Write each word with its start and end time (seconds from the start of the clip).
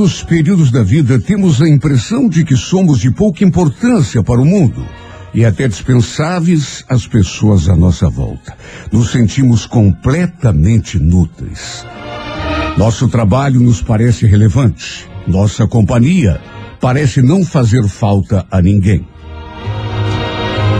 certos 0.00 0.22
períodos 0.22 0.70
da 0.70 0.82
vida 0.82 1.20
temos 1.20 1.60
a 1.60 1.68
impressão 1.68 2.26
de 2.26 2.42
que 2.42 2.56
somos 2.56 2.98
de 2.98 3.10
pouca 3.10 3.44
importância 3.44 4.22
para 4.22 4.40
o 4.40 4.46
mundo 4.46 4.82
e 5.34 5.44
até 5.44 5.68
dispensáveis 5.68 6.82
às 6.88 7.06
pessoas 7.06 7.68
à 7.68 7.76
nossa 7.76 8.08
volta. 8.08 8.56
Nos 8.90 9.10
sentimos 9.10 9.66
completamente 9.66 10.96
inúteis. 10.96 11.84
Nosso 12.78 13.08
trabalho 13.08 13.60
nos 13.60 13.82
parece 13.82 14.26
relevante. 14.26 15.06
Nossa 15.26 15.66
companhia 15.66 16.40
parece 16.80 17.20
não 17.20 17.44
fazer 17.44 17.86
falta 17.86 18.46
a 18.50 18.62
ninguém. 18.62 19.06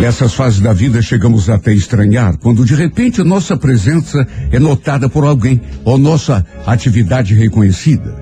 Nessas 0.01 0.33
fases 0.33 0.61
da 0.61 0.73
vida 0.73 1.03
chegamos 1.03 1.51
até 1.51 1.75
estranhar 1.75 2.39
quando 2.39 2.65
de 2.65 2.75
repente 2.75 3.23
nossa 3.23 3.55
presença 3.55 4.27
é 4.51 4.59
notada 4.59 5.11
por 5.11 5.25
alguém 5.25 5.61
ou 5.85 5.99
nossa 5.99 6.47
atividade 6.65 7.35
reconhecida. 7.35 8.20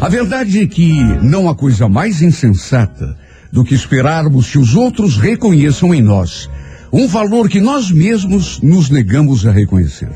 A 0.00 0.08
verdade 0.08 0.60
é 0.60 0.66
que 0.66 1.02
não 1.22 1.48
há 1.48 1.54
coisa 1.54 1.88
mais 1.88 2.20
insensata 2.20 3.16
do 3.50 3.64
que 3.64 3.74
esperarmos 3.74 4.50
que 4.50 4.58
os 4.58 4.74
outros 4.74 5.16
reconheçam 5.16 5.94
em 5.94 6.02
nós 6.02 6.50
um 6.92 7.08
valor 7.08 7.48
que 7.48 7.60
nós 7.60 7.90
mesmos 7.90 8.60
nos 8.60 8.90
negamos 8.90 9.46
a 9.46 9.50
reconhecer. 9.50 10.10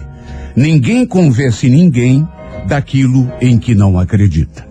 Ninguém 0.54 1.06
convence 1.06 1.68
ninguém 1.68 2.26
daquilo 2.68 3.30
em 3.40 3.58
que 3.58 3.74
não 3.74 3.98
acredita. 3.98 4.68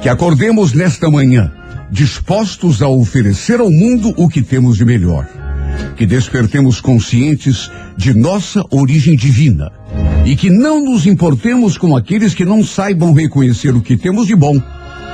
Que 0.00 0.08
acordemos 0.08 0.72
nesta 0.72 1.10
manhã 1.10 1.50
dispostos 1.90 2.82
a 2.82 2.88
oferecer 2.88 3.60
ao 3.60 3.70
mundo 3.70 4.12
o 4.16 4.28
que 4.28 4.42
temos 4.42 4.76
de 4.76 4.84
melhor. 4.84 5.26
Que 5.96 6.06
despertemos 6.06 6.80
conscientes 6.80 7.70
de 7.96 8.12
nossa 8.14 8.64
origem 8.70 9.16
divina 9.16 9.70
e 10.24 10.34
que 10.34 10.50
não 10.50 10.82
nos 10.82 11.06
importemos 11.06 11.76
com 11.76 11.96
aqueles 11.96 12.34
que 12.34 12.44
não 12.44 12.64
saibam 12.64 13.12
reconhecer 13.12 13.74
o 13.74 13.82
que 13.82 13.96
temos 13.96 14.26
de 14.26 14.34
bom 14.34 14.60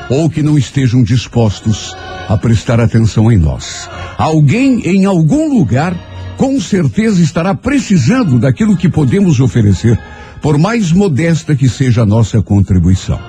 ou 0.08 0.30
que 0.30 0.42
não 0.42 0.56
estejam 0.56 1.02
dispostos 1.02 1.96
a 2.28 2.36
prestar 2.36 2.80
atenção 2.80 3.30
em 3.30 3.36
nós. 3.36 3.88
Alguém 4.16 4.80
em 4.86 5.04
algum 5.04 5.52
lugar 5.58 5.96
com 6.36 6.58
certeza 6.58 7.20
estará 7.20 7.54
precisando 7.54 8.38
daquilo 8.38 8.74
que 8.74 8.88
podemos 8.88 9.40
oferecer, 9.40 10.00
por 10.40 10.56
mais 10.56 10.90
modesta 10.90 11.54
que 11.54 11.68
seja 11.68 12.00
a 12.00 12.06
nossa 12.06 12.40
contribuição. 12.40 13.20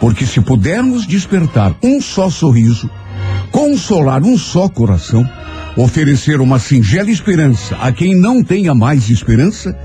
Porque 0.00 0.24
se 0.24 0.40
pudermos 0.40 1.06
despertar 1.06 1.76
um 1.82 2.00
só 2.00 2.30
sorriso, 2.30 2.88
consolar 3.50 4.22
um 4.22 4.38
só 4.38 4.66
coração, 4.66 5.28
oferecer 5.76 6.40
uma 6.40 6.58
singela 6.58 7.10
esperança 7.10 7.76
a 7.76 7.90
quem 7.92 8.14
não 8.14 8.42
tenha 8.42 8.74
mais 8.74 9.08
esperança, 9.10 9.76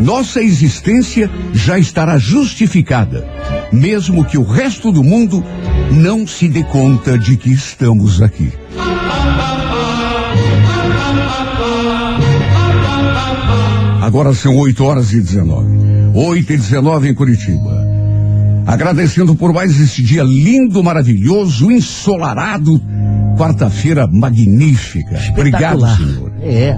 nossa 0.00 0.42
existência 0.42 1.30
já 1.52 1.78
estará 1.78 2.18
justificada, 2.18 3.26
mesmo 3.72 4.24
que 4.24 4.38
o 4.38 4.44
resto 4.44 4.92
do 4.92 5.02
mundo 5.02 5.44
não 5.90 6.26
se 6.26 6.48
dê 6.48 6.62
conta 6.62 7.18
de 7.18 7.36
que 7.36 7.50
estamos 7.50 8.20
aqui. 8.20 8.52
Agora 14.02 14.32
são 14.34 14.56
8 14.56 14.84
horas 14.84 15.12
e 15.12 15.20
19. 15.20 15.68
8 16.14 16.52
e 16.52 16.56
19 16.56 17.08
em 17.08 17.14
Curitiba. 17.14 17.84
Agradecendo 18.66 19.34
por 19.34 19.52
mais 19.52 19.78
este 19.80 20.02
dia 20.02 20.22
lindo, 20.22 20.82
maravilhoso, 20.82 21.70
ensolarado. 21.70 22.80
Quarta-feira 23.36 24.06
magnífica. 24.06 25.20
Obrigado, 25.30 25.86
Senhor. 25.96 26.32
É. 26.40 26.76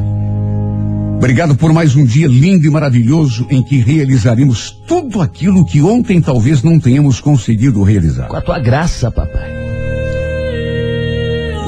Obrigado 1.16 1.56
por 1.56 1.72
mais 1.72 1.96
um 1.96 2.04
dia 2.04 2.26
lindo 2.28 2.66
e 2.66 2.70
maravilhoso 2.70 3.46
em 3.50 3.62
que 3.62 3.78
realizaremos 3.78 4.70
tudo 4.86 5.20
aquilo 5.20 5.64
que 5.64 5.82
ontem 5.82 6.20
talvez 6.20 6.62
não 6.62 6.78
tenhamos 6.78 7.20
conseguido 7.20 7.82
realizar. 7.82 8.28
Com 8.28 8.36
a 8.36 8.40
tua 8.40 8.58
graça, 8.58 9.10
papai. 9.10 9.50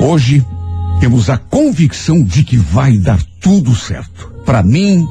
Hoje 0.00 0.44
temos 1.00 1.28
a 1.28 1.36
convicção 1.36 2.22
de 2.22 2.42
que 2.42 2.56
vai 2.56 2.96
dar 2.96 3.20
tudo 3.40 3.74
certo. 3.74 4.32
Para 4.44 4.62
mim, 4.62 5.06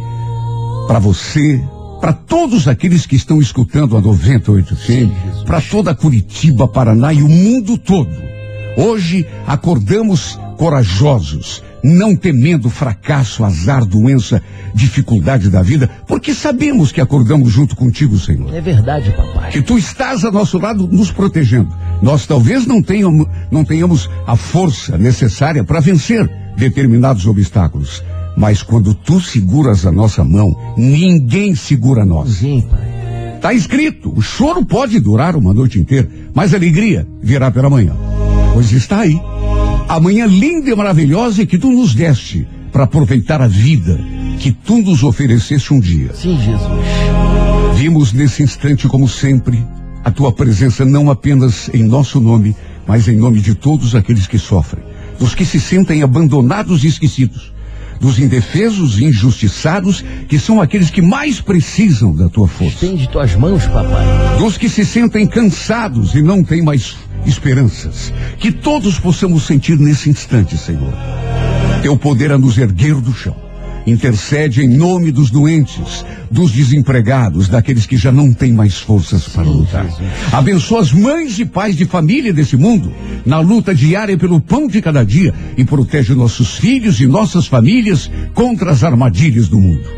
para 0.87 0.99
você, 0.99 1.61
para 1.99 2.13
todos 2.13 2.67
aqueles 2.67 3.05
que 3.05 3.15
estão 3.15 3.41
escutando 3.41 3.97
a 3.97 4.01
98 4.01 4.75
FM, 4.75 5.45
para 5.45 5.61
toda 5.61 5.93
Curitiba, 5.93 6.67
Paraná 6.67 7.13
e 7.13 7.21
o 7.21 7.29
mundo 7.29 7.77
todo. 7.77 8.38
Hoje 8.77 9.25
acordamos 9.45 10.39
corajosos, 10.57 11.63
não 11.83 12.15
temendo 12.15 12.69
fracasso, 12.69 13.43
azar, 13.43 13.85
doença, 13.85 14.41
dificuldade 14.73 15.49
da 15.49 15.61
vida, 15.61 15.89
porque 16.07 16.33
sabemos 16.33 16.91
que 16.91 17.01
acordamos 17.01 17.51
junto 17.51 17.75
contigo, 17.75 18.17
Senhor. 18.17 18.53
É 18.53 18.61
verdade, 18.61 19.11
papai. 19.11 19.51
Que 19.51 19.61
tu 19.61 19.77
estás 19.77 20.25
a 20.25 20.31
nosso 20.31 20.57
lado 20.57 20.87
nos 20.87 21.11
protegendo. 21.11 21.69
Nós 22.01 22.25
talvez 22.27 22.65
não 22.65 22.81
tenhamos, 22.81 23.27
não 23.49 23.63
tenhamos 23.63 24.09
a 24.27 24.35
força 24.35 24.97
necessária 24.97 25.63
para 25.63 25.79
vencer 25.79 26.29
determinados 26.57 27.25
obstáculos. 27.25 28.03
Mas 28.35 28.61
quando 28.61 28.93
tu 28.93 29.19
seguras 29.19 29.85
a 29.85 29.91
nossa 29.91 30.23
mão, 30.23 30.55
ninguém 30.77 31.55
segura 31.55 32.05
nós. 32.05 32.35
Sim, 32.35 32.61
pai. 32.69 32.89
Está 33.35 33.53
escrito, 33.53 34.13
o 34.13 34.21
choro 34.21 34.65
pode 34.65 34.99
durar 34.99 35.37
uma 35.37 35.53
noite 35.53 35.79
inteira, 35.79 36.09
mas 36.33 36.53
a 36.53 36.57
alegria 36.57 37.07
virá 37.21 37.49
pela 37.49 37.69
manhã. 37.69 37.93
Pois 38.53 38.71
está 38.71 38.99
aí. 39.01 39.19
A 39.87 39.99
manhã 39.99 40.25
linda 40.25 40.69
e 40.69 40.75
maravilhosa 40.75 41.45
que 41.45 41.57
tu 41.57 41.69
nos 41.69 41.93
deste 41.93 42.47
para 42.71 42.83
aproveitar 42.83 43.41
a 43.41 43.47
vida 43.47 43.99
que 44.39 44.51
tu 44.51 44.81
nos 44.81 45.03
ofereceste 45.03 45.73
um 45.73 45.79
dia. 45.79 46.13
Sim, 46.13 46.37
Jesus. 46.37 46.69
Vimos 47.75 48.13
nesse 48.13 48.43
instante, 48.43 48.87
como 48.87 49.07
sempre, 49.07 49.65
a 50.03 50.11
tua 50.11 50.31
presença 50.31 50.85
não 50.85 51.09
apenas 51.09 51.69
em 51.73 51.83
nosso 51.83 52.19
nome, 52.19 52.55
mas 52.87 53.07
em 53.07 53.17
nome 53.17 53.39
de 53.41 53.55
todos 53.55 53.95
aqueles 53.95 54.27
que 54.27 54.39
sofrem, 54.39 54.83
dos 55.19 55.35
que 55.35 55.45
se 55.45 55.59
sentem 55.59 56.01
abandonados 56.01 56.83
e 56.83 56.87
esquecidos, 56.87 57.51
dos 57.99 58.19
indefesos 58.19 58.97
e 58.99 59.05
injustiçados, 59.05 60.03
que 60.27 60.39
são 60.39 60.61
aqueles 60.61 60.89
que 60.89 61.01
mais 61.01 61.41
precisam 61.41 62.15
da 62.15 62.29
tua 62.29 62.47
força. 62.47 62.85
Estende 62.85 63.09
tuas 63.09 63.35
mãos, 63.35 63.65
papai. 63.65 64.37
Dos 64.37 64.57
que 64.57 64.69
se 64.69 64.85
sentem 64.85 65.27
cansados 65.27 66.15
e 66.15 66.21
não 66.21 66.43
têm 66.43 66.61
mais 66.61 66.95
esperanças. 67.25 68.13
Que 68.37 68.51
todos 68.51 68.99
possamos 68.99 69.43
sentir 69.43 69.77
nesse 69.77 70.09
instante, 70.09 70.57
Senhor. 70.57 70.93
Teu 71.81 71.97
poder 71.97 72.31
a 72.31 72.37
nos 72.37 72.57
erguer 72.57 72.95
do 72.95 73.13
chão. 73.13 73.48
Intercede 73.89 74.61
em 74.61 74.67
nome 74.67 75.11
dos 75.11 75.31
doentes, 75.31 76.05
dos 76.29 76.51
desempregados, 76.51 77.47
daqueles 77.47 77.87
que 77.87 77.97
já 77.97 78.11
não 78.11 78.31
têm 78.31 78.53
mais 78.53 78.77
forças 78.77 79.27
para 79.27 79.43
lutar. 79.43 79.87
Abençoa 80.31 80.81
as 80.81 80.93
mães 80.93 81.39
e 81.39 81.45
pais 81.45 81.75
de 81.75 81.85
família 81.85 82.31
desse 82.31 82.55
mundo, 82.55 82.93
na 83.25 83.39
luta 83.39 83.73
diária 83.73 84.15
pelo 84.15 84.39
pão 84.39 84.67
de 84.67 84.79
cada 84.79 85.03
dia, 85.03 85.33
e 85.57 85.65
protege 85.65 86.13
nossos 86.13 86.57
filhos 86.57 87.01
e 87.01 87.07
nossas 87.07 87.47
famílias 87.47 88.11
contra 88.35 88.69
as 88.69 88.83
armadilhas 88.83 89.47
do 89.47 89.59
mundo. 89.59 89.89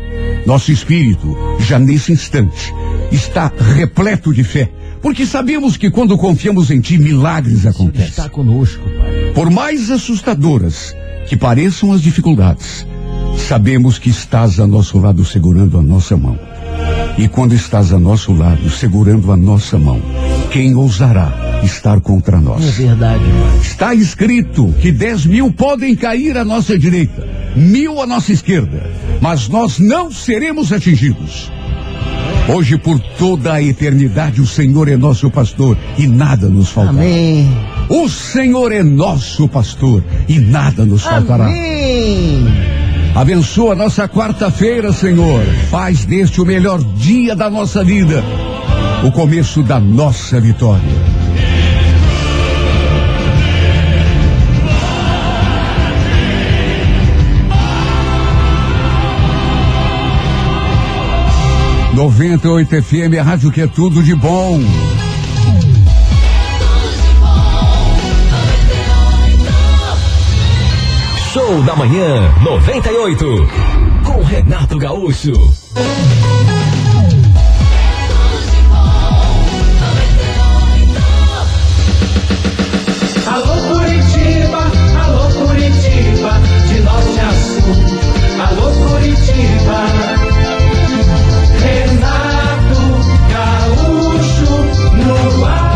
Nosso 0.46 0.72
espírito, 0.72 1.36
já 1.60 1.78
nesse 1.78 2.12
instante, 2.12 2.72
está 3.12 3.52
repleto 3.76 4.32
de 4.32 4.42
fé, 4.42 4.70
porque 5.02 5.26
sabemos 5.26 5.76
que 5.76 5.90
quando 5.90 6.16
confiamos 6.16 6.70
em 6.70 6.80
Ti, 6.80 6.96
milagres 6.96 7.66
acontecem. 7.66 8.08
Está 8.08 8.28
conosco, 8.28 8.82
pai. 8.98 9.32
Por 9.34 9.50
mais 9.50 9.90
assustadoras 9.90 10.96
que 11.28 11.36
pareçam 11.36 11.92
as 11.92 12.00
dificuldades, 12.00 12.86
sabemos 13.36 13.98
que 13.98 14.10
estás 14.10 14.58
a 14.60 14.66
nosso 14.66 14.98
lado 14.98 15.24
segurando 15.24 15.78
a 15.78 15.82
nossa 15.82 16.16
mão. 16.16 16.38
E 17.18 17.28
quando 17.28 17.54
estás 17.54 17.92
a 17.92 17.98
nosso 17.98 18.32
lado 18.32 18.70
segurando 18.70 19.30
a 19.32 19.36
nossa 19.36 19.78
mão, 19.78 20.00
quem 20.50 20.74
ousará 20.74 21.60
estar 21.62 22.00
contra 22.00 22.38
É 22.38 22.40
nós? 22.40 22.64
verdade, 22.76 23.22
pai. 23.24 23.58
Está 23.60 23.94
escrito 23.94 24.74
que 24.80 24.90
dez 24.90 25.26
mil 25.26 25.52
podem 25.52 25.94
cair 25.94 26.36
à 26.38 26.44
nossa 26.44 26.78
direita, 26.78 27.26
mil 27.54 28.00
à 28.00 28.06
nossa 28.06 28.32
esquerda, 28.32 28.90
mas 29.20 29.48
nós 29.48 29.78
não 29.78 30.10
seremos 30.10 30.72
atingidos. 30.72 31.50
Hoje, 32.48 32.76
por 32.76 32.98
toda 33.18 33.52
a 33.52 33.62
eternidade, 33.62 34.40
o 34.40 34.46
Senhor 34.46 34.88
é 34.88 34.96
nosso 34.96 35.30
pastor 35.30 35.78
e 35.96 36.06
nada 36.08 36.48
nos 36.48 36.70
faltará. 36.70 36.98
Amém. 36.98 37.48
O 37.88 38.08
Senhor 38.08 38.72
é 38.72 38.82
nosso 38.82 39.46
pastor 39.48 40.02
e 40.28 40.40
nada 40.40 40.84
nos 40.84 41.02
faltará. 41.02 41.44
Amém. 41.44 42.44
Abençoa 43.14 43.74
nossa 43.74 44.08
quarta-feira, 44.08 44.90
Senhor. 44.90 45.44
Faz 45.70 46.06
deste 46.06 46.40
o 46.40 46.46
melhor 46.46 46.82
dia 46.82 47.36
da 47.36 47.50
nossa 47.50 47.84
vida, 47.84 48.24
o 49.04 49.12
começo 49.12 49.62
da 49.62 49.78
nossa 49.78 50.40
vitória. 50.40 50.82
Noventa 61.94 62.46
e 62.46 62.50
oito 62.50 62.82
FM, 62.82 63.18
a 63.20 63.22
rádio 63.22 63.52
que 63.52 63.60
é 63.60 63.66
tudo 63.66 64.02
de 64.02 64.14
bom. 64.14 64.58
Show 71.32 71.62
da 71.62 71.74
Manhã 71.74 72.30
98. 72.42 73.24
Com 74.04 74.22
Renato 74.22 74.76
Gaúcho. 74.76 75.32
Alô 83.26 83.54
Curitiba, 83.72 84.62
alô 85.02 85.24
Curitiba, 85.46 86.32
de 86.68 86.80
norte 86.80 87.20
a 87.20 87.32
sul. 87.32 87.80
Alô 88.46 88.68
Curitiba. 88.90 89.88
Renato 91.62 92.82
Gaúcho 93.32 94.52
no 95.06 95.44
ar. 95.46 95.72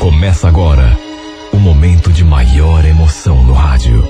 Começa 0.00 0.48
agora 0.48 1.09
momento 2.00 2.12
de 2.12 2.24
maior 2.24 2.84
emoção 2.86 3.44
no 3.44 3.52
rádio. 3.52 4.02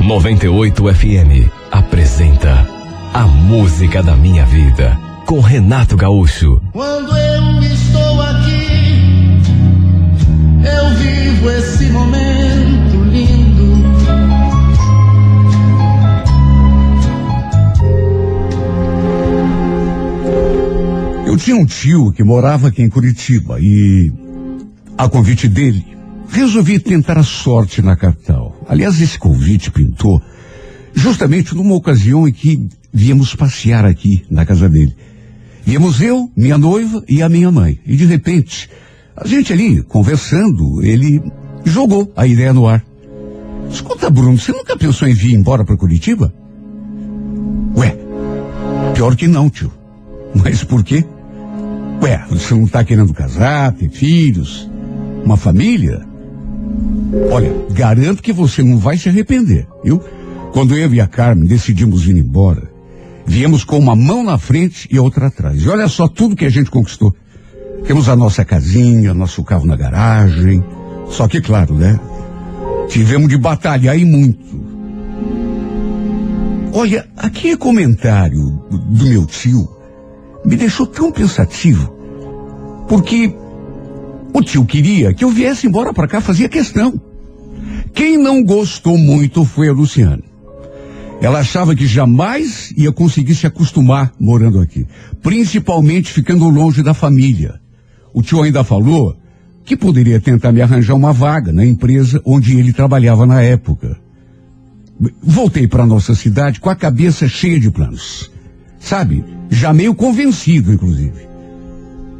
98 0.00 0.94
FM 0.94 1.50
apresenta 1.70 2.66
A 3.12 3.26
Música 3.26 4.02
da 4.02 4.16
Minha 4.16 4.46
Vida 4.46 4.98
com 5.26 5.40
Renato 5.40 5.96
Gaúcho. 5.98 6.62
Quando 6.72 7.14
eu 7.14 7.62
estou 7.62 8.22
aqui, 8.22 9.42
eu 10.64 10.96
vivo 10.96 11.50
esse 11.50 11.84
momento 11.90 12.96
lindo. 13.10 13.84
Eu 21.26 21.36
tinha 21.36 21.56
um 21.56 21.66
tio 21.66 22.12
que 22.12 22.24
morava 22.24 22.68
aqui 22.68 22.82
em 22.82 22.88
Curitiba 22.88 23.58
e, 23.60 24.10
a 24.96 25.06
convite 25.06 25.48
dele, 25.48 25.93
resolvi 26.34 26.80
tentar 26.80 27.16
a 27.16 27.22
sorte 27.22 27.80
na 27.80 27.96
capital. 27.96 28.56
Aliás, 28.68 29.00
esse 29.00 29.18
convite 29.18 29.70
pintou 29.70 30.20
justamente 30.92 31.54
numa 31.54 31.74
ocasião 31.74 32.26
em 32.26 32.32
que 32.32 32.68
viemos 32.92 33.34
passear 33.34 33.84
aqui 33.84 34.24
na 34.28 34.44
casa 34.44 34.68
dele. 34.68 34.94
Viemos 35.64 36.00
eu, 36.00 36.30
minha 36.36 36.58
noiva 36.58 37.02
e 37.08 37.22
a 37.22 37.28
minha 37.28 37.50
mãe. 37.50 37.78
E 37.86 37.96
de 37.96 38.04
repente, 38.04 38.68
a 39.16 39.26
gente 39.26 39.52
ali 39.52 39.80
conversando, 39.82 40.82
ele 40.82 41.22
jogou 41.64 42.12
a 42.16 42.26
ideia 42.26 42.52
no 42.52 42.66
ar. 42.66 42.84
Escuta, 43.70 44.10
Bruno, 44.10 44.36
você 44.36 44.52
nunca 44.52 44.76
pensou 44.76 45.06
em 45.06 45.14
vir 45.14 45.34
embora 45.34 45.64
para 45.64 45.76
Curitiba? 45.76 46.34
Ué, 47.76 47.96
pior 48.92 49.14
que 49.14 49.28
não, 49.28 49.48
tio. 49.48 49.72
Mas 50.34 50.64
por 50.64 50.82
quê? 50.82 51.04
Ué, 52.02 52.24
você 52.28 52.54
não 52.54 52.64
está 52.64 52.84
querendo 52.84 53.14
casar, 53.14 53.72
ter 53.72 53.88
filhos, 53.88 54.68
uma 55.24 55.36
família? 55.36 56.13
Olha, 57.30 57.52
garanto 57.70 58.22
que 58.22 58.32
você 58.32 58.62
não 58.62 58.78
vai 58.78 58.96
se 58.96 59.08
arrepender, 59.08 59.66
viu? 59.82 60.00
Quando 60.52 60.76
eu 60.76 60.92
e 60.94 61.00
a 61.00 61.06
Carmen 61.06 61.46
decidimos 61.46 62.04
vir 62.04 62.16
embora, 62.16 62.70
viemos 63.26 63.64
com 63.64 63.78
uma 63.78 63.96
mão 63.96 64.22
na 64.22 64.38
frente 64.38 64.88
e 64.90 64.98
outra 64.98 65.26
atrás. 65.26 65.62
E 65.62 65.68
olha 65.68 65.88
só 65.88 66.06
tudo 66.06 66.36
que 66.36 66.44
a 66.44 66.50
gente 66.50 66.70
conquistou. 66.70 67.14
Temos 67.86 68.08
a 68.08 68.16
nossa 68.16 68.44
casinha, 68.44 69.12
nosso 69.12 69.42
carro 69.42 69.66
na 69.66 69.76
garagem. 69.76 70.64
Só 71.10 71.28
que, 71.28 71.40
claro, 71.40 71.74
né? 71.74 71.98
Tivemos 72.88 73.28
de 73.28 73.36
batalhar 73.36 73.98
e 73.98 74.04
muito. 74.04 74.64
Olha, 76.72 77.06
aquele 77.16 77.56
comentário 77.56 78.62
do, 78.70 78.78
do 78.78 79.04
meu 79.04 79.26
tio 79.26 79.68
me 80.44 80.56
deixou 80.56 80.86
tão 80.86 81.12
pensativo. 81.12 81.92
Porque 82.88 83.34
o 84.34 84.42
tio 84.42 84.64
queria 84.64 85.14
que 85.14 85.24
eu 85.24 85.30
viesse 85.30 85.68
embora 85.68 85.94
para 85.94 86.08
cá, 86.08 86.20
fazia 86.20 86.48
questão. 86.48 87.00
Quem 87.94 88.18
não 88.18 88.42
gostou 88.42 88.98
muito 88.98 89.44
foi 89.44 89.68
a 89.68 89.72
Luciana. 89.72 90.24
Ela 91.22 91.38
achava 91.38 91.76
que 91.76 91.86
jamais 91.86 92.74
ia 92.76 92.90
conseguir 92.90 93.36
se 93.36 93.46
acostumar 93.46 94.12
morando 94.18 94.58
aqui, 94.58 94.84
principalmente 95.22 96.12
ficando 96.12 96.48
longe 96.48 96.82
da 96.82 96.92
família. 96.92 97.60
O 98.12 98.20
tio 98.20 98.42
ainda 98.42 98.64
falou 98.64 99.16
que 99.64 99.76
poderia 99.76 100.20
tentar 100.20 100.50
me 100.50 100.60
arranjar 100.60 100.94
uma 100.94 101.12
vaga 101.12 101.52
na 101.52 101.64
empresa 101.64 102.20
onde 102.26 102.58
ele 102.58 102.72
trabalhava 102.72 103.24
na 103.24 103.40
época. 103.40 103.96
Voltei 105.22 105.68
para 105.68 105.86
nossa 105.86 106.14
cidade 106.16 106.58
com 106.58 106.68
a 106.68 106.74
cabeça 106.74 107.28
cheia 107.28 107.58
de 107.60 107.70
planos. 107.70 108.30
Sabe, 108.80 109.24
já 109.48 109.72
meio 109.72 109.94
convencido, 109.94 110.72
inclusive. 110.72 111.33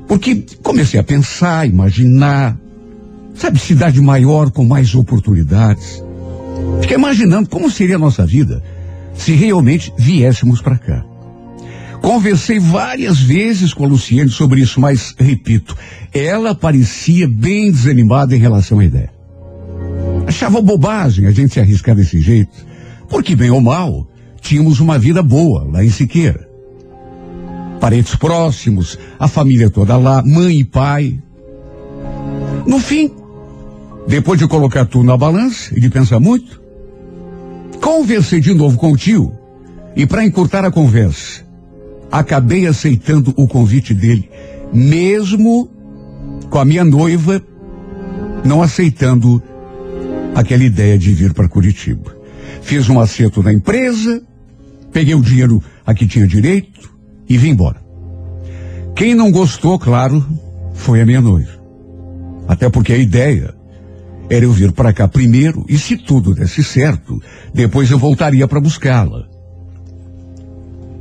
Porque 0.06 0.44
comecei 0.62 1.00
a 1.00 1.04
pensar, 1.04 1.66
imaginar, 1.66 2.58
sabe, 3.34 3.58
cidade 3.58 4.00
maior 4.00 4.50
com 4.50 4.64
mais 4.64 4.94
oportunidades. 4.94 6.02
Fiquei 6.80 6.96
imaginando 6.96 7.48
como 7.48 7.70
seria 7.70 7.96
a 7.96 7.98
nossa 7.98 8.24
vida 8.26 8.62
se 9.14 9.32
realmente 9.32 9.92
viéssemos 9.96 10.60
para 10.60 10.76
cá. 10.76 11.04
Conversei 12.02 12.58
várias 12.58 13.18
vezes 13.18 13.72
com 13.72 13.84
a 13.84 13.88
Luciene 13.88 14.28
sobre 14.28 14.60
isso, 14.60 14.78
mas, 14.78 15.14
repito, 15.18 15.74
ela 16.12 16.54
parecia 16.54 17.26
bem 17.26 17.72
desanimada 17.72 18.36
em 18.36 18.38
relação 18.38 18.80
à 18.80 18.84
ideia. 18.84 19.10
Achava 20.26 20.60
bobagem 20.60 21.26
a 21.26 21.30
gente 21.30 21.54
se 21.54 21.60
arriscar 21.60 21.94
desse 21.94 22.20
jeito, 22.20 22.52
porque, 23.08 23.34
bem 23.34 23.50
ou 23.50 23.60
mal, 23.60 24.06
tínhamos 24.40 24.80
uma 24.80 24.98
vida 24.98 25.22
boa 25.22 25.64
lá 25.64 25.82
em 25.82 25.88
Siqueira. 25.88 26.53
Parentes 27.84 28.16
próximos, 28.16 28.98
a 29.18 29.28
família 29.28 29.68
toda 29.68 29.98
lá, 29.98 30.22
mãe 30.24 30.60
e 30.60 30.64
pai. 30.64 31.18
No 32.66 32.78
fim, 32.78 33.10
depois 34.08 34.40
de 34.40 34.48
colocar 34.48 34.86
tudo 34.86 35.04
na 35.04 35.18
balança 35.18 35.70
e 35.76 35.80
de 35.82 35.90
pensar 35.90 36.18
muito, 36.18 36.62
conversei 37.82 38.40
de 38.40 38.54
novo 38.54 38.78
com 38.78 38.90
o 38.90 38.96
tio 38.96 39.34
e, 39.94 40.06
para 40.06 40.24
encurtar 40.24 40.64
a 40.64 40.70
conversa, 40.70 41.44
acabei 42.10 42.66
aceitando 42.66 43.34
o 43.36 43.46
convite 43.46 43.92
dele, 43.92 44.30
mesmo 44.72 45.68
com 46.48 46.58
a 46.58 46.64
minha 46.64 46.86
noiva 46.86 47.42
não 48.46 48.62
aceitando 48.62 49.42
aquela 50.34 50.64
ideia 50.64 50.96
de 50.96 51.12
vir 51.12 51.34
para 51.34 51.50
Curitiba. 51.50 52.16
Fiz 52.62 52.88
um 52.88 52.98
acerto 52.98 53.42
na 53.42 53.52
empresa, 53.52 54.22
peguei 54.90 55.14
o 55.14 55.20
dinheiro 55.20 55.62
a 55.84 55.92
que 55.92 56.06
tinha 56.06 56.26
direito 56.26 56.93
e 57.28 57.38
vim 57.38 57.50
embora. 57.50 57.82
Quem 58.94 59.14
não 59.14 59.30
gostou, 59.30 59.78
claro, 59.78 60.24
foi 60.74 61.00
a 61.00 61.06
minha 61.06 61.20
noiva. 61.20 61.52
Até 62.46 62.68
porque 62.68 62.92
a 62.92 62.98
ideia 62.98 63.54
era 64.28 64.44
eu 64.44 64.52
vir 64.52 64.72
para 64.72 64.92
cá 64.92 65.08
primeiro 65.08 65.64
e 65.68 65.78
se 65.78 65.96
tudo 65.96 66.34
desse 66.34 66.62
certo, 66.62 67.20
depois 67.52 67.90
eu 67.90 67.98
voltaria 67.98 68.46
para 68.46 68.60
buscá-la. 68.60 69.26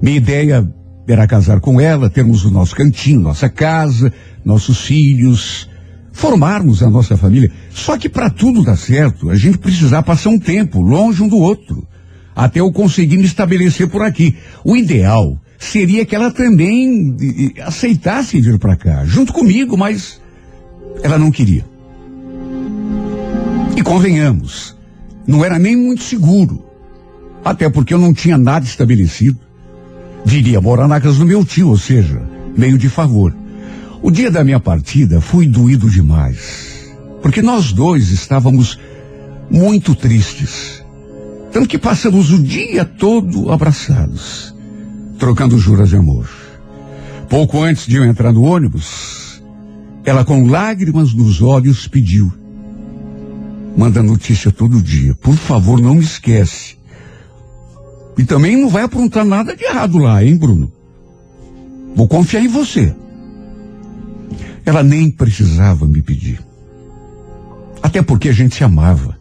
Minha 0.02 0.18
ideia 0.18 0.74
era 1.08 1.28
casar 1.28 1.60
com 1.60 1.80
ela, 1.80 2.10
termos 2.10 2.46
o 2.46 2.52
nosso 2.52 2.76
cantinho, 2.76 3.22
nossa 3.22 3.50
casa, 3.50 4.12
nossos 4.44 4.82
filhos, 4.82 5.70
formarmos 6.12 6.82
a 6.82 6.90
nossa 6.90 7.18
família. 7.18 7.52
Só 7.70 7.98
que 7.98 8.08
para 8.08 8.30
tudo 8.30 8.64
dar 8.64 8.78
certo, 8.78 9.30
a 9.30 9.36
gente 9.36 9.58
precisava 9.58 10.04
passar 10.04 10.30
um 10.30 10.40
tempo 10.40 10.82
longe 10.82 11.22
um 11.22 11.28
do 11.28 11.38
outro, 11.38 11.88
até 12.36 12.60
eu 12.60 12.72
conseguir 12.72 13.18
me 13.18 13.26
estabelecer 13.26 13.88
por 13.88 14.02
aqui. 14.02 14.36
O 14.64 14.76
ideal 14.76 15.40
seria 15.64 16.06
que 16.06 16.16
ela 16.16 16.32
também 16.32 17.16
aceitasse 17.66 18.40
vir 18.42 18.60
para 18.60 18.76
cá, 18.76 19.06
junto 19.06 19.34
comigo, 19.34 19.78
mas 19.78 20.22
ela 21.02 21.18
não 21.18 21.32
queria. 21.32 21.66
E 23.76 23.82
convenhamos, 23.82 24.76
não 25.26 25.44
era 25.44 25.58
nem 25.58 25.76
muito 25.76 26.04
seguro, 26.04 26.64
até 27.44 27.70
porque 27.70 27.94
eu 27.94 27.98
não 27.98 28.14
tinha 28.14 28.38
nada 28.38 28.66
estabelecido. 28.66 29.40
Viria 30.26 30.62
morar 30.62 30.88
na 30.88 31.02
casa 31.02 31.20
do 31.20 31.26
meu 31.26 31.44
tio, 31.44 31.70
ou 31.70 31.78
seja, 31.78 32.22
meio 32.58 32.78
de 32.78 32.88
favor. 32.88 33.36
O 34.02 34.12
dia 34.12 34.30
da 34.30 34.44
minha 34.44 34.60
partida 34.60 35.22
foi 35.22 35.48
doído 35.48 35.90
demais, 35.90 36.94
porque 37.22 37.42
nós 37.42 37.72
dois 37.72 38.12
estávamos 38.12 38.80
muito 39.50 39.96
tristes. 39.96 40.84
Tanto 41.52 41.68
que 41.68 41.78
passamos 41.78 42.32
o 42.32 42.42
dia 42.42 42.84
todo 42.86 43.52
abraçados, 43.52 44.54
trocando 45.18 45.58
juras 45.58 45.90
de 45.90 45.96
amor. 45.96 46.30
Pouco 47.30 47.62
antes 47.62 47.88
de 47.88 47.96
eu 47.96 48.06
entrar 48.06 48.32
no 48.32 48.44
ônibus, 48.44 49.42
ela 50.06 50.26
com 50.26 50.48
lágrimas 50.48 51.14
nos 51.14 51.42
olhos 51.42 51.88
pediu: 51.88 52.32
Manda 53.76 54.04
notícia 54.04 54.52
todo 54.52 54.82
dia, 54.82 55.16
por 55.16 55.36
favor, 55.36 55.82
não 55.82 55.96
me 55.96 56.04
esquece. 56.04 56.78
E 58.18 58.24
também 58.24 58.56
não 58.56 58.70
vai 58.70 58.84
aprontar 58.84 59.26
nada 59.26 59.56
de 59.56 59.64
errado 59.64 59.98
lá, 59.98 60.24
hein, 60.24 60.38
Bruno? 60.38 60.72
Vou 61.96 62.08
confiar 62.08 62.44
em 62.44 62.48
você. 62.48 62.94
Ela 64.66 64.84
nem 64.84 65.10
precisava 65.10 65.88
me 65.88 66.02
pedir. 66.02 66.40
Até 67.82 68.02
porque 68.02 68.30
a 68.30 68.34
gente 68.34 68.56
se 68.56 68.64
amava. 68.64 69.18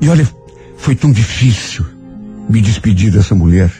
E 0.00 0.08
olha, 0.08 0.28
foi 0.76 0.94
tão 0.94 1.10
difícil 1.10 1.84
me 2.48 2.60
despedir 2.60 3.10
dessa 3.10 3.34
mulher. 3.34 3.72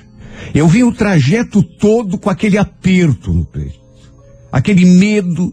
Eu 0.55 0.67
vi 0.69 0.85
o 0.85 0.93
trajeto 0.93 1.63
todo 1.63 2.19
com 2.19 2.29
aquele 2.31 2.59
aperto 2.59 3.33
no 3.33 3.45
peito. 3.45 3.81
Aquele 4.51 4.85
medo 4.85 5.53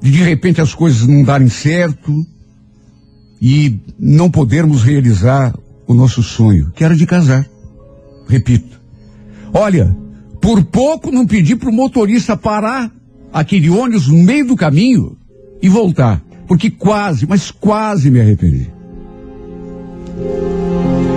de 0.00 0.10
de 0.10 0.22
repente 0.22 0.60
as 0.60 0.74
coisas 0.74 1.06
não 1.06 1.22
darem 1.22 1.48
certo 1.48 2.12
e 3.40 3.78
não 3.98 4.30
podermos 4.30 4.82
realizar 4.82 5.54
o 5.86 5.94
nosso 5.94 6.22
sonho, 6.22 6.72
que 6.74 6.84
era 6.84 6.96
de 6.96 7.06
casar. 7.06 7.46
Repito. 8.28 8.80
Olha, 9.52 9.94
por 10.40 10.62
pouco 10.64 11.10
não 11.10 11.26
pedi 11.26 11.56
pro 11.56 11.72
motorista 11.72 12.36
parar 12.36 12.90
aquele 13.32 13.68
ônibus 13.68 14.08
no 14.08 14.22
meio 14.22 14.46
do 14.46 14.56
caminho 14.56 15.16
e 15.62 15.68
voltar, 15.68 16.22
porque 16.46 16.70
quase, 16.70 17.26
mas 17.26 17.50
quase 17.50 18.10
me 18.10 18.20
arrependi. 18.20 18.70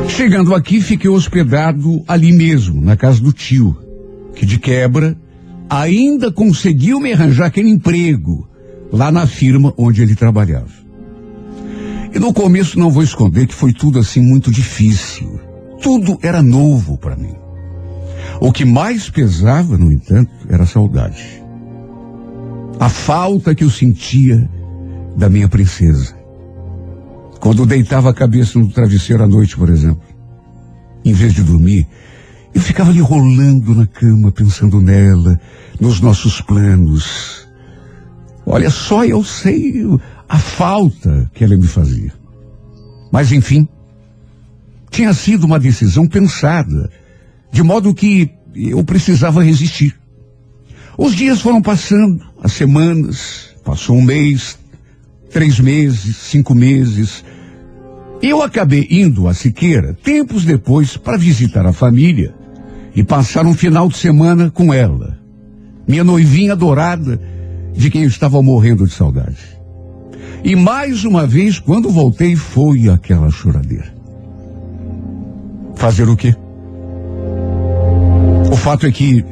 Chegando 0.09 0.53
aqui, 0.53 0.79
fiquei 0.79 1.09
hospedado 1.09 2.03
ali 2.07 2.31
mesmo, 2.31 2.81
na 2.81 2.95
casa 2.95 3.21
do 3.21 3.33
tio, 3.33 3.75
que 4.35 4.45
de 4.45 4.59
quebra 4.59 5.17
ainda 5.69 6.31
conseguiu 6.31 6.99
me 6.99 7.13
arranjar 7.13 7.47
aquele 7.47 7.69
emprego 7.69 8.47
lá 8.91 9.11
na 9.11 9.25
firma 9.25 9.73
onde 9.77 10.01
ele 10.01 10.15
trabalhava. 10.15 10.71
E 12.13 12.19
no 12.19 12.31
começo 12.31 12.77
não 12.77 12.91
vou 12.91 13.01
esconder 13.01 13.47
que 13.47 13.55
foi 13.55 13.73
tudo 13.73 13.97
assim 13.97 14.21
muito 14.21 14.51
difícil. 14.51 15.39
Tudo 15.81 16.19
era 16.21 16.43
novo 16.43 16.95
para 16.95 17.15
mim. 17.15 17.33
O 18.39 18.51
que 18.51 18.63
mais 18.63 19.09
pesava, 19.09 19.77
no 19.77 19.91
entanto, 19.91 20.31
era 20.47 20.63
a 20.63 20.67
saudade. 20.67 21.43
A 22.79 22.87
falta 22.87 23.55
que 23.55 23.63
eu 23.63 23.69
sentia 23.69 24.47
da 25.17 25.27
minha 25.27 25.47
princesa. 25.47 26.15
Quando 27.43 27.65
deitava 27.65 28.09
a 28.09 28.13
cabeça 28.13 28.57
no 28.57 28.69
travesseiro 28.69 29.21
à 29.21 29.27
noite, 29.27 29.57
por 29.57 29.67
exemplo, 29.67 30.01
em 31.03 31.11
vez 31.11 31.33
de 31.33 31.43
dormir, 31.43 31.85
eu 32.55 32.61
ficava 32.61 32.89
ali 32.89 33.01
rolando 33.01 33.75
na 33.75 33.85
cama, 33.85 34.31
pensando 34.31 34.79
nela, 34.79 35.37
nos 35.77 35.99
nossos 35.99 36.39
planos. 36.39 37.45
Olha 38.45 38.69
só, 38.69 39.03
eu 39.03 39.21
sei 39.25 39.83
a 40.29 40.39
falta 40.39 41.29
que 41.33 41.43
ela 41.43 41.57
me 41.57 41.67
fazia. 41.67 42.13
Mas 43.11 43.33
enfim, 43.33 43.67
tinha 44.89 45.13
sido 45.13 45.43
uma 45.43 45.59
decisão 45.59 46.07
pensada, 46.07 46.89
de 47.51 47.61
modo 47.61 47.93
que 47.93 48.31
eu 48.55 48.85
precisava 48.85 49.43
resistir. 49.43 49.93
Os 50.97 51.13
dias 51.13 51.41
foram 51.41 51.61
passando, 51.61 52.25
as 52.41 52.53
semanas, 52.53 53.53
passou 53.65 53.97
um 53.97 54.01
mês, 54.01 54.57
três 55.33 55.59
meses, 55.59 56.15
cinco 56.15 56.53
meses. 56.53 57.25
Eu 58.21 58.41
acabei 58.41 58.87
indo 58.89 59.27
a 59.27 59.33
Siqueira 59.33 59.97
tempos 60.01 60.45
depois 60.45 60.95
para 60.95 61.17
visitar 61.17 61.65
a 61.65 61.73
família 61.73 62.33
e 62.95 63.03
passar 63.03 63.45
um 63.45 63.53
final 63.53 63.89
de 63.89 63.97
semana 63.97 64.51
com 64.51 64.71
ela, 64.71 65.17
minha 65.87 66.03
noivinha 66.03 66.53
adorada, 66.53 67.19
de 67.73 67.89
quem 67.89 68.03
eu 68.03 68.07
estava 68.07 68.41
morrendo 68.41 68.85
de 68.85 68.93
saudade. 68.93 69.39
E 70.43 70.55
mais 70.55 71.03
uma 71.03 71.25
vez, 71.25 71.57
quando 71.57 71.89
voltei, 71.89 72.35
foi 72.35 72.87
aquela 72.87 73.31
choradeira. 73.31 73.91
Fazer 75.75 76.07
o 76.07 76.15
quê? 76.15 76.35
O 78.51 78.55
fato 78.55 78.85
é 78.85 78.91
que 78.91 79.25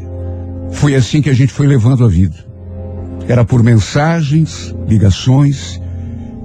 foi 0.72 0.96
assim 0.96 1.22
que 1.22 1.30
a 1.30 1.34
gente 1.34 1.54
foi 1.54 1.68
levando 1.68 2.04
a 2.04 2.08
vida. 2.08 2.36
Era 3.28 3.46
por 3.46 3.62
mensagens, 3.62 4.74
ligações, 4.88 5.80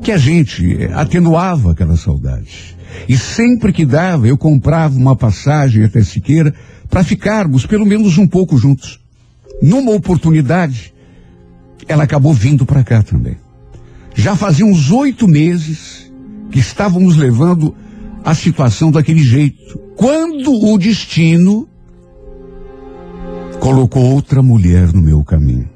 que 0.07 0.13
a 0.13 0.19
gente 0.19 0.89
atenuava 0.95 1.73
aquela 1.73 1.97
saudade. 1.97 2.77
E 3.09 3.19
sempre 3.19 3.73
que 3.73 3.85
dava, 3.85 4.29
eu 4.29 4.39
comprava 4.39 4.97
uma 4.97 5.17
passagem 5.17 5.83
até 5.83 6.01
Siqueira 6.01 6.55
para 6.89 7.03
ficarmos 7.03 7.67
pelo 7.67 7.85
menos 7.85 8.17
um 8.17 8.25
pouco 8.25 8.57
juntos. 8.57 9.01
Numa 9.61 9.91
oportunidade, 9.91 10.95
ela 11.89 12.05
acabou 12.05 12.33
vindo 12.33 12.65
para 12.65 12.85
cá 12.85 13.03
também. 13.03 13.37
Já 14.15 14.37
fazia 14.37 14.65
uns 14.65 14.93
oito 14.93 15.27
meses 15.27 16.09
que 16.53 16.61
estávamos 16.61 17.17
levando 17.17 17.75
a 18.25 18.33
situação 18.33 18.93
daquele 18.93 19.25
jeito. 19.25 19.77
Quando 19.97 20.53
o 20.53 20.79
destino 20.79 21.69
colocou 23.59 24.05
outra 24.05 24.41
mulher 24.41 24.93
no 24.93 25.03
meu 25.03 25.25
caminho. 25.25 25.69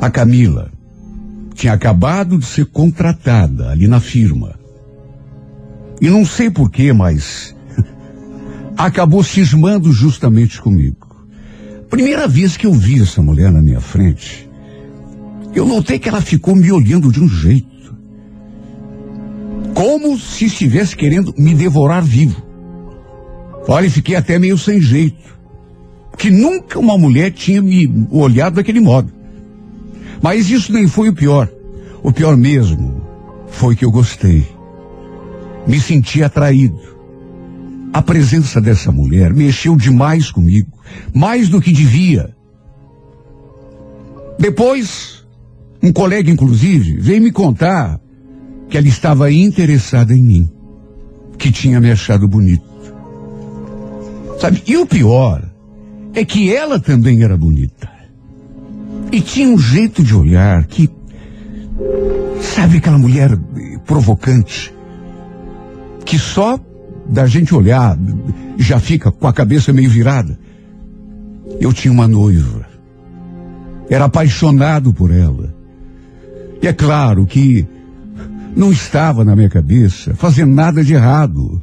A 0.00 0.08
Camila 0.08 0.72
tinha 1.54 1.72
acabado 1.72 2.36
de 2.36 2.44
ser 2.44 2.66
contratada 2.66 3.70
ali 3.70 3.86
na 3.86 4.00
firma. 4.00 4.58
E 6.00 6.10
não 6.10 6.26
sei 6.26 6.50
porquê, 6.50 6.92
mas 6.92 7.54
acabou 8.76 9.22
cismando 9.22 9.92
justamente 9.92 10.60
comigo. 10.60 11.04
Primeira 11.88 12.26
vez 12.26 12.56
que 12.56 12.66
eu 12.66 12.72
vi 12.72 13.00
essa 13.00 13.22
mulher 13.22 13.52
na 13.52 13.62
minha 13.62 13.80
frente, 13.80 14.50
eu 15.54 15.64
notei 15.64 15.98
que 15.98 16.08
ela 16.08 16.20
ficou 16.20 16.56
me 16.56 16.70
olhando 16.72 17.12
de 17.12 17.20
um 17.20 17.28
jeito. 17.28 17.94
Como 19.72 20.18
se 20.18 20.46
estivesse 20.46 20.96
querendo 20.96 21.32
me 21.38 21.54
devorar 21.54 22.02
vivo. 22.02 22.42
Olha, 23.68 23.90
fiquei 23.90 24.16
até 24.16 24.38
meio 24.38 24.58
sem 24.58 24.80
jeito. 24.80 25.22
Que 26.18 26.30
nunca 26.30 26.78
uma 26.78 26.98
mulher 26.98 27.32
tinha 27.32 27.62
me 27.62 27.88
olhado 28.10 28.56
daquele 28.56 28.80
modo. 28.80 29.12
Mas 30.22 30.50
isso 30.50 30.72
nem 30.72 30.86
foi 30.86 31.08
o 31.08 31.14
pior. 31.14 31.48
O 32.02 32.12
pior 32.12 32.36
mesmo 32.36 33.02
foi 33.48 33.74
que 33.74 33.84
eu 33.84 33.90
gostei. 33.90 34.46
Me 35.66 35.80
senti 35.80 36.22
atraído. 36.22 36.94
A 37.92 38.02
presença 38.02 38.60
dessa 38.60 38.90
mulher 38.90 39.32
mexeu 39.32 39.76
demais 39.76 40.30
comigo, 40.30 40.70
mais 41.14 41.48
do 41.48 41.60
que 41.60 41.72
devia. 41.72 42.34
Depois, 44.38 45.24
um 45.82 45.92
colega, 45.92 46.30
inclusive, 46.30 46.98
veio 46.98 47.22
me 47.22 47.30
contar 47.30 48.00
que 48.68 48.76
ela 48.76 48.88
estava 48.88 49.30
interessada 49.30 50.12
em 50.12 50.22
mim, 50.22 50.50
que 51.38 51.52
tinha 51.52 51.80
me 51.80 51.90
achado 51.90 52.26
bonito. 52.26 52.64
Sabe? 54.40 54.62
E 54.66 54.76
o 54.76 54.86
pior 54.86 55.48
é 56.12 56.24
que 56.24 56.54
ela 56.54 56.80
também 56.80 57.22
era 57.22 57.36
bonita. 57.36 57.93
E 59.12 59.20
tinha 59.20 59.48
um 59.48 59.58
jeito 59.58 60.02
de 60.02 60.14
olhar 60.14 60.64
que. 60.64 60.90
Sabe 62.40 62.78
aquela 62.78 62.98
mulher 62.98 63.36
provocante? 63.86 64.72
Que 66.04 66.18
só 66.18 66.58
da 67.08 67.26
gente 67.26 67.54
olhar 67.54 67.98
já 68.56 68.78
fica 68.78 69.10
com 69.10 69.26
a 69.26 69.32
cabeça 69.32 69.72
meio 69.72 69.90
virada. 69.90 70.38
Eu 71.60 71.72
tinha 71.72 71.92
uma 71.92 72.08
noiva. 72.08 72.66
Era 73.88 74.06
apaixonado 74.06 74.92
por 74.92 75.10
ela. 75.10 75.54
E 76.62 76.66
é 76.66 76.72
claro 76.72 77.26
que 77.26 77.66
não 78.56 78.70
estava 78.70 79.24
na 79.24 79.36
minha 79.36 79.50
cabeça 79.50 80.14
fazer 80.14 80.46
nada 80.46 80.82
de 80.82 80.94
errado. 80.94 81.60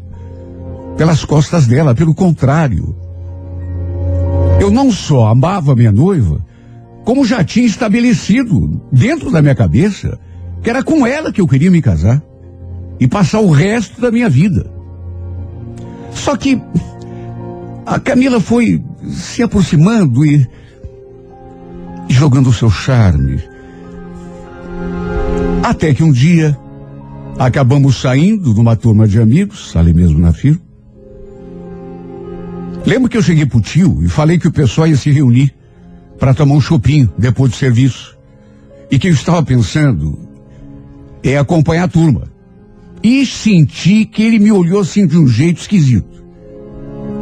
Pelas 0.97 1.25
costas 1.25 1.65
dela, 1.65 1.95
pelo 1.95 2.13
contrário. 2.13 2.95
Eu 4.59 4.69
não 4.69 4.91
só 4.91 5.27
amava 5.27 5.75
minha 5.75 5.91
noiva, 5.91 6.45
como 7.03 7.25
já 7.25 7.43
tinha 7.43 7.65
estabelecido 7.65 8.81
dentro 8.91 9.31
da 9.31 9.41
minha 9.41 9.55
cabeça 9.55 10.19
que 10.61 10.69
era 10.69 10.83
com 10.83 11.05
ela 11.05 11.31
que 11.31 11.41
eu 11.41 11.47
queria 11.47 11.71
me 11.71 11.81
casar 11.81 12.21
e 12.99 13.07
passar 13.07 13.39
o 13.39 13.49
resto 13.49 13.99
da 13.99 14.11
minha 14.11 14.29
vida. 14.29 14.71
Só 16.13 16.37
que 16.37 16.61
a 17.85 17.99
Camila 17.99 18.39
foi 18.39 18.83
se 19.09 19.41
aproximando 19.41 20.23
e 20.23 20.47
jogando 22.09 22.49
o 22.49 22.53
seu 22.53 22.69
charme. 22.69 23.41
Até 25.63 25.93
que 25.93 26.03
um 26.03 26.11
dia 26.11 26.57
acabamos 27.39 27.99
saindo 27.99 28.53
numa 28.53 28.75
turma 28.75 29.07
de 29.07 29.19
amigos, 29.19 29.75
ali 29.75 29.93
mesmo 29.93 30.19
na 30.19 30.31
firma. 30.31 30.61
Lembro 32.85 33.09
que 33.09 33.17
eu 33.17 33.21
cheguei 33.23 33.45
pro 33.45 33.61
tio 33.61 34.03
e 34.03 34.07
falei 34.07 34.37
que 34.37 34.47
o 34.47 34.51
pessoal 34.51 34.87
ia 34.87 34.97
se 34.97 35.11
reunir 35.11 35.53
para 36.21 36.35
tomar 36.35 36.53
um 36.53 36.61
chopinho 36.61 37.11
depois 37.17 37.49
do 37.49 37.57
serviço. 37.57 38.15
E 38.91 38.99
que 38.99 39.07
eu 39.07 39.11
estava 39.11 39.41
pensando 39.41 40.19
é 41.23 41.35
acompanhar 41.35 41.85
a 41.85 41.87
turma. 41.87 42.31
E 43.01 43.25
senti 43.25 44.05
que 44.05 44.21
ele 44.21 44.37
me 44.37 44.51
olhou 44.51 44.81
assim 44.81 45.07
de 45.07 45.17
um 45.17 45.27
jeito 45.27 45.61
esquisito. 45.61 46.23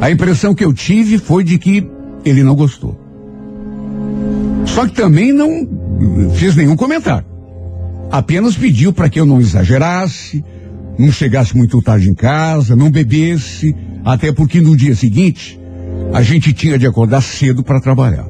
A 0.02 0.10
impressão 0.10 0.54
que 0.54 0.62
eu 0.62 0.74
tive 0.74 1.16
foi 1.16 1.42
de 1.42 1.56
que 1.56 1.88
ele 2.26 2.42
não 2.42 2.54
gostou. 2.54 3.00
Só 4.66 4.86
que 4.86 4.92
também 4.92 5.32
não 5.32 5.66
fez 6.34 6.54
nenhum 6.54 6.76
comentário. 6.76 7.26
Apenas 8.10 8.54
pediu 8.54 8.92
para 8.92 9.08
que 9.08 9.18
eu 9.18 9.24
não 9.24 9.40
exagerasse, 9.40 10.44
não 10.98 11.10
chegasse 11.10 11.56
muito 11.56 11.80
tarde 11.80 12.10
em 12.10 12.14
casa, 12.14 12.76
não 12.76 12.90
bebesse, 12.90 13.74
até 14.04 14.30
porque 14.30 14.60
no 14.60 14.76
dia 14.76 14.94
seguinte 14.94 15.58
a 16.12 16.20
gente 16.20 16.52
tinha 16.52 16.78
de 16.78 16.86
acordar 16.86 17.22
cedo 17.22 17.62
para 17.62 17.80
trabalhar. 17.80 18.29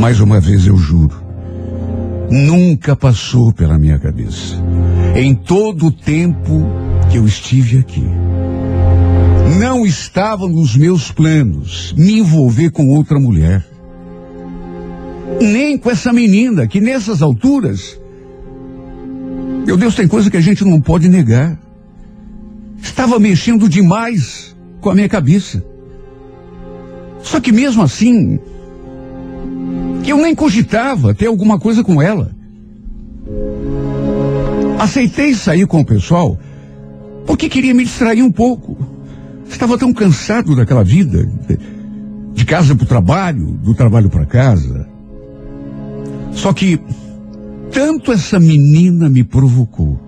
Mais 0.00 0.20
uma 0.20 0.38
vez 0.38 0.64
eu 0.64 0.76
juro, 0.76 1.20
nunca 2.30 2.94
passou 2.94 3.52
pela 3.52 3.76
minha 3.76 3.98
cabeça, 3.98 4.54
em 5.16 5.34
todo 5.34 5.86
o 5.86 5.92
tempo 5.92 6.64
que 7.10 7.18
eu 7.18 7.26
estive 7.26 7.78
aqui. 7.78 8.04
Não 9.58 9.84
estava 9.84 10.46
nos 10.46 10.76
meus 10.76 11.10
planos 11.10 11.92
me 11.96 12.20
envolver 12.20 12.70
com 12.70 12.88
outra 12.90 13.18
mulher. 13.18 13.66
Nem 15.40 15.76
com 15.76 15.90
essa 15.90 16.12
menina 16.12 16.66
que 16.68 16.80
nessas 16.80 17.20
alturas, 17.20 17.98
meu 19.66 19.76
Deus, 19.76 19.96
tem 19.96 20.06
coisa 20.06 20.30
que 20.30 20.36
a 20.36 20.40
gente 20.40 20.64
não 20.64 20.80
pode 20.80 21.08
negar. 21.08 21.58
Estava 22.80 23.18
mexendo 23.18 23.68
demais 23.68 24.56
com 24.80 24.90
a 24.90 24.94
minha 24.94 25.08
cabeça. 25.08 25.64
Só 27.20 27.40
que 27.40 27.50
mesmo 27.50 27.82
assim, 27.82 28.38
eu 30.10 30.18
nem 30.18 30.34
cogitava 30.34 31.14
ter 31.14 31.26
alguma 31.26 31.58
coisa 31.58 31.82
com 31.82 32.00
ela. 32.00 32.30
Aceitei 34.78 35.34
sair 35.34 35.66
com 35.66 35.80
o 35.80 35.84
pessoal 35.84 36.38
porque 37.26 37.48
queria 37.48 37.74
me 37.74 37.84
distrair 37.84 38.22
um 38.22 38.32
pouco. 38.32 38.76
Estava 39.48 39.76
tão 39.76 39.92
cansado 39.92 40.56
daquela 40.56 40.82
vida, 40.82 41.28
de 42.32 42.44
casa 42.44 42.74
para 42.74 42.84
o 42.84 42.88
trabalho, 42.88 43.46
do 43.62 43.74
trabalho 43.74 44.08
para 44.08 44.24
casa. 44.24 44.88
Só 46.32 46.52
que 46.52 46.80
tanto 47.70 48.12
essa 48.12 48.40
menina 48.40 49.08
me 49.08 49.24
provocou, 49.24 50.00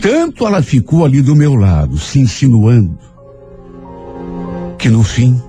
tanto 0.00 0.46
ela 0.46 0.62
ficou 0.62 1.04
ali 1.04 1.22
do 1.22 1.34
meu 1.34 1.54
lado, 1.54 1.96
se 1.96 2.18
insinuando, 2.18 2.98
que 4.78 4.88
no 4.88 5.02
fim, 5.02 5.40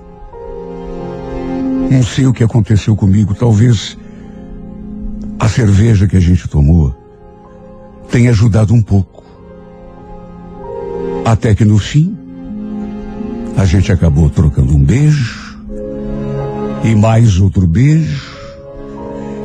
não 1.90 2.02
sei 2.02 2.26
o 2.26 2.32
que 2.32 2.42
aconteceu 2.42 2.96
comigo, 2.96 3.34
talvez 3.34 3.96
a 5.38 5.48
cerveja 5.48 6.06
que 6.06 6.16
a 6.16 6.20
gente 6.20 6.48
tomou 6.48 6.94
tenha 8.10 8.30
ajudado 8.30 8.72
um 8.72 8.82
pouco. 8.82 9.24
Até 11.24 11.54
que 11.54 11.64
no 11.64 11.78
fim, 11.78 12.16
a 13.56 13.64
gente 13.64 13.90
acabou 13.90 14.28
trocando 14.28 14.74
um 14.74 14.82
beijo, 14.82 15.44
e 16.84 16.94
mais 16.94 17.40
outro 17.40 17.66
beijo, 17.66 18.30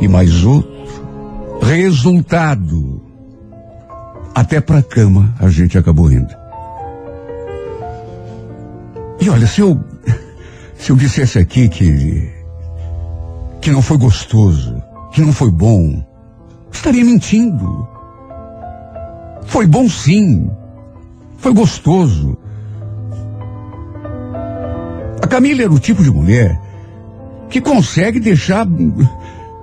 e 0.01 0.07
mais 0.07 0.43
outro. 0.43 0.69
Resultado. 1.61 3.01
Até 4.35 4.61
pra 4.61 4.81
cama 4.81 5.33
a 5.39 5.49
gente 5.49 5.77
acabou 5.77 6.11
indo. 6.11 6.33
E 9.21 9.29
olha, 9.29 9.47
se 9.47 9.61
eu, 9.61 9.79
se 10.79 10.91
eu 10.91 10.95
dissesse 10.95 11.37
aqui 11.37 11.67
que, 11.67 12.31
que 13.61 13.69
não 13.69 13.81
foi 13.81 13.97
gostoso, 13.97 14.81
que 15.11 15.21
não 15.21 15.33
foi 15.33 15.51
bom, 15.51 16.01
estaria 16.71 17.03
mentindo. 17.03 17.87
Foi 19.45 19.67
bom 19.67 19.89
sim. 19.89 20.49
Foi 21.37 21.53
gostoso. 21.53 22.37
A 25.21 25.27
Camila 25.27 25.63
era 25.63 25.71
o 25.71 25.79
tipo 25.79 26.01
de 26.01 26.09
mulher 26.09 26.59
que 27.49 27.59
consegue 27.59 28.19
deixar 28.19 28.65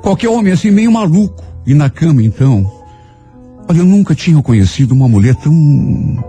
qualquer 0.02 0.28
homem 0.28 0.52
assim 0.52 0.70
meio 0.70 0.92
maluco. 0.92 1.42
E 1.66 1.74
na 1.74 1.90
cama, 1.90 2.22
então, 2.22 2.70
olha, 3.68 3.78
eu 3.78 3.84
nunca 3.84 4.14
tinha 4.14 4.40
conhecido 4.42 4.92
uma 4.92 5.08
mulher 5.08 5.34
tão. 5.36 6.24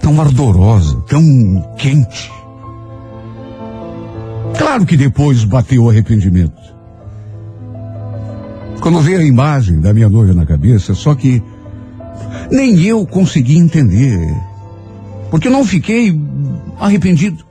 tão 0.00 0.20
ardorosa, 0.20 0.96
tão 1.08 1.74
quente. 1.76 2.30
Claro 4.58 4.86
que 4.86 4.96
depois 4.96 5.44
bateu 5.44 5.84
o 5.84 5.90
arrependimento. 5.90 6.60
Quando 8.80 9.00
veio 9.00 9.20
a 9.20 9.24
imagem 9.24 9.80
da 9.80 9.92
minha 9.92 10.08
noiva 10.08 10.32
na 10.32 10.46
cabeça, 10.46 10.94
só 10.94 11.14
que 11.14 11.42
nem 12.50 12.80
eu 12.82 13.06
consegui 13.06 13.56
entender. 13.56 14.18
Porque 15.30 15.48
eu 15.48 15.52
não 15.52 15.64
fiquei 15.64 16.18
arrependido. 16.78 17.44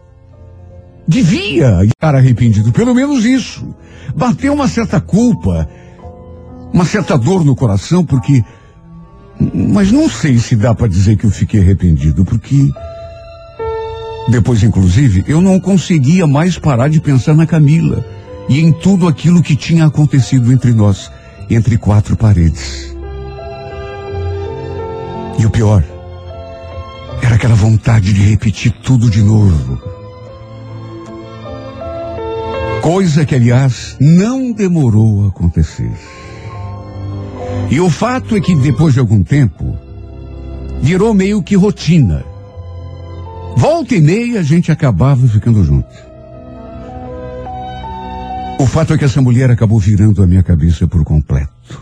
Devia 1.08 1.84
estar 1.84 2.16
arrependido, 2.16 2.72
pelo 2.72 2.96
menos 2.96 3.26
isso. 3.26 3.68
Bateu 4.16 4.54
uma 4.54 4.68
certa 4.68 5.00
culpa, 5.00 5.68
uma 6.74 6.86
certa 6.86 7.18
dor 7.18 7.44
no 7.44 7.56
coração, 7.56 8.04
porque. 8.04 8.44
Mas 9.54 9.92
não 9.92 10.10
sei 10.10 10.38
se 10.40 10.56
dá 10.56 10.74
para 10.74 10.88
dizer 10.88 11.18
que 11.18 11.26
eu 11.26 11.32
fiquei 11.32 11.60
arrependido, 11.60 12.24
porque. 12.26 12.72
Depois, 14.28 14.64
inclusive, 14.64 15.24
eu 15.28 15.40
não 15.40 15.60
conseguia 15.60 16.26
mais 16.26 16.58
parar 16.58 16.90
de 16.90 17.00
pensar 17.00 17.36
na 17.36 17.46
Camila 17.46 18.04
e 18.50 18.60
em 18.60 18.72
tudo 18.72 19.08
aquilo 19.08 19.42
que 19.42 19.56
tinha 19.56 19.86
acontecido 19.86 20.52
entre 20.52 20.74
nós, 20.74 21.12
entre 21.50 21.78
quatro 21.78 22.18
paredes. 22.18 22.96
E 25.38 25.46
o 25.46 25.50
pior, 25.50 25.84
era 27.22 27.36
aquela 27.36 27.56
vontade 27.56 28.14
de 28.14 28.22
repetir 28.22 28.72
tudo 28.84 29.10
de 29.10 29.22
novo. 29.22 29.80
Coisa 32.82 33.26
que, 33.26 33.36
aliás, 33.36 33.98
não 34.00 34.52
demorou 34.52 35.26
a 35.26 35.28
acontecer. 35.30 35.92
E 37.70 37.80
o 37.80 37.90
fato 37.90 38.36
é 38.36 38.42
que 38.42 38.56
depois 38.56 38.94
de 38.94 39.00
algum 39.00 39.24
tempo, 39.24 39.76
virou 40.82 41.14
meio 41.14 41.42
que 41.42 41.56
rotina. 41.56 42.24
Volta 43.56 43.96
e 43.96 44.02
meia 44.02 44.40
a 44.40 44.44
gente 44.44 44.72
acabava 44.72 45.28
ficando 45.28 45.64
junto. 45.64 45.88
O 48.60 48.66
fato 48.66 48.94
é 48.94 48.98
que 48.98 49.06
essa 49.06 49.22
mulher 49.22 49.50
acabou 49.52 49.80
virando 49.80 50.22
a 50.22 50.28
minha 50.28 50.44
cabeça 50.44 50.88
por 50.88 51.04
completo. 51.04 51.82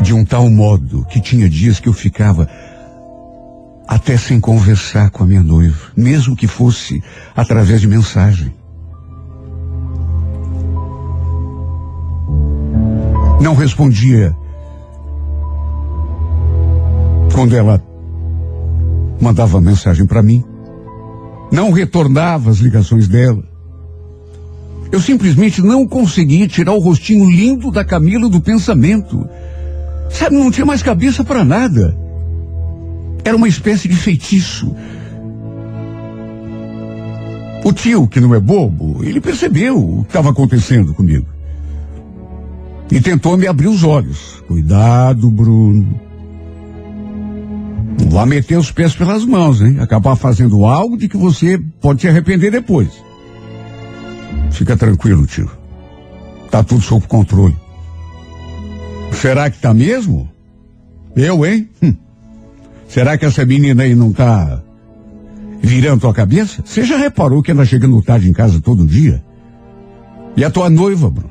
De 0.00 0.14
um 0.14 0.24
tal 0.24 0.48
modo 0.48 1.04
que 1.10 1.20
tinha 1.20 1.48
dias 1.48 1.78
que 1.78 1.88
eu 1.88 1.92
ficava 1.92 2.48
até 3.86 4.16
sem 4.16 4.38
conversar 4.38 5.10
com 5.10 5.24
a 5.24 5.26
minha 5.26 5.42
noiva, 5.42 5.90
mesmo 5.96 6.36
que 6.36 6.46
fosse 6.46 7.02
através 7.36 7.80
de 7.80 7.88
mensagem. 7.88 8.54
Não 13.40 13.54
respondia 13.54 14.36
quando 17.34 17.56
ela 17.56 17.82
mandava 19.20 19.60
mensagem 19.60 20.06
para 20.06 20.22
mim. 20.22 20.44
Não 21.50 21.72
retornava 21.72 22.50
as 22.50 22.58
ligações 22.58 23.08
dela. 23.08 23.42
Eu 24.92 25.00
simplesmente 25.00 25.62
não 25.62 25.86
conseguia 25.86 26.48
tirar 26.48 26.72
o 26.72 26.80
rostinho 26.80 27.30
lindo 27.30 27.70
da 27.70 27.84
Camila 27.84 28.28
do 28.28 28.40
pensamento. 28.40 29.28
Sabe, 30.10 30.36
não 30.36 30.50
tinha 30.50 30.66
mais 30.66 30.82
cabeça 30.82 31.22
para 31.22 31.44
nada. 31.44 31.96
Era 33.24 33.36
uma 33.36 33.48
espécie 33.48 33.86
de 33.86 33.94
feitiço. 33.94 34.74
O 37.64 37.72
tio, 37.72 38.08
que 38.08 38.20
não 38.20 38.34
é 38.34 38.40
bobo, 38.40 39.04
ele 39.04 39.20
percebeu 39.20 39.76
o 39.78 40.02
que 40.02 40.08
estava 40.08 40.30
acontecendo 40.30 40.94
comigo. 40.94 41.26
E 42.90 43.00
tentou 43.00 43.36
me 43.36 43.46
abrir 43.46 43.68
os 43.68 43.84
olhos. 43.84 44.42
Cuidado, 44.48 45.30
Bruno. 45.30 46.09
Vá 48.10 48.26
meter 48.26 48.58
os 48.58 48.70
pés 48.70 48.94
pelas 48.94 49.24
mãos, 49.24 49.60
hein? 49.60 49.78
Acabar 49.80 50.16
fazendo 50.16 50.64
algo 50.64 50.96
de 50.96 51.08
que 51.08 51.16
você 51.16 51.58
pode 51.80 52.00
se 52.00 52.08
arrepender 52.08 52.50
depois. 52.50 52.88
Fica 54.50 54.76
tranquilo, 54.76 55.26
tio. 55.26 55.50
Tá 56.50 56.62
tudo 56.62 56.80
sob 56.80 57.06
controle. 57.06 57.56
Será 59.12 59.50
que 59.50 59.58
tá 59.58 59.72
mesmo? 59.72 60.28
Eu, 61.14 61.44
hein? 61.44 61.68
Hum. 61.82 61.94
Será 62.88 63.16
que 63.16 63.24
essa 63.24 63.44
menina 63.44 63.84
aí 63.84 63.94
não 63.94 64.12
tá 64.12 64.62
virando 65.62 66.00
tua 66.00 66.14
cabeça? 66.14 66.62
Você 66.64 66.84
já 66.84 66.96
reparou 66.96 67.42
que 67.42 67.50
ela 67.50 67.64
chegando 67.64 68.02
tarde 68.02 68.28
em 68.28 68.32
casa 68.32 68.60
todo 68.60 68.86
dia? 68.86 69.22
E 70.36 70.44
a 70.44 70.50
tua 70.50 70.70
noiva, 70.70 71.10
Bruno? 71.10 71.30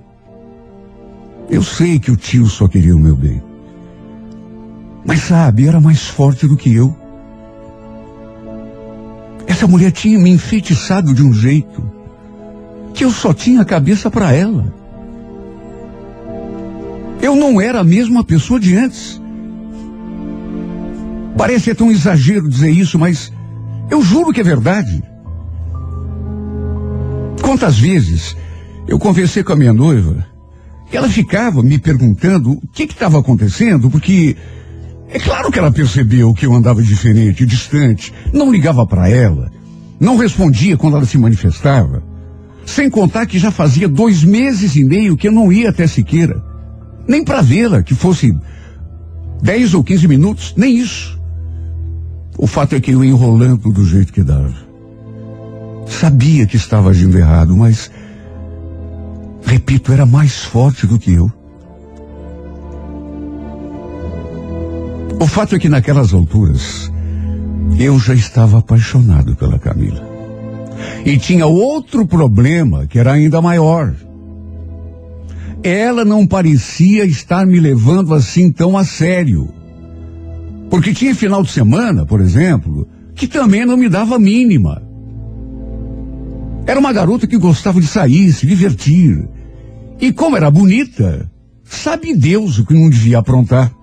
Eu 1.50 1.64
sei 1.64 2.00
que 2.00 2.12
o 2.12 2.16
tio 2.16 2.46
só 2.46 2.68
queria 2.68 2.96
o 2.96 3.00
meu 3.00 3.16
bem. 3.16 3.42
Mas 5.10 5.22
sabe, 5.22 5.68
era 5.68 5.82
mais 5.82 6.06
forte 6.06 6.46
do 6.46 6.56
que 6.56 6.72
eu. 6.72 6.96
Essa 9.48 9.66
mulher 9.66 9.92
tinha 9.92 10.20
me 10.20 10.30
enfeitiçado 10.30 11.16
de 11.16 11.24
um 11.24 11.34
jeito 11.34 11.84
que 12.94 13.04
eu 13.04 13.10
só 13.10 13.34
tinha 13.34 13.66
cabeça 13.66 14.12
para 14.12 14.32
ela. 14.32 14.72
Eu 17.24 17.36
não 17.36 17.60
era 17.60 17.80
a 17.80 17.84
mesma 17.84 18.24
pessoa 18.24 18.60
de 18.60 18.78
antes. 18.78 19.20
Parece 21.36 21.74
tão 21.74 21.90
exagero 21.90 22.48
dizer 22.48 22.70
isso, 22.70 23.00
mas 23.00 23.34
eu 23.90 24.04
juro 24.04 24.32
que 24.32 24.42
é 24.42 24.44
verdade. 24.44 25.02
Quantas 27.42 27.80
vezes 27.80 28.38
eu 28.88 29.00
conversei 29.00 29.44
com 29.44 29.54
a 29.54 29.56
minha 29.56 29.74
noiva 29.74 30.30
ela 30.92 31.08
ficava 31.08 31.62
me 31.62 31.78
perguntando 31.78 32.54
o 32.54 32.68
que 32.74 32.84
estava 32.84 33.20
acontecendo, 33.20 33.90
porque 33.90 34.36
é 35.12 35.18
claro 35.18 35.52
que 35.52 35.58
ela 35.58 35.72
percebeu 35.72 36.34
que 36.36 36.46
eu 36.46 36.54
andava 36.54 36.84
diferente, 36.84 37.46
distante, 37.46 38.14
não 38.32 38.52
ligava 38.52 38.86
para 38.86 39.10
ela, 39.10 39.52
não 40.00 40.18
respondia 40.18 40.78
quando 40.78 40.98
ela 40.98 41.06
se 41.06 41.18
manifestava. 41.18 42.04
Sem 42.64 42.90
contar 42.92 43.26
que 43.26 43.40
já 43.40 43.50
fazia 43.50 43.90
dois 43.90 44.24
meses 44.24 44.76
e 44.76 44.84
meio 44.84 45.18
que 45.18 45.28
eu 45.28 45.32
não 45.32 45.52
ia 45.52 45.70
até 45.70 45.88
Siqueira. 45.88 46.44
Nem 47.08 47.24
para 47.24 47.42
vê-la, 47.42 47.82
que 47.82 47.96
fosse 47.96 48.38
dez 49.42 49.74
ou 49.74 49.84
quinze 49.84 50.08
minutos, 50.08 50.54
nem 50.56 50.78
isso. 50.78 51.20
O 52.38 52.46
fato 52.46 52.76
é 52.76 52.80
que 52.80 52.92
eu 52.92 53.04
ia 53.04 53.10
enrolando 53.10 53.72
do 53.72 53.84
jeito 53.84 54.14
que 54.14 54.22
dava. 54.22 54.54
Sabia 55.88 56.46
que 56.46 56.56
estava 56.56 56.92
agindo 56.92 57.18
errado, 57.18 57.58
mas, 57.58 57.90
repito, 59.44 59.92
era 59.92 60.06
mais 60.06 60.44
forte 60.44 60.86
do 60.86 61.00
que 61.00 61.14
eu. 61.14 61.39
O 65.20 65.28
fato 65.28 65.54
é 65.54 65.60
que 65.60 65.68
naquelas 65.68 66.14
alturas, 66.14 66.90
eu 67.78 68.00
já 68.00 68.14
estava 68.14 68.60
apaixonado 68.60 69.36
pela 69.36 69.60
Camila. 69.60 70.08
E 71.06 71.18
tinha 71.18 71.46
outro 71.46 72.08
problema 72.08 72.88
que 72.88 72.98
era 72.98 73.12
ainda 73.12 73.42
maior. 73.42 73.94
Ela 75.62 76.06
não 76.06 76.26
parecia 76.26 77.04
estar 77.04 77.46
me 77.46 77.60
levando 77.60 78.14
assim 78.14 78.50
tão 78.50 78.78
a 78.78 78.86
sério. 78.86 79.50
Porque 80.70 80.94
tinha 80.94 81.14
final 81.14 81.44
de 81.44 81.52
semana, 81.52 82.06
por 82.06 82.22
exemplo, 82.22 82.88
que 83.14 83.28
também 83.28 83.66
não 83.66 83.76
me 83.76 83.90
dava 83.90 84.18
mínima. 84.18 84.82
Era 86.66 86.80
uma 86.80 86.94
garota 86.94 87.28
que 87.28 87.38
gostava 87.38 87.82
de 87.82 87.88
sair, 87.88 88.32
se 88.32 88.48
divertir. 88.48 89.28
E 90.00 90.14
como 90.14 90.38
era 90.38 90.50
bonita, 90.50 91.30
sabe 91.66 92.16
Deus 92.16 92.58
o 92.58 92.66
que 92.66 92.74
não 92.74 92.90
devia 92.90 93.20
aprontar. 93.20 93.79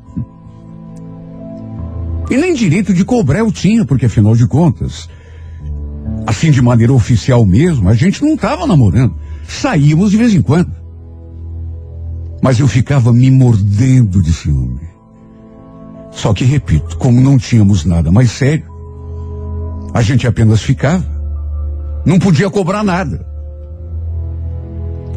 E 2.31 2.37
nem 2.37 2.55
direito 2.55 2.93
de 2.93 3.05
cobrar 3.05 3.39
eu 3.39 3.53
tinha, 3.53 3.85
porque 3.85 4.07
afinal 4.07 4.35
de 4.35 4.47
contas, 4.47 5.09
assim 6.27 6.51
de 6.51 6.61
maneira 6.61 6.93
oficial 6.93 7.45
mesmo, 7.47 7.89
a 7.89 7.95
gente 7.95 8.23
não 8.23 8.35
estava 8.35 8.67
namorando. 8.67 9.15
Saímos 9.49 10.11
de 10.11 10.17
vez 10.17 10.35
em 10.35 10.43
quando. 10.43 10.73
Mas 12.43 12.59
eu 12.59 12.67
ficava 12.67 13.13
me 13.13 13.31
mordendo 13.31 14.23
de 14.23 14.33
ciúme. 14.33 14.87
Só 16.11 16.33
que, 16.33 16.45
repito, 16.45 16.97
como 16.97 17.21
não 17.21 17.39
tínhamos 17.39 17.85
nada 17.85 18.11
mais 18.11 18.31
sério, 18.31 18.67
a 19.95 20.03
gente 20.03 20.27
apenas 20.27 20.63
ficava. 20.63 21.05
Não 22.05 22.19
podia 22.19 22.51
cobrar 22.51 22.83
nada. 22.83 23.25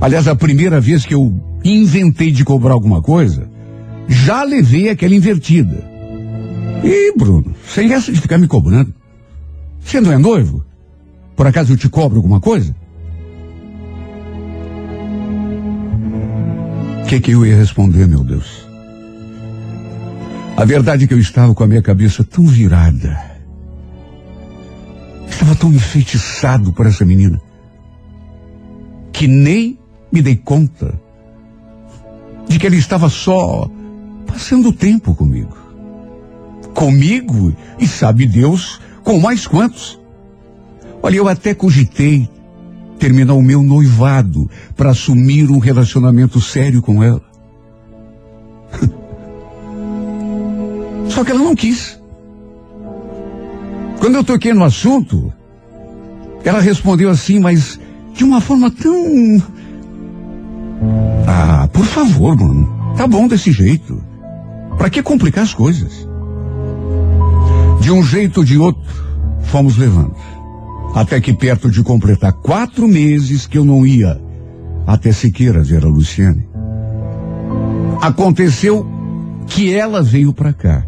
Aliás, 0.01 0.27
a 0.27 0.35
primeira 0.35 0.79
vez 0.79 1.05
que 1.05 1.13
eu 1.13 1.33
inventei 1.63 2.31
de 2.31 2.45
cobrar 2.45 2.73
alguma 2.73 3.01
coisa, 3.01 3.49
já 4.07 4.43
levei 4.43 4.89
aquela 4.89 5.15
invertida. 5.15 5.88
E, 6.83 7.13
Bruno, 7.17 7.55
sem 7.67 7.91
essa 7.93 8.11
de 8.11 8.21
ficar 8.21 8.37
me 8.37 8.47
cobrando. 8.47 8.93
Você 9.79 9.99
não 9.99 10.11
é 10.11 10.17
noivo? 10.17 10.63
Por 11.35 11.47
acaso 11.47 11.73
eu 11.73 11.77
te 11.77 11.89
cobro 11.89 12.17
alguma 12.17 12.39
coisa? 12.39 12.75
O 17.03 17.07
que, 17.07 17.19
que 17.19 17.31
eu 17.31 17.45
ia 17.45 17.55
responder, 17.55 18.07
meu 18.07 18.23
Deus? 18.23 18.67
A 20.55 20.65
verdade 20.65 21.05
é 21.05 21.07
que 21.07 21.13
eu 21.13 21.19
estava 21.19 21.55
com 21.55 21.63
a 21.63 21.67
minha 21.67 21.81
cabeça 21.81 22.23
tão 22.23 22.45
virada. 22.45 23.17
Estava 25.29 25.55
tão 25.55 25.73
enfeitiçado 25.73 26.73
por 26.73 26.85
essa 26.85 27.05
menina. 27.05 27.41
Que 29.13 29.27
nem 29.27 29.79
me 30.11 30.21
dei 30.21 30.35
conta 30.35 30.99
de 32.47 32.59
que 32.59 32.67
ele 32.67 32.77
estava 32.77 33.09
só 33.09 33.69
passando 34.27 34.73
tempo 34.73 35.15
comigo. 35.15 35.55
Comigo 36.73 37.53
e 37.79 37.87
sabe 37.87 38.25
Deus 38.25 38.79
com 39.03 39.19
mais 39.19 39.47
quantos. 39.47 39.99
Olha, 41.01 41.15
eu 41.15 41.27
até 41.27 41.53
cogitei 41.53 42.29
terminar 42.99 43.33
o 43.33 43.41
meu 43.41 43.63
noivado 43.63 44.49
para 44.75 44.91
assumir 44.91 45.49
um 45.49 45.57
relacionamento 45.57 46.41
sério 46.41 46.81
com 46.81 47.01
ela. 47.01 47.21
Só 51.09 51.23
que 51.23 51.31
ela 51.31 51.39
não 51.39 51.55
quis. 51.55 51.99
Quando 53.99 54.15
eu 54.15 54.23
toquei 54.23 54.53
no 54.53 54.63
assunto, 54.63 55.33
ela 56.43 56.59
respondeu 56.59 57.09
assim, 57.09 57.39
mas 57.39 57.79
de 58.13 58.23
uma 58.23 58.41
forma 58.41 58.71
tão. 58.71 59.41
Ah, 61.27 61.67
por 61.71 61.85
favor, 61.85 62.35
mano. 62.35 62.93
Tá 62.95 63.07
bom 63.07 63.27
desse 63.27 63.51
jeito. 63.51 64.03
Para 64.77 64.89
que 64.89 65.01
complicar 65.01 65.43
as 65.43 65.53
coisas? 65.53 66.08
De 67.79 67.91
um 67.91 68.03
jeito 68.03 68.39
ou 68.39 68.43
de 68.43 68.57
outro, 68.57 68.81
fomos 69.43 69.77
levando. 69.77 70.15
Até 70.93 71.21
que 71.21 71.33
perto 71.33 71.69
de 71.69 71.83
completar 71.83 72.33
quatro 72.33 72.87
meses 72.87 73.45
que 73.45 73.57
eu 73.57 73.63
não 73.63 73.85
ia 73.85 74.19
até 74.85 75.11
Siqueira 75.11 75.63
ver 75.63 75.85
a 75.85 75.87
Luciane. 75.87 76.47
Aconteceu 78.01 78.87
que 79.45 79.73
ela 79.73 80.01
veio 80.01 80.33
para 80.33 80.53
cá, 80.53 80.85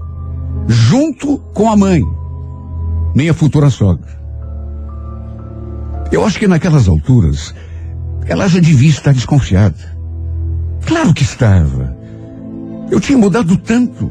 junto 0.67 1.37
com 1.53 1.69
a 1.69 1.77
mãe, 1.77 2.03
minha 3.15 3.33
futura 3.33 3.69
sogra. 3.69 4.19
Eu 6.11 6.25
acho 6.25 6.39
que 6.39 6.47
naquelas 6.47 6.87
alturas, 6.87 7.53
ela 8.25 8.47
já 8.47 8.59
devia 8.59 8.89
estar 8.89 9.13
desconfiada. 9.13 9.97
Claro 10.85 11.13
que 11.13 11.23
estava. 11.23 11.95
Eu 12.89 12.99
tinha 12.99 13.17
mudado 13.17 13.55
tanto. 13.57 14.09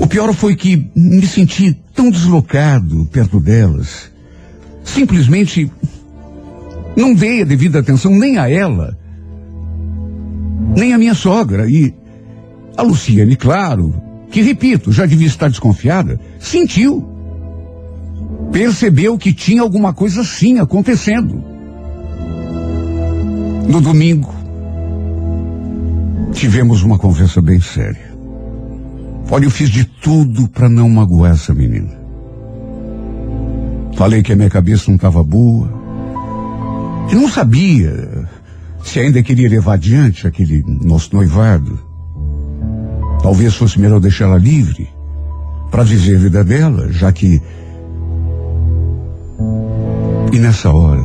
O 0.00 0.06
pior 0.06 0.32
foi 0.34 0.54
que 0.54 0.90
me 0.94 1.26
senti 1.26 1.72
tão 1.94 2.10
deslocado 2.10 3.08
perto 3.10 3.40
delas. 3.40 4.10
Simplesmente 4.84 5.70
não 6.96 7.14
dei 7.14 7.42
a 7.42 7.44
devida 7.44 7.80
atenção 7.80 8.10
nem 8.10 8.38
a 8.38 8.48
ela, 8.48 8.96
nem 10.76 10.92
a 10.94 10.98
minha 10.98 11.14
sogra. 11.14 11.68
E 11.68 11.94
a 12.76 12.82
Luciane, 12.82 13.36
claro, 13.36 13.94
que 14.30 14.42
repito, 14.42 14.92
já 14.92 15.06
devia 15.06 15.26
estar 15.26 15.48
desconfiada, 15.48 16.20
sentiu. 16.38 17.04
Percebeu 18.52 19.18
que 19.18 19.32
tinha 19.32 19.62
alguma 19.62 19.92
coisa 19.92 20.20
assim 20.20 20.58
acontecendo. 20.58 21.42
No 23.68 23.80
domingo, 23.80 24.32
tivemos 26.32 26.82
uma 26.82 26.98
conversa 26.98 27.42
bem 27.42 27.60
séria. 27.60 28.05
Olha, 29.28 29.44
eu 29.44 29.50
fiz 29.50 29.68
de 29.68 29.84
tudo 29.84 30.48
para 30.48 30.68
não 30.68 30.88
magoar 30.88 31.32
essa 31.32 31.52
menina. 31.52 31.90
Falei 33.96 34.22
que 34.22 34.32
a 34.32 34.36
minha 34.36 34.50
cabeça 34.50 34.84
não 34.88 34.96
estava 34.96 35.22
boa, 35.22 35.68
que 37.08 37.14
não 37.14 37.28
sabia 37.28 38.28
se 38.84 39.00
ainda 39.00 39.22
queria 39.22 39.48
levar 39.48 39.74
adiante 39.74 40.26
aquele 40.26 40.62
nosso 40.82 41.14
noivado. 41.14 41.78
Talvez 43.20 43.54
fosse 43.54 43.80
melhor 43.80 43.98
deixá-la 43.98 44.38
livre 44.38 44.88
para 45.70 45.82
viver 45.82 46.16
a 46.16 46.20
vida 46.20 46.44
dela, 46.44 46.92
já 46.92 47.10
que. 47.10 47.42
E 50.32 50.38
nessa 50.38 50.70
hora, 50.70 51.04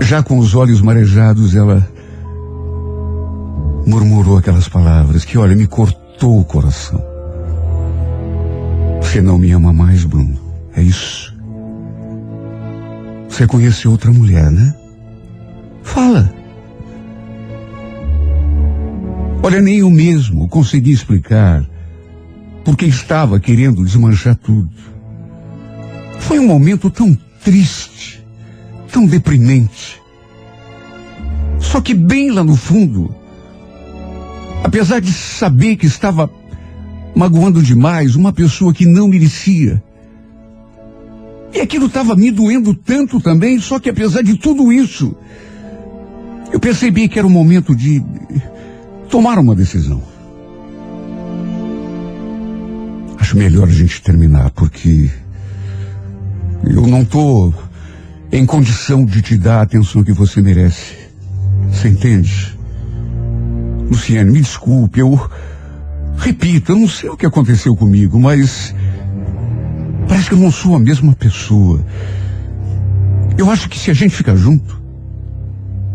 já 0.00 0.22
com 0.22 0.38
os 0.38 0.54
olhos 0.54 0.80
marejados, 0.80 1.54
ela 1.54 1.86
murmurou 3.86 4.38
aquelas 4.38 4.68
palavras 4.68 5.24
que, 5.24 5.38
olha, 5.38 5.54
me 5.54 5.66
cortou 5.66 6.05
o 6.24 6.44
coração. 6.44 7.02
Você 9.00 9.20
não 9.20 9.38
me 9.38 9.50
ama 9.52 9.72
mais, 9.72 10.04
Bruno. 10.04 10.38
É 10.74 10.82
isso. 10.82 11.34
Você 13.28 13.46
conhece 13.46 13.86
outra 13.86 14.12
mulher, 14.12 14.50
né? 14.50 14.74
Fala. 15.82 16.32
Olha, 19.42 19.60
nem 19.60 19.78
eu 19.78 19.90
mesmo 19.90 20.48
consegui 20.48 20.92
explicar 20.92 21.64
porque 22.64 22.86
estava 22.86 23.38
querendo 23.38 23.84
desmanchar 23.84 24.34
tudo. 24.34 24.70
Foi 26.18 26.38
um 26.40 26.46
momento 26.46 26.90
tão 26.90 27.16
triste, 27.44 28.26
tão 28.90 29.06
deprimente. 29.06 30.02
Só 31.60 31.80
que 31.80 31.94
bem 31.94 32.32
lá 32.32 32.42
no 32.42 32.56
fundo, 32.56 33.14
apesar 34.66 35.00
de 35.00 35.12
saber 35.12 35.76
que 35.76 35.86
estava 35.86 36.28
magoando 37.14 37.62
demais 37.62 38.16
uma 38.16 38.32
pessoa 38.32 38.74
que 38.74 38.84
não 38.84 39.06
merecia, 39.06 39.80
e 41.54 41.60
aquilo 41.60 41.86
estava 41.86 42.16
me 42.16 42.32
doendo 42.32 42.74
tanto 42.74 43.20
também, 43.20 43.60
só 43.60 43.78
que 43.78 43.88
apesar 43.88 44.22
de 44.22 44.36
tudo 44.36 44.72
isso, 44.72 45.14
eu 46.52 46.58
percebi 46.58 47.08
que 47.08 47.16
era 47.16 47.26
o 47.26 47.30
momento 47.30 47.76
de 47.76 48.02
tomar 49.08 49.38
uma 49.38 49.54
decisão. 49.54 50.02
Acho 53.20 53.38
melhor 53.38 53.68
a 53.68 53.72
gente 53.72 54.02
terminar, 54.02 54.50
porque 54.50 55.08
eu 56.64 56.88
não 56.88 57.02
estou 57.02 57.54
em 58.32 58.44
condição 58.44 59.04
de 59.04 59.22
te 59.22 59.38
dar 59.38 59.60
a 59.60 59.62
atenção 59.62 60.02
que 60.02 60.12
você 60.12 60.42
merece. 60.42 60.96
Você 61.70 61.88
entende? 61.88 62.55
Luciane, 63.88 64.30
me 64.30 64.40
desculpe, 64.40 65.00
eu 65.00 65.18
repito, 66.16 66.72
eu 66.72 66.76
não 66.76 66.88
sei 66.88 67.08
o 67.08 67.16
que 67.16 67.26
aconteceu 67.26 67.76
comigo, 67.76 68.18
mas 68.18 68.74
parece 70.08 70.28
que 70.28 70.34
eu 70.34 70.38
não 70.38 70.50
sou 70.50 70.74
a 70.74 70.78
mesma 70.78 71.14
pessoa. 71.14 71.84
Eu 73.38 73.50
acho 73.50 73.68
que 73.68 73.78
se 73.78 73.90
a 73.90 73.94
gente 73.94 74.14
ficar 74.14 74.34
junto, 74.34 74.80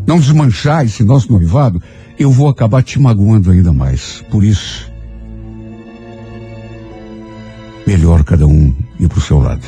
não 0.08 0.20
desmanchar 0.20 0.86
esse 0.86 1.04
nosso 1.04 1.32
noivado, 1.32 1.82
eu 2.18 2.32
vou 2.32 2.48
acabar 2.48 2.84
te 2.84 3.00
magoando 3.00 3.52
ainda 3.52 3.74
mais. 3.74 4.24
Por 4.30 4.44
isso, 4.44 4.92
melhor 7.86 8.24
cada 8.24 8.46
um 8.46 8.74
ir 9.00 9.08
para 9.08 9.18
o 9.18 9.22
seu 9.22 9.40
lado. 9.40 9.66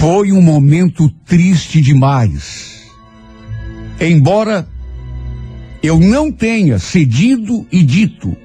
Foi 0.00 0.30
um 0.30 0.40
momento 0.40 1.10
triste 1.26 1.80
demais. 1.80 2.77
Embora 4.00 4.66
eu 5.82 5.98
não 5.98 6.30
tenha 6.30 6.78
cedido 6.78 7.66
e 7.70 7.82
dito 7.82 8.36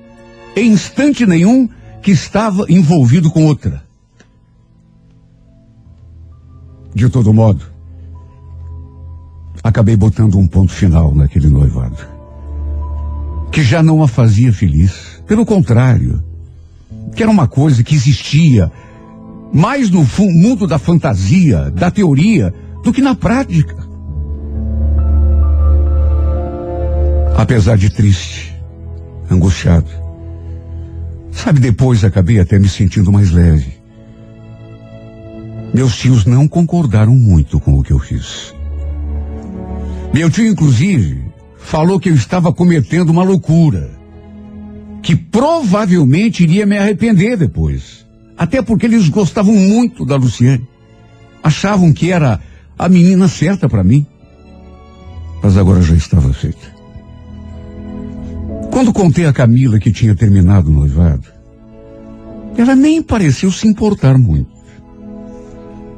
em 0.56 0.72
instante 0.72 1.26
nenhum 1.26 1.68
que 2.02 2.12
estava 2.12 2.66
envolvido 2.70 3.32
com 3.32 3.46
outra. 3.46 3.84
De 6.94 7.10
todo 7.10 7.34
modo, 7.34 7.66
acabei 9.64 9.96
botando 9.96 10.38
um 10.38 10.48
ponto 10.48 10.72
final 10.72 11.14
naquele 11.16 11.50
noivado. 11.50 11.98
Que 13.52 13.64
já 13.64 13.82
não 13.82 14.04
a 14.04 14.08
fazia 14.08 14.52
feliz. 14.52 15.22
Pelo 15.26 15.46
contrário, 15.46 16.24
que 17.16 17.24
era 17.24 17.32
uma 17.32 17.48
coisa 17.48 17.84
que 17.84 17.96
existia 17.96 18.72
mais 19.54 19.90
no 19.90 20.06
mundo 20.20 20.68
da 20.68 20.78
fantasia, 20.78 21.72
da 21.72 21.90
teoria, 21.90 22.54
do 22.84 22.92
que 22.92 23.02
na 23.02 23.16
prática. 23.16 23.93
Apesar 27.38 27.78
de 27.78 27.90
triste, 27.90 28.56
angustiado, 29.30 29.90
sabe, 31.32 31.60
depois 31.60 32.04
acabei 32.04 32.40
até 32.40 32.60
me 32.60 32.70
sentindo 32.70 33.12
mais 33.12 33.32
leve. 33.32 33.74
Meus 35.74 35.98
tios 35.98 36.26
não 36.26 36.48
concordaram 36.48 37.16
muito 37.16 37.60
com 37.60 37.80
o 37.80 37.84
que 37.84 37.92
eu 37.92 38.00
fiz. 38.00 38.54
Meu 40.14 40.30
tio, 40.30 40.46
inclusive, 40.46 41.26
falou 41.58 42.00
que 42.00 42.10
eu 42.10 42.14
estava 42.14 42.54
cometendo 42.54 43.10
uma 43.10 43.24
loucura. 43.24 43.90
Que 45.02 45.16
provavelmente 45.16 46.44
iria 46.44 46.68
me 46.68 46.78
arrepender 46.78 47.36
depois. 47.36 48.06
Até 48.38 48.62
porque 48.62 48.86
eles 48.86 49.10
gostavam 49.10 49.56
muito 49.56 50.06
da 50.06 50.16
Luciane. 50.16 50.68
Achavam 51.44 51.92
que 51.92 52.12
era 52.12 52.40
a 52.78 52.88
menina 52.88 53.28
certa 53.28 53.68
para 53.68 53.84
mim. 53.84 54.06
Mas 55.42 55.58
agora 55.58 55.82
já 55.82 55.96
estava 55.96 56.32
feita. 56.32 56.73
Quando 58.74 58.92
contei 58.92 59.28
a 59.28 59.32
Camila 59.32 59.78
que 59.78 59.92
tinha 59.92 60.16
terminado 60.16 60.68
o 60.68 60.74
noivado, 60.74 61.28
ela 62.58 62.76
nem 62.76 63.04
pareceu 63.04 63.52
se 63.52 63.68
importar 63.68 64.18
muito. 64.18 64.50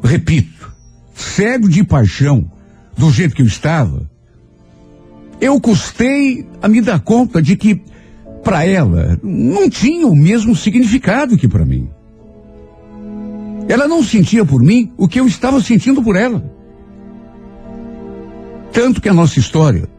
Repito, 0.03 0.73
cego 1.13 1.69
de 1.69 1.85
paixão, 1.85 2.51
do 2.97 3.09
jeito 3.09 3.33
que 3.33 3.41
eu 3.41 3.45
estava, 3.45 4.09
eu 5.39 5.57
custei 5.61 6.45
a 6.61 6.67
me 6.67 6.81
dar 6.81 6.99
conta 6.99 7.41
de 7.41 7.55
que 7.55 7.81
para 8.43 8.65
ela 8.65 9.17
não 9.23 9.69
tinha 9.69 10.05
o 10.05 10.13
mesmo 10.15 10.53
significado 10.53 11.37
que 11.37 11.47
para 11.47 11.63
mim. 11.63 11.89
Ela 13.69 13.87
não 13.87 14.03
sentia 14.03 14.43
por 14.43 14.61
mim 14.61 14.91
o 14.97 15.07
que 15.07 15.21
eu 15.21 15.27
estava 15.27 15.61
sentindo 15.61 16.03
por 16.03 16.17
ela. 16.17 16.43
Tanto 18.73 18.99
que 18.99 19.07
a 19.07 19.13
nossa 19.13 19.39
história 19.39 19.94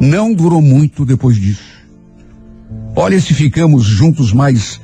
não 0.00 0.32
durou 0.32 0.62
muito 0.62 1.04
depois 1.04 1.36
disso. 1.36 1.78
Olha, 2.94 3.20
se 3.20 3.34
ficamos 3.34 3.84
juntos 3.84 4.32
mais 4.32 4.80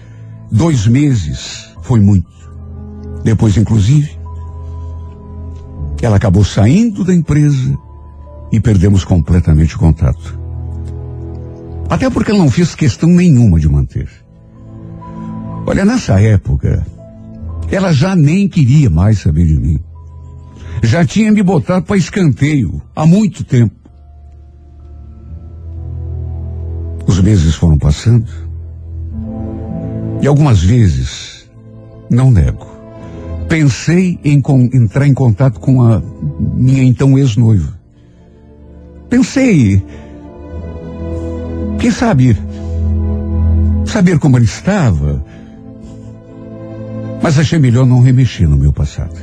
dois 0.51 0.87
meses, 0.87 1.71
foi 1.83 2.01
muito. 2.01 2.33
Depois, 3.23 3.57
inclusive, 3.57 4.19
ela 6.01 6.17
acabou 6.17 6.45
saindo 6.45 7.05
da 7.05 7.15
empresa 7.15 7.77
e 8.53 8.61
perdemos 8.61 9.05
completamente 9.05 9.77
o 9.77 9.79
contato. 9.79 10.39
Até 11.89 12.09
porque 12.09 12.31
ela 12.31 12.41
não 12.41 12.51
fez 12.51 12.75
questão 12.75 13.09
nenhuma 13.09 13.59
de 13.59 13.69
manter. 13.69 14.09
Olha, 15.67 15.85
nessa 15.85 16.21
época, 16.21 16.87
ela 17.71 17.93
já 17.93 18.15
nem 18.15 18.49
queria 18.49 18.91
mais 18.91 19.19
saber 19.19 19.47
de 19.47 19.59
mim. 19.59 19.81
Já 20.83 21.05
tinha 21.05 21.33
me 21.33 21.43
botado 21.43 21.87
para 21.87 21.97
escanteio 21.97 22.83
há 22.95 23.07
muito 23.07 23.45
tempo. 23.45 23.84
Os 27.07 27.21
meses 27.21 27.55
foram 27.55 27.79
passando. 27.79 28.31
E 30.21 30.27
algumas 30.27 30.63
vezes, 30.63 31.49
não 32.11 32.31
nego, 32.31 32.67
pensei 33.49 34.19
em 34.25 34.43
entrar 34.73 35.07
em 35.07 35.15
contato 35.15 35.61
com 35.61 35.83
a 35.83 36.03
minha 36.57 36.83
então 36.83 37.19
ex-noiva. 37.19 37.79
Pensei, 39.11 39.83
quem 41.79 41.91
sabe, 41.91 42.37
saber 43.85 44.19
como 44.19 44.39
ele 44.39 44.47
estava, 44.47 45.23
mas 47.23 47.39
achei 47.39 47.59
melhor 47.59 47.87
não 47.87 48.01
remexer 48.01 48.49
no 48.49 48.57
meu 48.57 48.73
passado. 48.73 49.15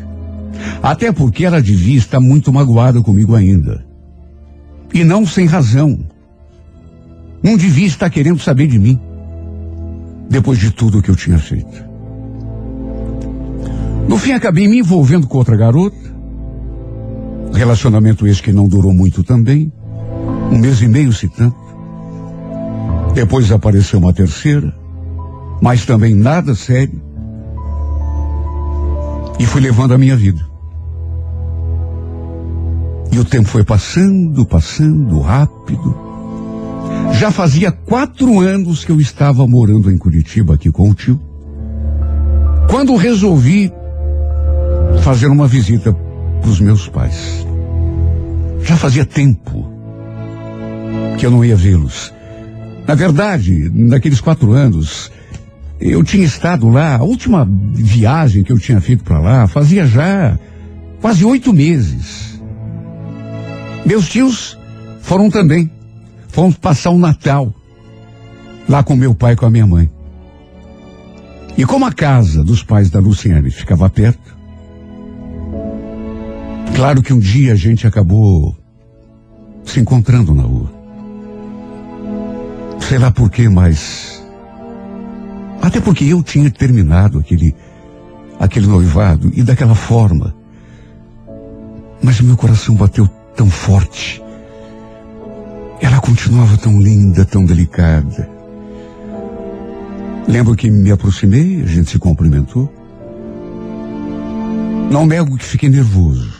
Até 0.82 1.12
porque 1.12 1.46
ela 1.46 1.62
devia 1.62 1.98
estar 1.98 2.20
muito 2.20 2.54
magoada 2.54 3.02
comigo 3.02 3.36
ainda. 3.36 3.84
E 4.94 5.04
não 5.04 5.26
sem 5.26 5.46
razão. 5.46 6.00
Não 7.44 7.58
devia 7.58 7.88
estar 7.88 8.10
querendo 8.10 8.40
saber 8.40 8.68
de 8.68 8.78
mim. 8.78 9.00
Depois 10.30 10.60
de 10.60 10.72
tudo 10.72 11.02
que 11.02 11.10
eu 11.10 11.16
tinha 11.16 11.40
feito. 11.40 11.92
No 14.08 14.18
fim, 14.18 14.34
acabei 14.34 14.68
me 14.68 14.80
envolvendo 14.80 15.28
com 15.28 15.38
outra 15.38 15.56
garota. 15.56 15.98
Relacionamento 17.54 18.28
esse 18.28 18.42
que 18.42 18.52
não 18.52 18.68
durou 18.68 18.94
muito 18.94 19.24
também. 19.24 19.72
Um 20.52 20.58
mês 20.58 20.82
e 20.82 20.88
meio, 20.88 21.12
se 21.12 21.28
tanto. 21.28 21.56
Depois 23.14 23.52
apareceu 23.52 24.00
uma 24.00 24.14
terceira, 24.14 24.74
mas 25.62 25.86
também 25.86 26.16
nada 26.16 26.56
sério. 26.56 27.02
E 29.40 29.46
fui 29.46 29.62
levando 29.62 29.94
a 29.94 29.98
minha 29.98 30.16
vida. 30.16 30.42
E 33.12 33.20
o 33.20 33.26
tempo 33.26 33.50
foi 33.50 33.64
passando, 33.64 34.46
passando, 34.46 35.20
rápido. 35.20 36.11
Já 37.20 37.32
fazia 37.32 37.72
quatro 37.72 38.40
anos 38.40 38.84
que 38.84 38.92
eu 38.92 39.00
estava 39.00 39.46
morando 39.48 39.92
em 39.92 39.98
Curitiba 39.98 40.56
aqui 40.56 40.72
com 40.72 40.90
o 40.90 40.94
tio. 40.94 41.20
Quando 42.70 42.96
resolvi 42.96 43.72
fazer 45.02 45.28
uma 45.28 45.48
visita 45.48 45.94
para 45.94 46.50
os 46.50 46.60
meus 46.60 46.88
pais. 46.88 47.46
Já 48.64 48.76
fazia 48.76 49.06
tempo 49.06 49.72
que 51.18 51.26
eu 51.26 51.32
não 51.32 51.44
ia 51.44 51.56
vê-los. 51.56 52.14
Na 52.88 52.96
verdade, 52.96 53.72
naqueles 53.74 54.20
quatro 54.20 54.52
anos, 54.52 55.12
eu 55.80 56.04
tinha 56.04 56.26
estado 56.26 56.70
lá, 56.70 56.98
a 56.98 57.04
última 57.04 57.48
viagem 57.74 58.44
que 58.44 58.52
eu 58.52 58.60
tinha 58.60 58.82
feito 58.82 59.04
para 59.04 59.20
lá, 59.20 59.48
fazia 59.48 59.86
já 59.86 60.38
quase 61.00 61.24
oito 61.26 61.54
meses. 61.54 62.42
Meus 63.86 64.10
tios 64.10 64.58
foram 65.02 65.30
também. 65.30 65.70
Fomos 66.32 66.56
passar 66.56 66.91
o 66.91 66.96
um 66.96 67.00
Natal 67.00 67.54
lá 68.67 68.82
com 68.82 68.96
meu 68.96 69.13
pai 69.13 69.34
e 69.34 69.36
com 69.36 69.46
a 69.46 69.50
minha 69.50 69.67
mãe. 69.67 69.91
E 71.58 71.65
como 71.65 71.86
a 71.86 71.91
casa 71.91 72.41
dos 72.41 72.63
pais 72.63 72.89
da 72.89 73.00
Luciane 73.00 73.52
ficava 73.52 73.89
perto, 73.89 74.36
claro 76.74 77.02
que 77.04 77.13
um 77.13 77.20
dia 77.20 77.52
a 77.52 77.56
gente 77.56 77.86
acabou 77.86 78.56
se 79.65 79.82
encontrando 79.82 80.34
na 80.34 80.44
rua. 80.44 80.72
Sei 82.80 82.98
lá 82.98 83.12
por 83.12 83.30
quê, 83.30 83.50
mas. 83.50 84.24
Até 85.62 85.82
porque 85.82 86.06
eu 86.06 86.24
tinha 86.24 86.50
terminado 86.50 87.20
aquele, 87.20 87.54
aquele 88.39 88.67
noivado 88.67 89.32
e 89.36 89.44
daquela 89.44 89.76
forma. 89.76 90.34
Mas 92.02 92.22
meu 92.22 92.38
coração 92.38 92.74
bateu 92.74 93.08
tão 93.36 93.50
forte. 93.50 94.24
Ela 95.82 96.00
continuava 96.00 96.58
tão 96.58 96.80
linda, 96.80 97.26
tão 97.26 97.44
delicada. 97.44 98.30
Lembro 100.28 100.56
que 100.56 100.70
me 100.70 100.91
aproximei, 100.91 101.63
a 101.63 101.65
gente 101.65 101.89
se 101.89 101.98
cumprimentou. 101.98 102.72
Não 104.91 105.08
nego 105.08 105.36
que 105.36 105.44
fiquei 105.44 105.70
nervoso. 105.70 106.32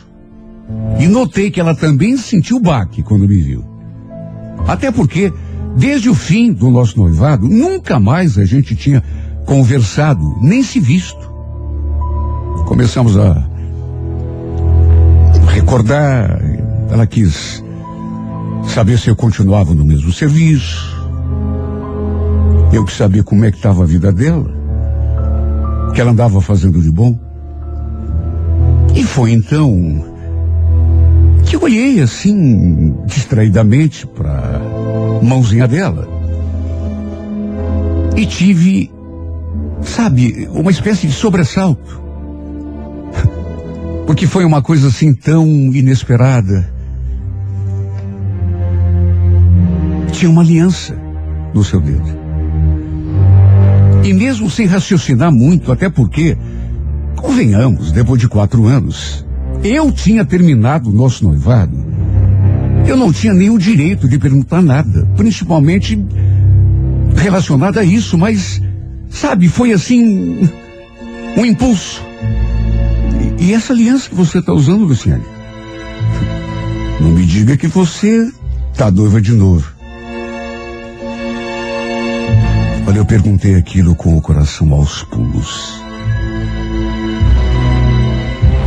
E 1.00 1.08
notei 1.08 1.50
que 1.50 1.60
ela 1.60 1.74
também 1.74 2.16
sentiu 2.18 2.60
baque 2.60 3.02
quando 3.02 3.28
me 3.28 3.42
viu. 3.42 3.66
Até 4.68 4.92
porque, 4.92 5.34
desde 5.76 6.08
o 6.08 6.14
fim 6.14 6.54
do 6.54 6.70
nosso 6.70 7.00
noivado, 7.00 7.50
nunca 7.50 8.00
mais 8.00 8.38
a 8.38 8.46
gente 8.46 8.76
tinha 8.76 9.04
conversado, 9.46 10.38
nem 10.40 10.62
se 10.62 10.80
visto. 10.80 11.32
Começamos 12.68 13.18
a 13.18 13.50
recordar, 15.48 16.40
ela 16.90 17.08
quis 17.08 17.64
saber 18.68 18.98
se 18.98 19.10
eu 19.10 19.16
continuava 19.16 19.74
no 19.74 19.86
mesmo 19.86 20.12
serviço. 20.12 21.00
Eu 22.74 22.86
que 22.86 22.94
sabia 22.94 23.24
como 23.24 23.44
é 23.44 23.52
que 23.52 23.58
estava 23.58 23.84
a 23.84 23.86
vida 23.86 24.12
dela, 24.12 24.50
que 25.94 26.00
ela 26.00 26.12
andava 26.12 26.40
fazendo 26.42 26.82
de 26.82 26.90
bom. 26.90 27.20
E 28.96 29.04
foi 29.04 29.32
então 29.32 30.06
que 31.46 31.58
eu 31.58 31.64
olhei 31.64 32.00
assim, 32.00 32.96
distraidamente, 33.06 34.08
para 34.08 34.62
mãozinha 35.22 35.68
dela. 35.68 36.08
E 38.16 38.26
tive, 38.26 38.90
sabe, 39.82 40.48
uma 40.54 40.72
espécie 40.72 41.08
de 41.08 41.14
sobressalto. 41.14 42.02
Porque 44.08 44.28
foi 44.28 44.46
uma 44.46 44.62
coisa 44.62 44.88
assim 44.88 45.14
tão 45.14 45.46
inesperada. 45.46 46.71
Tinha 50.12 50.30
uma 50.30 50.42
aliança 50.42 50.96
no 51.54 51.64
seu 51.64 51.80
dedo. 51.80 52.22
E 54.04 54.14
mesmo 54.14 54.50
sem 54.50 54.66
raciocinar 54.66 55.32
muito, 55.32 55.72
até 55.72 55.90
porque, 55.90 56.38
convenhamos, 57.16 57.92
depois 57.92 58.20
de 58.20 58.28
quatro 58.28 58.66
anos, 58.66 59.26
eu 59.64 59.92
tinha 59.92 60.26
terminado 60.26 60.90
o 60.90 60.94
nosso 60.94 61.24
noivado. 61.24 61.78
Eu 62.88 62.98
não 62.98 63.12
tinha 63.12 63.34
nenhum 63.34 63.58
direito 63.58 64.08
de 64.08 64.18
perguntar 64.18 64.62
nada, 64.62 65.08
principalmente 65.16 66.04
relacionado 67.16 67.78
a 67.78 67.84
isso, 67.84 68.18
mas, 68.18 68.62
sabe, 69.10 69.48
foi 69.48 69.72
assim, 69.72 70.50
um 71.38 71.46
impulso. 71.46 72.04
E, 73.40 73.46
e 73.46 73.54
essa 73.54 73.74
aliança 73.74 74.10
que 74.10 74.16
você 74.16 74.40
está 74.40 74.52
usando, 74.52 74.84
Luciane? 74.84 75.24
Não 77.00 77.12
me 77.12 77.26
diga 77.26 77.56
que 77.56 77.68
você 77.68 78.32
está 78.72 78.90
noiva 78.90 79.22
de 79.22 79.32
novo. 79.32 79.81
Olha, 82.92 83.00
eu 83.00 83.06
perguntei 83.06 83.56
aquilo 83.56 83.96
com 83.96 84.18
o 84.18 84.22
coração 84.22 84.74
aos 84.74 85.02
pulos. 85.04 85.82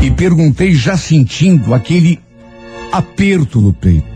E 0.01 0.11
perguntei 0.13 0.73
já 0.73 0.97
sentindo 0.97 1.75
aquele 1.75 2.19
aperto 2.91 3.61
no 3.61 3.75
peito. 3.75 4.07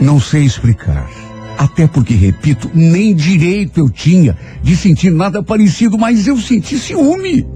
Não 0.00 0.18
sei 0.18 0.44
explicar. 0.44 1.10
Até 1.58 1.86
porque, 1.86 2.14
repito, 2.14 2.70
nem 2.72 3.14
direito 3.14 3.80
eu 3.80 3.90
tinha 3.90 4.34
de 4.62 4.74
sentir 4.74 5.10
nada 5.10 5.42
parecido, 5.42 5.98
mas 5.98 6.26
eu 6.26 6.38
senti 6.38 6.78
ciúme. 6.78 7.46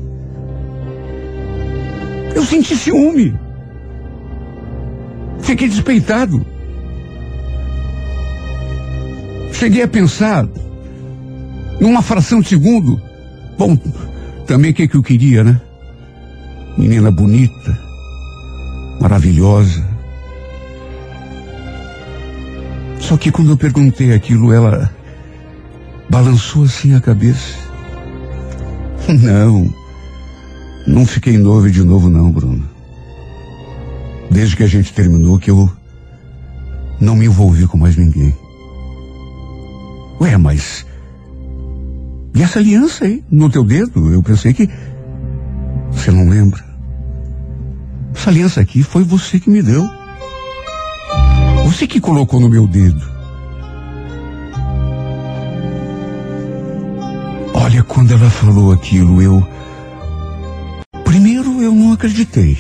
Eu 2.35 2.45
senti 2.45 2.77
ciúme. 2.77 3.35
Fiquei 5.41 5.71
despeitado. 5.71 6.45
Cheguei 9.55 9.85
a 9.85 9.89
pensar, 9.89 10.47
numa 11.81 12.03
fração 12.03 12.41
de 12.41 12.49
segundo, 12.49 13.01
bom, 13.59 13.77
também 14.47 14.71
o 14.71 14.75
que, 14.75 14.89
que 14.89 14.97
eu 14.97 15.03
queria, 15.03 15.45
né? 15.45 15.61
Menina 16.77 17.11
bonita, 17.11 17.79
maravilhosa. 19.01 19.85
Só 23.01 23.17
que 23.17 23.31
quando 23.31 23.51
eu 23.51 23.57
perguntei 23.57 24.13
aquilo, 24.13 24.53
ela 24.53 24.91
balançou 26.09 26.65
assim 26.65 26.95
a 26.95 27.01
cabeça. 27.01 27.57
Não, 29.23 29.73
não 30.87 31.07
fiquei 31.07 31.39
noivo 31.39 31.71
de 31.71 31.83
novo 31.83 32.09
não, 32.09 32.31
Bruno. 32.31 32.69
Desde 34.31 34.57
que 34.57 34.63
a 34.63 34.67
gente 34.69 34.93
terminou 34.93 35.39
que 35.39 35.51
eu 35.51 35.71
não 37.01 37.17
me 37.17 37.27
envolvi 37.27 37.67
com 37.67 37.77
mais 37.77 37.97
ninguém. 37.97 38.35
Ué, 40.21 40.37
mas. 40.37 40.87
E 42.37 42.43
essa 42.43 42.59
aliança 42.59 43.07
aí, 43.07 43.25
no 43.31 43.49
teu 43.49 43.65
dedo? 43.65 44.13
Eu 44.13 44.23
pensei 44.23 44.53
que. 44.53 44.69
Você 45.91 46.11
não 46.11 46.29
lembra? 46.29 46.63
Essa 48.15 48.29
aliança 48.29 48.61
aqui 48.61 48.83
foi 48.83 49.03
você 49.03 49.41
que 49.41 49.49
me 49.49 49.63
deu. 49.63 49.89
Você 51.65 51.87
que 51.87 51.99
colocou 51.99 52.39
no 52.39 52.51
meu 52.51 52.67
dedo. 52.67 53.01
Olha, 57.55 57.83
quando 57.83 58.13
ela 58.13 58.29
falou 58.29 58.71
aquilo, 58.71 59.23
eu. 59.23 59.49
Primeiro 61.05 61.63
eu 61.63 61.73
não 61.73 61.95
acreditei. 61.95 62.59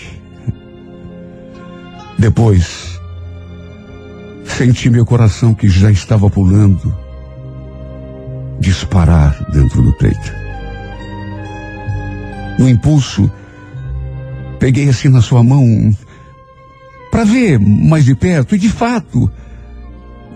Depois, 2.18 2.98
senti 4.46 4.88
meu 4.88 5.04
coração 5.04 5.52
que 5.52 5.68
já 5.68 5.90
estava 5.90 6.30
pulando 6.30 7.05
disparar 8.58 9.36
dentro 9.52 9.82
do 9.82 9.92
peito. 9.94 10.32
No 12.58 12.68
impulso, 12.68 13.30
peguei 14.58 14.88
assim 14.88 15.08
na 15.08 15.20
sua 15.20 15.42
mão 15.42 15.94
para 17.10 17.24
ver 17.24 17.58
mais 17.58 18.04
de 18.04 18.14
perto 18.14 18.54
e 18.54 18.58
de 18.58 18.68
fato 18.68 19.30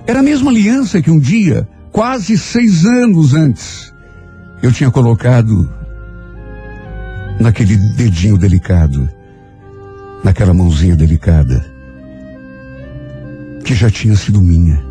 era 0.07 0.21
a 0.21 0.23
mesma 0.23 0.51
aliança 0.51 1.01
que 1.01 1.11
um 1.11 1.19
dia, 1.19 1.69
quase 1.93 2.37
seis 2.37 2.85
anos 2.85 3.35
antes, 3.35 3.93
eu 4.63 4.73
tinha 4.73 4.91
colocado 4.91 5.71
naquele 7.39 7.77
dedinho 7.77 8.37
delicado, 8.37 9.09
naquela 10.23 10.53
mãozinha 10.53 10.97
delicada, 10.97 11.65
que 13.65 13.75
já 13.75 13.91
tinha 13.91 14.17
sido 14.17 14.43
minha. 14.43 14.90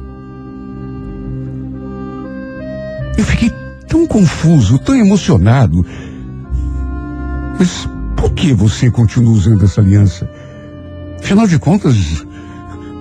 Eu 3.19 3.25
fiquei 3.25 3.51
tão 3.86 4.08
confuso, 4.08 4.79
tão 4.79 4.95
emocionado. 4.95 5.86
Mas 7.60 7.86
por 8.15 8.32
que 8.32 8.53
você 8.53 8.89
continua 8.89 9.34
usando 9.34 9.65
essa 9.65 9.82
aliança? 9.82 10.32
Afinal 11.19 11.45
de 11.45 11.60
contas, 11.60 12.25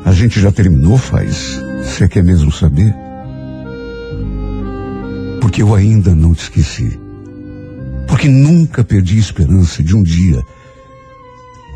a 0.05 0.11
gente 0.11 0.41
já 0.41 0.51
terminou 0.51 0.99
faz. 0.99 1.63
Você 1.85 2.09
quer 2.09 2.25
mesmo 2.25 2.51
saber? 2.51 2.93
Porque 5.41 5.63
eu 5.63 5.73
ainda 5.73 6.13
não 6.17 6.35
te 6.35 6.43
esqueci. 6.43 6.99
Porque 8.09 8.29
nunca 8.29 8.83
perdi 8.83 9.19
a 9.19 9.21
esperança 9.21 9.85
de 9.85 9.95
um 9.95 10.03
dia 10.03 10.43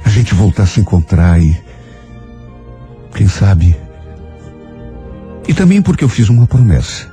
a 0.05 0.09
gente 0.09 0.35
voltar 0.35 0.65
a 0.65 0.67
se 0.67 0.81
encontrar 0.81 1.41
e. 1.41 1.57
Quem 3.15 3.29
sabe? 3.29 3.77
E 5.47 5.55
também 5.55 5.81
porque 5.81 6.03
eu 6.03 6.09
fiz 6.09 6.29
uma 6.29 6.45
promessa. 6.45 7.12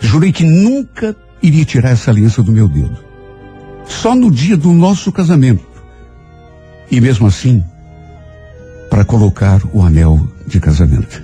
Jurei 0.00 0.32
que 0.32 0.44
nunca 0.44 1.16
iria 1.42 1.64
tirar 1.64 1.90
essa 1.90 2.10
aliança 2.10 2.42
do 2.42 2.52
meu 2.52 2.68
dedo. 2.68 2.96
Só 3.86 4.14
no 4.14 4.30
dia 4.30 4.56
do 4.56 4.72
nosso 4.72 5.10
casamento. 5.10 5.66
E 6.90 7.00
mesmo 7.00 7.26
assim, 7.26 7.64
para 8.90 9.04
colocar 9.04 9.60
o 9.72 9.82
anel 9.82 10.28
de 10.46 10.60
casamento. 10.60 11.22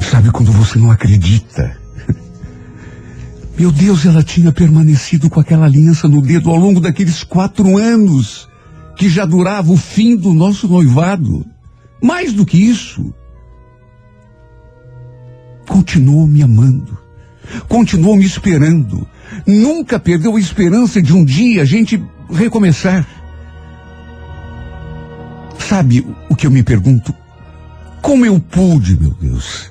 Sabe 0.00 0.30
quando 0.30 0.52
você 0.52 0.78
não 0.78 0.90
acredita? 0.90 1.76
Meu 3.58 3.72
Deus, 3.72 4.04
ela 4.04 4.22
tinha 4.22 4.52
permanecido 4.52 5.30
com 5.30 5.40
aquela 5.40 5.66
aliança 5.66 6.08
no 6.08 6.20
dedo 6.20 6.50
ao 6.50 6.56
longo 6.56 6.80
daqueles 6.80 7.22
quatro 7.22 7.78
anos 7.78 8.48
que 8.96 9.08
já 9.08 9.24
durava 9.24 9.72
o 9.72 9.76
fim 9.76 10.16
do 10.16 10.34
nosso 10.34 10.68
noivado. 10.68 11.46
Mais 12.02 12.32
do 12.32 12.44
que 12.44 12.58
isso, 12.58 13.14
continuou 15.70 16.26
me 16.26 16.42
amando, 16.42 16.98
continuou 17.68 18.16
me 18.16 18.24
esperando, 18.24 19.06
nunca 19.46 20.00
perdeu 20.00 20.34
a 20.34 20.40
esperança 20.40 21.00
de 21.00 21.14
um 21.14 21.24
dia 21.24 21.62
a 21.62 21.64
gente 21.64 22.02
recomeçar. 22.28 23.06
Sabe 25.56 26.04
o 26.28 26.34
que 26.34 26.44
eu 26.44 26.50
me 26.50 26.64
pergunto? 26.64 27.14
Como 28.02 28.26
eu 28.26 28.40
pude, 28.40 28.98
meu 28.98 29.10
Deus, 29.10 29.70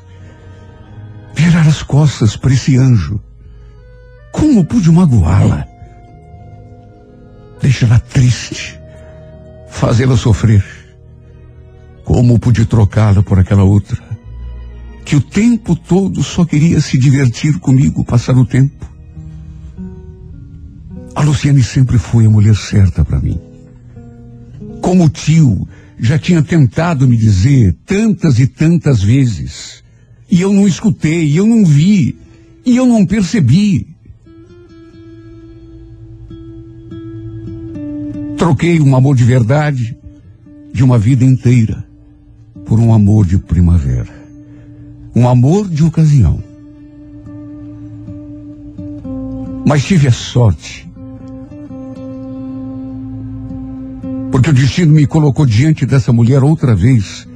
virar 1.35 1.67
as 1.67 1.83
costas 1.83 2.37
para 2.37 2.53
esse 2.53 2.77
anjo? 2.77 3.19
Como 4.31 4.63
pude 4.63 4.89
magoá-la? 4.89 5.67
Deixá-la 7.61 7.99
triste, 7.99 8.79
fazê-la 9.69 10.15
sofrer? 10.15 10.63
Como 12.05 12.39
pude 12.39 12.65
trocá-la 12.65 13.21
por 13.21 13.37
aquela 13.37 13.63
outra? 13.63 14.08
Que 15.09 15.15
o 15.15 15.21
tempo 15.21 15.75
todo 15.75 16.21
só 16.21 16.45
queria 16.45 16.79
se 16.79 16.95
divertir 16.99 17.57
comigo, 17.57 18.05
passar 18.05 18.37
o 18.37 18.45
tempo. 18.45 18.87
A 21.15 21.23
Luciane 21.23 21.63
sempre 21.63 21.97
foi 21.97 22.27
a 22.27 22.29
mulher 22.29 22.55
certa 22.55 23.03
para 23.03 23.19
mim. 23.19 23.39
Como 24.79 25.05
o 25.05 25.09
tio 25.09 25.67
já 25.97 26.19
tinha 26.19 26.43
tentado 26.43 27.07
me 27.07 27.17
dizer 27.17 27.75
tantas 27.87 28.37
e 28.37 28.45
tantas 28.45 29.01
vezes, 29.01 29.83
e 30.29 30.41
eu 30.41 30.53
não 30.53 30.67
escutei, 30.67 31.39
eu 31.39 31.47
não 31.47 31.65
vi, 31.65 32.15
e 32.63 32.75
eu 32.75 32.85
não 32.85 33.03
percebi. 33.03 33.87
Troquei 38.37 38.79
um 38.79 38.95
amor 38.95 39.15
de 39.15 39.23
verdade 39.23 39.97
de 40.71 40.83
uma 40.83 40.99
vida 40.99 41.25
inteira 41.25 41.83
por 42.63 42.79
um 42.79 42.93
amor 42.93 43.25
de 43.25 43.39
primavera 43.39 44.18
um 45.19 45.27
amor 45.27 45.67
de 45.67 45.83
ocasião. 45.83 46.41
Mas 49.67 49.83
tive 49.83 50.07
a 50.07 50.13
sorte. 50.13 50.89
Porque 54.31 54.49
o 54.49 54.53
destino 54.53 54.93
me 54.93 55.05
colocou 55.05 55.45
diante 55.45 55.85
dessa 55.85 56.13
mulher 56.13 56.41
outra 56.41 56.73
vez 56.73 57.27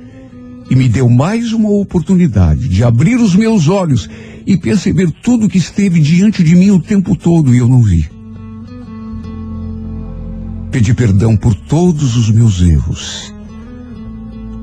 e 0.69 0.77
me 0.77 0.87
deu 0.87 1.09
mais 1.09 1.51
uma 1.51 1.71
oportunidade 1.71 2.69
de 2.69 2.85
abrir 2.85 3.17
os 3.17 3.35
meus 3.35 3.67
olhos 3.67 4.09
e 4.47 4.55
perceber 4.55 5.11
tudo 5.21 5.49
que 5.49 5.57
esteve 5.57 5.99
diante 5.99 6.41
de 6.41 6.55
mim 6.55 6.71
o 6.71 6.79
tempo 6.79 7.17
todo 7.17 7.53
e 7.53 7.57
eu 7.57 7.67
não 7.67 7.81
vi. 7.81 8.09
Pedi 10.71 10.93
perdão 10.93 11.35
por 11.35 11.53
todos 11.53 12.15
os 12.15 12.31
meus 12.31 12.61
erros. 12.61 13.33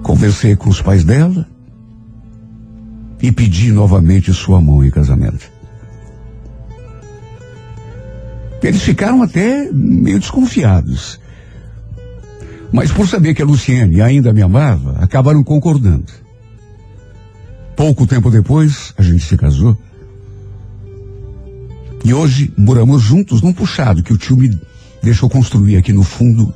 Conversei 0.03 0.57
com 0.57 0.71
os 0.71 0.81
pais 0.81 1.05
dela 1.05 1.47
e 3.23 3.31
pedir 3.31 3.73
novamente 3.73 4.33
sua 4.33 4.61
mão 4.61 4.85
em 4.85 4.91
casamento. 4.91 5.51
Eles 8.63 8.83
ficaram 8.83 9.23
até 9.23 9.71
meio 9.73 10.19
desconfiados. 10.19 11.19
Mas 12.73 12.93
por 12.93 13.09
saber 13.09 13.35
que 13.35 13.43
a 13.43 13.45
Luciene 13.45 14.01
ainda 14.01 14.33
me 14.33 14.43
amava, 14.43 14.99
acabaram 15.01 15.43
concordando. 15.43 16.13
Pouco 17.75 18.07
tempo 18.07 18.31
depois, 18.31 18.93
a 18.97 19.03
gente 19.03 19.25
se 19.25 19.37
casou. 19.37 19.77
E 22.05 22.15
hoje 22.15 22.53
moramos 22.57 23.03
juntos 23.03 23.43
num 23.43 23.53
puxado 23.53 24.03
que 24.03 24.13
o 24.13 24.19
tio 24.19 24.37
me 24.37 24.59
deixou 25.03 25.29
construir 25.29 25.77
aqui 25.77 25.93
no 25.93 26.03
fundo 26.03 26.53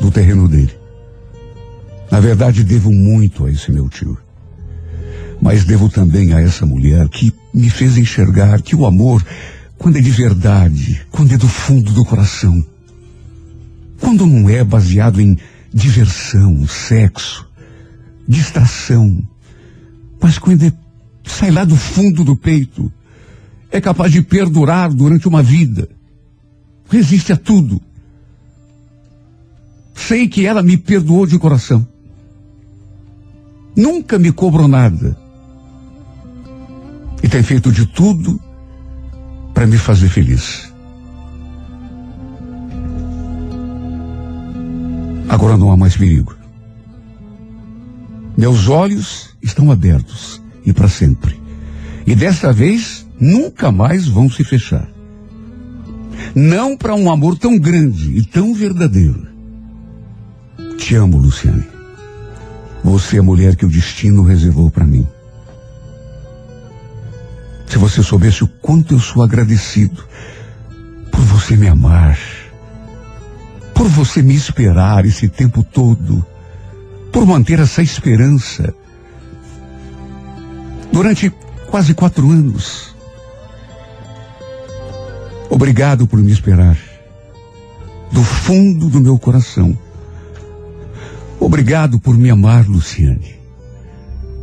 do 0.00 0.10
terreno 0.10 0.48
dele. 0.48 0.72
Na 2.10 2.20
verdade, 2.20 2.62
devo 2.62 2.92
muito 2.92 3.46
a 3.46 3.50
esse 3.50 3.72
meu 3.72 3.88
tio. 3.88 4.16
Mas 5.40 5.64
devo 5.64 5.88
também 5.88 6.32
a 6.32 6.40
essa 6.40 6.64
mulher 6.64 7.08
que 7.08 7.32
me 7.52 7.70
fez 7.70 7.96
enxergar 7.96 8.62
que 8.62 8.74
o 8.74 8.86
amor, 8.86 9.24
quando 9.78 9.96
é 9.96 10.00
de 10.00 10.10
verdade, 10.10 11.06
quando 11.10 11.32
é 11.32 11.36
do 11.36 11.48
fundo 11.48 11.92
do 11.92 12.04
coração, 12.04 12.64
quando 14.00 14.26
não 14.26 14.48
é 14.48 14.64
baseado 14.64 15.20
em 15.20 15.36
diversão, 15.72 16.66
sexo, 16.66 17.46
distração, 18.26 19.22
mas 20.20 20.38
quando 20.38 20.64
é, 20.64 20.72
sai 21.24 21.50
lá 21.50 21.64
do 21.64 21.76
fundo 21.76 22.24
do 22.24 22.36
peito, 22.36 22.90
é 23.70 23.80
capaz 23.80 24.12
de 24.12 24.22
perdurar 24.22 24.92
durante 24.92 25.28
uma 25.28 25.42
vida, 25.42 25.88
resiste 26.88 27.32
a 27.32 27.36
tudo. 27.36 27.80
Sei 29.94 30.28
que 30.28 30.46
ela 30.46 30.62
me 30.62 30.76
perdoou 30.76 31.26
de 31.26 31.38
coração. 31.38 31.86
Nunca 33.74 34.18
me 34.18 34.30
cobrou 34.30 34.68
nada. 34.68 35.25
E 37.26 37.28
tem 37.28 37.42
feito 37.42 37.72
de 37.72 37.84
tudo 37.84 38.40
para 39.52 39.66
me 39.66 39.76
fazer 39.76 40.08
feliz. 40.08 40.72
Agora 45.28 45.56
não 45.56 45.72
há 45.72 45.76
mais 45.76 45.96
perigo. 45.96 46.36
Meus 48.38 48.68
olhos 48.68 49.36
estão 49.42 49.72
abertos 49.72 50.40
e 50.64 50.72
para 50.72 50.88
sempre. 50.88 51.36
E 52.06 52.14
desta 52.14 52.52
vez 52.52 53.04
nunca 53.18 53.72
mais 53.72 54.06
vão 54.06 54.30
se 54.30 54.44
fechar. 54.44 54.88
Não 56.32 56.76
para 56.76 56.94
um 56.94 57.10
amor 57.10 57.36
tão 57.36 57.58
grande 57.58 58.16
e 58.16 58.24
tão 58.24 58.54
verdadeiro. 58.54 59.26
Te 60.78 60.94
amo, 60.94 61.18
Luciane. 61.18 61.66
Você 62.84 63.16
é 63.16 63.18
a 63.18 63.24
mulher 63.24 63.56
que 63.56 63.66
o 63.66 63.68
destino 63.68 64.22
reservou 64.22 64.70
para 64.70 64.86
mim. 64.86 65.04
Se 67.66 67.78
você 67.78 68.02
soubesse 68.02 68.44
o 68.44 68.48
quanto 68.48 68.94
eu 68.94 68.98
sou 68.98 69.22
agradecido 69.22 70.04
por 71.10 71.20
você 71.20 71.56
me 71.56 71.68
amar, 71.68 72.18
por 73.74 73.88
você 73.88 74.22
me 74.22 74.34
esperar 74.34 75.04
esse 75.04 75.28
tempo 75.28 75.62
todo, 75.62 76.24
por 77.12 77.26
manter 77.26 77.58
essa 77.58 77.82
esperança 77.82 78.74
durante 80.92 81.30
quase 81.68 81.94
quatro 81.94 82.30
anos. 82.30 82.94
Obrigado 85.50 86.06
por 86.06 86.18
me 86.18 86.32
esperar. 86.32 86.76
Do 88.12 88.22
fundo 88.22 88.88
do 88.88 89.00
meu 89.00 89.18
coração. 89.18 89.76
Obrigado 91.40 92.00
por 92.00 92.16
me 92.16 92.30
amar, 92.30 92.66
Luciane. 92.66 93.36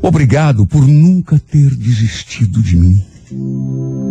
Obrigado 0.02 0.66
por 0.68 0.86
nunca 0.88 1.40
ter 1.40 1.74
desistido 1.76 2.62
de 2.62 2.76
mim. 2.76 3.13
Let's 3.36 4.03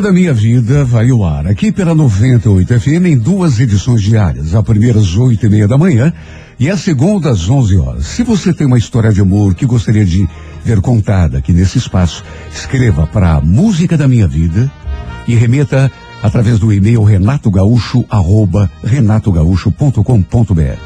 música 0.00 0.02
da 0.02 0.12
minha 0.12 0.32
vida 0.32 0.84
vai 0.84 1.10
ao 1.10 1.22
ar 1.24 1.46
aqui 1.46 1.70
pela 1.70 1.94
98 1.94 2.80
FM 2.80 3.04
em 3.06 3.18
duas 3.18 3.60
edições 3.60 4.00
diárias. 4.02 4.54
A 4.54 4.62
primeira 4.62 4.98
às 4.98 5.14
oito 5.16 5.44
e 5.44 5.48
meia 5.48 5.68
da 5.68 5.76
manhã 5.76 6.12
e 6.58 6.70
a 6.70 6.76
segunda 6.76 7.30
às 7.30 7.48
11 7.50 7.76
horas. 7.76 8.06
Se 8.06 8.22
você 8.22 8.54
tem 8.54 8.66
uma 8.66 8.78
história 8.78 9.12
de 9.12 9.20
amor 9.20 9.54
que 9.54 9.66
gostaria 9.66 10.04
de 10.04 10.26
ver 10.64 10.80
contada 10.80 11.38
aqui 11.38 11.52
nesse 11.52 11.76
espaço, 11.76 12.24
escreva 12.52 13.06
para 13.06 13.40
música 13.42 13.96
da 13.96 14.08
minha 14.08 14.26
vida 14.26 14.70
e 15.28 15.34
remeta 15.34 15.92
através 16.22 16.58
do 16.58 16.72
e-mail 16.72 17.02
renatogaúcho, 17.02 18.04
arroba 18.08 18.70
renatogaúcho.com.br. 18.82 20.78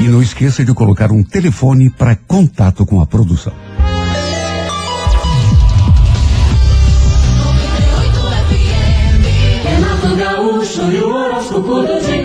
E 0.00 0.04
não 0.04 0.22
esqueça 0.22 0.64
de 0.64 0.72
colocar 0.72 1.10
um 1.10 1.24
telefone 1.24 1.90
para 1.90 2.14
contato 2.14 2.86
com 2.86 3.00
a 3.00 3.06
produção. 3.06 3.52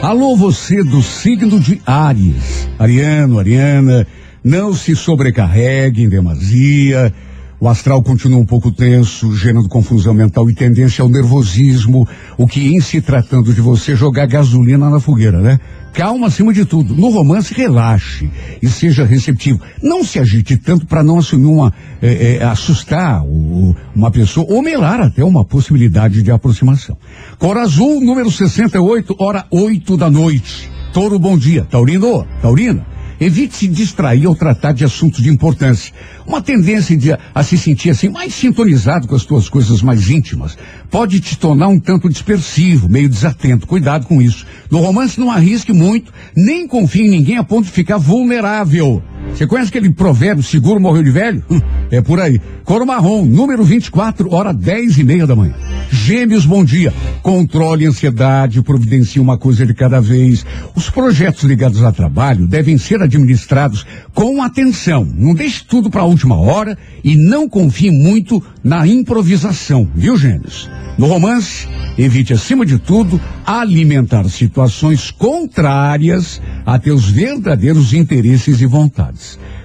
Alô, 0.01 0.35
você 0.35 0.83
do 0.83 1.03
signo 1.03 1.59
de 1.59 1.79
Áries. 1.85 2.67
Ariano, 2.79 3.37
Ariana, 3.37 4.07
não 4.43 4.73
se 4.73 4.95
sobrecarregue 4.95 6.03
em 6.03 6.09
demasia. 6.09 7.13
O 7.59 7.67
astral 7.67 8.01
continua 8.01 8.39
um 8.39 8.45
pouco 8.45 8.71
tenso, 8.71 9.35
gerando 9.35 9.69
confusão 9.69 10.13
mental 10.13 10.49
e 10.49 10.55
tendência 10.55 11.03
ao 11.03 11.09
nervosismo, 11.09 12.07
o 12.37 12.47
que, 12.47 12.73
em 12.73 12.79
se 12.79 13.01
tratando 13.01 13.53
de 13.53 13.61
você, 13.61 13.95
jogar 13.95 14.25
gasolina 14.25 14.89
na 14.89 14.99
fogueira, 14.99 15.39
né? 15.41 15.59
Calma 15.93 16.27
acima 16.27 16.53
de 16.53 16.63
tudo. 16.65 16.95
No 16.95 17.09
romance, 17.09 17.53
relaxe 17.53 18.29
e 18.61 18.69
seja 18.69 19.03
receptivo. 19.05 19.59
Não 19.81 20.03
se 20.03 20.19
agite 20.19 20.55
tanto 20.55 20.85
para 20.85 21.03
não 21.03 21.17
assumir 21.19 21.45
uma. 21.45 21.73
eh, 22.01 22.37
eh, 22.39 22.43
assustar 22.45 23.21
o- 23.25 23.75
uma 23.93 24.09
pessoa 24.09 24.47
ou 24.49 24.61
melar 24.61 25.01
até 25.01 25.21
uma 25.21 25.43
possibilidade 25.43 26.21
de 26.23 26.31
aproximação. 26.31 26.95
Cor 27.37 27.57
azul, 27.57 27.99
número 27.99 28.31
68, 28.31 29.15
hora 29.19 29.45
8 29.51 29.97
da 29.97 30.09
noite. 30.09 30.71
Touro, 30.93 31.19
bom 31.19 31.37
dia. 31.37 31.65
Taurino, 31.69 32.25
Taurina. 32.41 32.85
Evite 33.19 33.55
se 33.55 33.67
distrair 33.67 34.25
ao 34.25 34.35
tratar 34.35 34.71
de 34.71 34.85
assuntos 34.85 35.21
de 35.21 35.29
importância. 35.29 35.93
Uma 36.25 36.41
tendência 36.41 36.95
de 36.95 37.11
a, 37.11 37.43
se 37.43 37.57
sentir 37.57 37.89
assim 37.89 38.07
mais 38.07 38.33
sintonizado 38.33 39.07
com 39.07 39.15
as 39.15 39.25
tuas 39.25 39.49
coisas 39.49 39.81
mais 39.81 40.09
íntimas 40.09 40.57
pode 40.89 41.19
te 41.19 41.37
tornar 41.37 41.67
um 41.67 41.79
tanto 41.79 42.09
dispersivo, 42.09 42.87
meio 42.87 43.09
desatento. 43.09 43.67
Cuidado 43.67 44.05
com 44.05 44.21
isso. 44.21 44.45
No 44.71 44.79
romance 44.79 45.19
não 45.19 45.31
arrisque 45.31 45.73
muito, 45.73 46.13
nem 46.35 46.67
confie 46.67 47.07
em 47.07 47.09
ninguém 47.09 47.37
a 47.37 47.43
ponto 47.43 47.65
de 47.65 47.71
ficar 47.71 47.97
vulnerável. 47.97 49.03
Você 49.33 49.47
conhece 49.47 49.69
aquele 49.69 49.89
provérbio 49.89 50.43
seguro 50.43 50.81
morreu 50.81 51.01
de 51.03 51.11
velho? 51.11 51.43
Hum, 51.49 51.61
É 51.91 52.01
por 52.01 52.19
aí. 52.19 52.39
Coro 52.65 52.85
marrom, 52.85 53.25
número 53.25 53.63
24, 53.63 54.31
hora 54.33 54.53
10 54.53 54.97
e 54.99 55.03
meia 55.03 55.25
da 55.25 55.35
manhã. 55.35 55.55
Gêmeos, 55.91 56.45
bom 56.45 56.63
dia. 56.63 56.93
Controle 57.23 57.85
a 57.85 57.89
ansiedade, 57.89 58.61
providencie 58.61 59.19
uma 59.19 59.37
coisa 59.39 59.65
de 59.65 59.73
cada 59.73 59.99
vez. 59.99 60.45
Os 60.75 60.89
projetos 60.89 61.43
ligados 61.43 61.81
a 61.83 61.91
trabalho 61.91 62.45
devem 62.45 62.77
ser 62.77 63.01
administrados 63.01 63.85
com 64.13 64.43
atenção. 64.43 65.03
Não 65.15 65.33
deixe 65.33 65.63
tudo 65.67 65.89
para 65.89 66.01
a 66.01 66.05
última 66.05 66.35
hora 66.37 66.77
e 67.03 67.15
não 67.15 67.49
confie 67.49 67.89
muito 67.91 68.43
na 68.63 68.85
improvisação, 68.85 69.89
viu, 69.95 70.15
Gêmeos? 70.17 70.69
No 70.97 71.07
romance, 71.07 71.65
evite 71.97 72.33
acima 72.33 72.65
de 72.65 72.77
tudo 72.77 73.19
alimentar 73.45 74.27
situações 74.29 75.09
contrárias 75.11 76.41
a 76.65 76.77
teus 76.77 77.09
verdadeiros 77.09 77.93
interesses 77.93 78.59
e 78.61 78.65
vontades. 78.65 79.18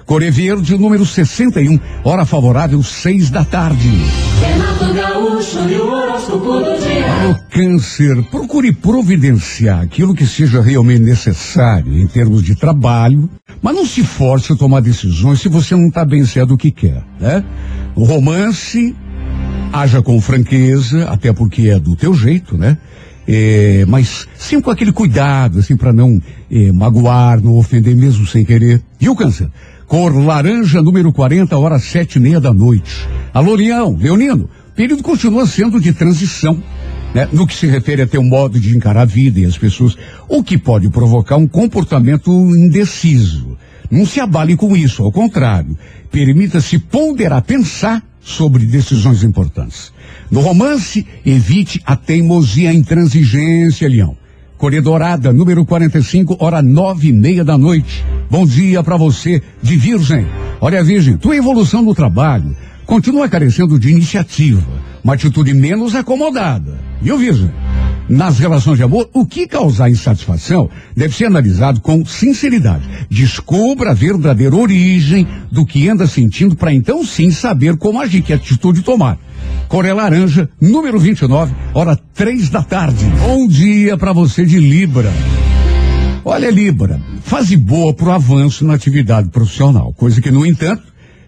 Core 0.05 0.29
Verde, 0.29 0.77
número 0.77 1.05
61, 1.05 1.79
hora 2.03 2.25
favorável, 2.25 2.81
seis 2.83 3.29
da 3.29 3.43
tarde. 3.43 3.89
Renato 4.41 4.93
Gaúcho 4.93 5.69
e 5.69 5.75
o 5.75 5.91
horóscopo 5.91 6.59
do 6.59 6.79
dia. 6.79 7.03
Para 7.03 7.29
o 7.29 7.49
câncer, 7.49 8.23
procure 8.29 8.71
providenciar 8.71 9.81
aquilo 9.81 10.13
que 10.13 10.25
seja 10.25 10.61
realmente 10.61 11.01
necessário 11.01 11.97
em 11.97 12.07
termos 12.07 12.43
de 12.43 12.55
trabalho, 12.55 13.29
mas 13.61 13.75
não 13.75 13.85
se 13.85 14.03
force 14.03 14.53
a 14.53 14.55
tomar 14.55 14.81
decisões 14.81 15.41
se 15.41 15.49
você 15.49 15.75
não 15.75 15.87
está 15.87 16.05
bem 16.05 16.23
certo 16.25 16.49
do 16.49 16.57
que 16.57 16.69
quer, 16.71 17.03
né? 17.19 17.43
O 17.95 18.03
romance, 18.03 18.95
haja 19.73 20.01
com 20.01 20.21
franqueza, 20.21 21.05
até 21.09 21.33
porque 21.33 21.69
é 21.69 21.79
do 21.79 21.95
teu 21.95 22.13
jeito, 22.13 22.57
né? 22.57 22.77
É, 23.27 23.85
mas 23.87 24.27
sempre 24.37 24.65
com 24.65 24.71
aquele 24.71 24.91
cuidado, 24.91 25.59
assim, 25.59 25.75
para 25.75 25.91
não 25.91 26.21
é, 26.51 26.71
magoar, 26.71 27.41
não 27.41 27.53
ofender 27.53 27.95
mesmo 27.95 28.25
sem 28.27 28.45
querer. 28.45 28.81
E 28.99 29.09
o 29.09 29.15
câncer? 29.15 29.49
Cor 29.87 30.15
laranja, 30.15 30.81
número 30.81 31.11
40, 31.11 31.57
hora 31.57 31.79
sete 31.79 32.15
e 32.15 32.19
meia 32.19 32.39
da 32.39 32.53
noite. 32.53 33.07
Alô, 33.33 33.55
Leão, 33.55 33.95
Leonino, 33.95 34.49
período 34.75 35.03
continua 35.03 35.45
sendo 35.45 35.79
de 35.79 35.93
transição, 35.93 36.61
né? 37.13 37.27
No 37.31 37.45
que 37.45 37.55
se 37.55 37.67
refere 37.67 38.01
a 38.01 38.07
teu 38.07 38.23
modo 38.23 38.59
de 38.59 38.75
encarar 38.75 39.01
a 39.01 39.05
vida 39.05 39.39
e 39.39 39.45
as 39.45 39.57
pessoas, 39.57 39.95
o 40.27 40.43
que 40.43 40.57
pode 40.57 40.89
provocar 40.89 41.37
um 41.37 41.47
comportamento 41.47 42.31
indeciso. 42.31 43.57
Não 43.89 44.05
se 44.05 44.19
abale 44.19 44.55
com 44.57 44.75
isso, 44.75 45.03
ao 45.03 45.11
contrário. 45.11 45.77
Permita-se 46.11 46.79
ponderar, 46.79 47.43
pensar 47.43 48.03
sobre 48.25 48.65
decisões 48.65 49.23
importantes. 49.23 49.93
No 50.31 50.41
romance, 50.41 51.05
evite 51.23 51.79
a 51.85 51.95
teimosia, 51.95 52.71
a 52.71 52.73
intransigência, 52.73 53.87
Leão. 53.87 54.17
Corredorada, 54.57 55.31
número 55.31 55.63
45, 55.63 56.37
hora 56.39 56.61
nove 56.61 57.09
e 57.09 57.13
meia 57.13 57.45
da 57.45 57.55
noite. 57.55 58.03
Bom 58.29 58.47
dia 58.47 58.81
para 58.81 58.97
você, 58.97 59.43
de 59.61 59.75
Virgem. 59.77 60.25
Olha, 60.59 60.83
Virgem, 60.83 61.17
tua 61.17 61.35
evolução 61.35 61.83
no 61.83 61.93
trabalho 61.93 62.55
continua 62.85 63.29
carecendo 63.29 63.77
de 63.77 63.89
iniciativa, 63.89 64.65
uma 65.03 65.13
atitude 65.13 65.53
menos 65.53 65.93
acomodada. 65.93 66.79
Viu, 66.99 67.17
Virgem? 67.19 67.51
Nas 68.07 68.37
relações 68.37 68.77
de 68.77 68.83
amor, 68.83 69.09
o 69.13 69.25
que 69.25 69.47
causar 69.47 69.89
insatisfação 69.89 70.69
deve 70.95 71.15
ser 71.15 71.25
analisado 71.25 71.81
com 71.81 72.05
sinceridade. 72.05 72.83
Descubra 73.09 73.91
a 73.91 73.93
verdadeira 73.95 74.55
origem 74.55 75.27
do 75.51 75.65
que 75.65 75.89
anda 75.89 76.05
sentindo 76.05 76.55
para 76.55 76.73
então 76.73 77.03
sim 77.03 77.31
saber 77.31 77.77
como 77.77 77.99
agir, 77.99 78.21
que 78.21 78.33
atitude 78.33 78.83
tomar. 78.83 79.17
Coré 79.67 79.91
Laranja, 79.91 80.47
número 80.61 80.99
29, 80.99 81.55
hora 81.73 81.99
três 82.13 82.49
da 82.49 82.61
tarde. 82.61 83.05
Bom 83.19 83.47
dia 83.47 83.97
para 83.97 84.13
você 84.13 84.45
de 84.45 84.59
Libra. 84.59 85.11
Olha, 86.23 86.49
Libra, 86.51 87.01
fase 87.23 87.57
boa 87.57 87.93
para 87.93 88.09
o 88.09 88.11
avanço 88.11 88.65
na 88.65 88.75
atividade 88.75 89.29
profissional, 89.29 89.93
coisa 89.93 90.21
que, 90.21 90.31
no 90.31 90.45
entanto, 90.45 90.83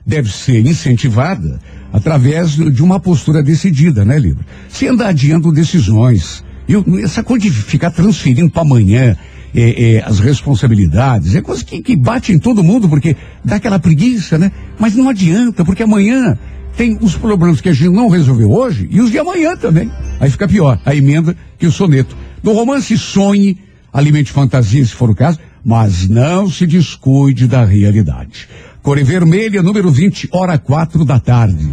deve 0.05 0.31
ser 0.31 0.65
incentivada 0.65 1.59
através 1.91 2.51
de 2.51 2.83
uma 2.83 2.99
postura 2.99 3.41
decidida, 3.41 4.05
né, 4.05 4.19
Libra? 4.19 4.45
Se 4.69 4.87
andar 4.87 5.09
adiando 5.09 5.51
decisões. 5.51 6.43
E 6.67 7.03
essa 7.03 7.23
coisa 7.23 7.43
de 7.43 7.51
ficar 7.51 7.91
transferindo 7.91 8.49
para 8.49 8.61
amanhã 8.61 9.15
é, 9.55 9.95
é, 9.95 10.03
as 10.03 10.19
responsabilidades 10.19 11.35
é 11.35 11.41
coisa 11.41 11.63
que, 11.63 11.81
que 11.81 11.95
bate 11.95 12.31
em 12.31 12.39
todo 12.39 12.63
mundo, 12.63 12.89
porque 12.89 13.15
dá 13.43 13.55
aquela 13.55 13.79
preguiça, 13.79 14.37
né? 14.37 14.51
Mas 14.77 14.95
não 14.95 15.09
adianta, 15.09 15.63
porque 15.63 15.83
amanhã 15.83 16.37
tem 16.75 16.97
os 17.01 17.15
problemas 17.15 17.59
que 17.59 17.69
a 17.69 17.73
gente 17.73 17.89
não 17.89 18.07
resolveu 18.09 18.51
hoje 18.51 18.87
e 18.91 19.01
os 19.01 19.09
de 19.09 19.17
amanhã 19.17 19.55
também. 19.55 19.91
Aí 20.19 20.29
fica 20.29 20.47
pior, 20.47 20.79
a 20.85 20.95
emenda 20.95 21.35
que 21.57 21.65
o 21.65 21.71
soneto. 21.71 22.15
No 22.43 22.53
romance, 22.53 22.95
sonhe, 22.97 23.57
alimente 23.91 24.31
fantasia 24.31 24.85
se 24.85 24.93
for 24.93 25.09
o 25.09 25.15
caso, 25.15 25.39
mas 25.65 26.07
não 26.07 26.49
se 26.49 26.67
descuide 26.67 27.47
da 27.47 27.65
realidade. 27.65 28.47
Cor 28.83 29.03
vermelha, 29.03 29.63
número 29.63 29.89
20, 29.89 30.29
hora 30.31 30.57
quatro 30.57 31.03
da 31.03 31.19
tarde. 31.19 31.67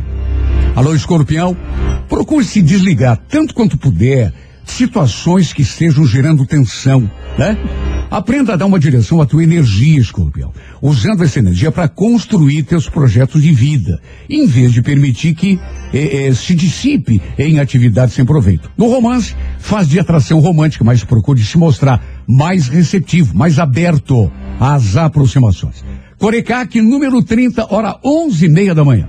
Alô, 0.74 0.94
escorpião? 0.94 1.56
Procure 2.08 2.44
se 2.44 2.62
desligar 2.62 3.16
tanto 3.28 3.54
quanto 3.54 3.76
puder 3.76 4.32
de 4.32 4.34
situações 4.64 5.52
que 5.52 5.62
estejam 5.62 6.06
gerando 6.06 6.46
tensão, 6.46 7.10
né? 7.38 7.56
Aprenda 8.10 8.52
a 8.52 8.56
dar 8.56 8.66
uma 8.66 8.78
direção 8.78 9.20
à 9.20 9.26
tua 9.26 9.42
energia, 9.42 9.98
escorpião, 9.98 10.52
usando 10.80 11.24
essa 11.24 11.38
energia 11.38 11.72
para 11.72 11.88
construir 11.88 12.62
teus 12.62 12.88
projetos 12.88 13.42
de 13.42 13.52
vida, 13.52 14.00
em 14.30 14.46
vez 14.46 14.72
de 14.72 14.82
permitir 14.82 15.34
que 15.34 15.58
eh, 15.92 16.28
eh, 16.28 16.34
se 16.34 16.54
dissipe 16.54 17.20
em 17.38 17.58
atividades 17.58 18.14
sem 18.14 18.24
proveito. 18.24 18.70
No 18.76 18.88
romance, 18.88 19.34
faz 19.58 19.88
de 19.88 19.98
atração 19.98 20.38
romântica, 20.38 20.84
mas 20.84 21.02
procure 21.02 21.42
se 21.42 21.58
mostrar 21.58 22.00
mais 22.26 22.68
receptivo, 22.68 23.36
mais 23.36 23.58
aberto 23.58 24.30
às 24.60 24.96
aproximações. 24.96 25.84
Corecaque, 26.18 26.80
número 26.80 27.22
30, 27.22 27.74
hora 27.74 27.98
onze 28.04 28.46
e 28.46 28.48
meia 28.48 28.74
da 28.74 28.84
manhã. 28.84 29.08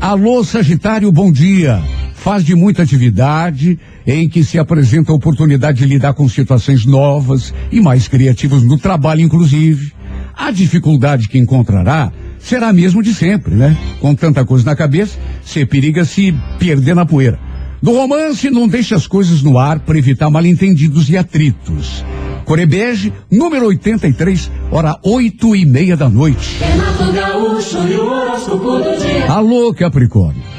Alô, 0.00 0.44
Sagitário, 0.44 1.10
bom 1.10 1.32
dia. 1.32 1.82
Faz 2.14 2.44
de 2.44 2.54
muita 2.54 2.82
atividade 2.82 3.78
em 4.08 4.26
que 4.26 4.42
se 4.42 4.58
apresenta 4.58 5.12
a 5.12 5.14
oportunidade 5.14 5.78
de 5.78 5.84
lidar 5.84 6.14
com 6.14 6.26
situações 6.26 6.86
novas 6.86 7.52
e 7.70 7.78
mais 7.78 8.08
criativas 8.08 8.62
no 8.62 8.78
trabalho, 8.78 9.20
inclusive. 9.20 9.92
A 10.34 10.50
dificuldade 10.50 11.28
que 11.28 11.36
encontrará 11.36 12.10
será 12.38 12.68
a 12.68 12.72
mesma 12.72 13.02
de 13.02 13.12
sempre, 13.12 13.54
né? 13.54 13.76
Com 14.00 14.14
tanta 14.14 14.46
coisa 14.46 14.64
na 14.64 14.74
cabeça, 14.74 15.18
você 15.44 15.66
periga 15.66 16.06
se 16.06 16.34
perder 16.58 16.94
na 16.94 17.04
poeira. 17.04 17.38
No 17.82 17.92
romance, 17.92 18.48
não 18.48 18.66
deixe 18.66 18.94
as 18.94 19.06
coisas 19.06 19.42
no 19.42 19.58
ar 19.58 19.78
para 19.80 19.98
evitar 19.98 20.30
mal-entendidos 20.30 21.10
e 21.10 21.16
atritos. 21.16 22.02
Corebege, 22.46 23.12
número 23.30 23.66
83, 23.66 24.50
hora 24.70 24.98
oito 25.02 25.54
e 25.54 25.66
meia 25.66 25.98
da 25.98 26.08
noite. 26.08 26.56
Renato 26.60 27.12
Gaúcho 27.12 27.86
e 27.86 27.94
o 27.94 28.06
horóscopo 28.06 28.78
do 28.78 28.98
dia. 28.98 29.30
Alô, 29.30 29.74
Capricórnio. 29.74 30.57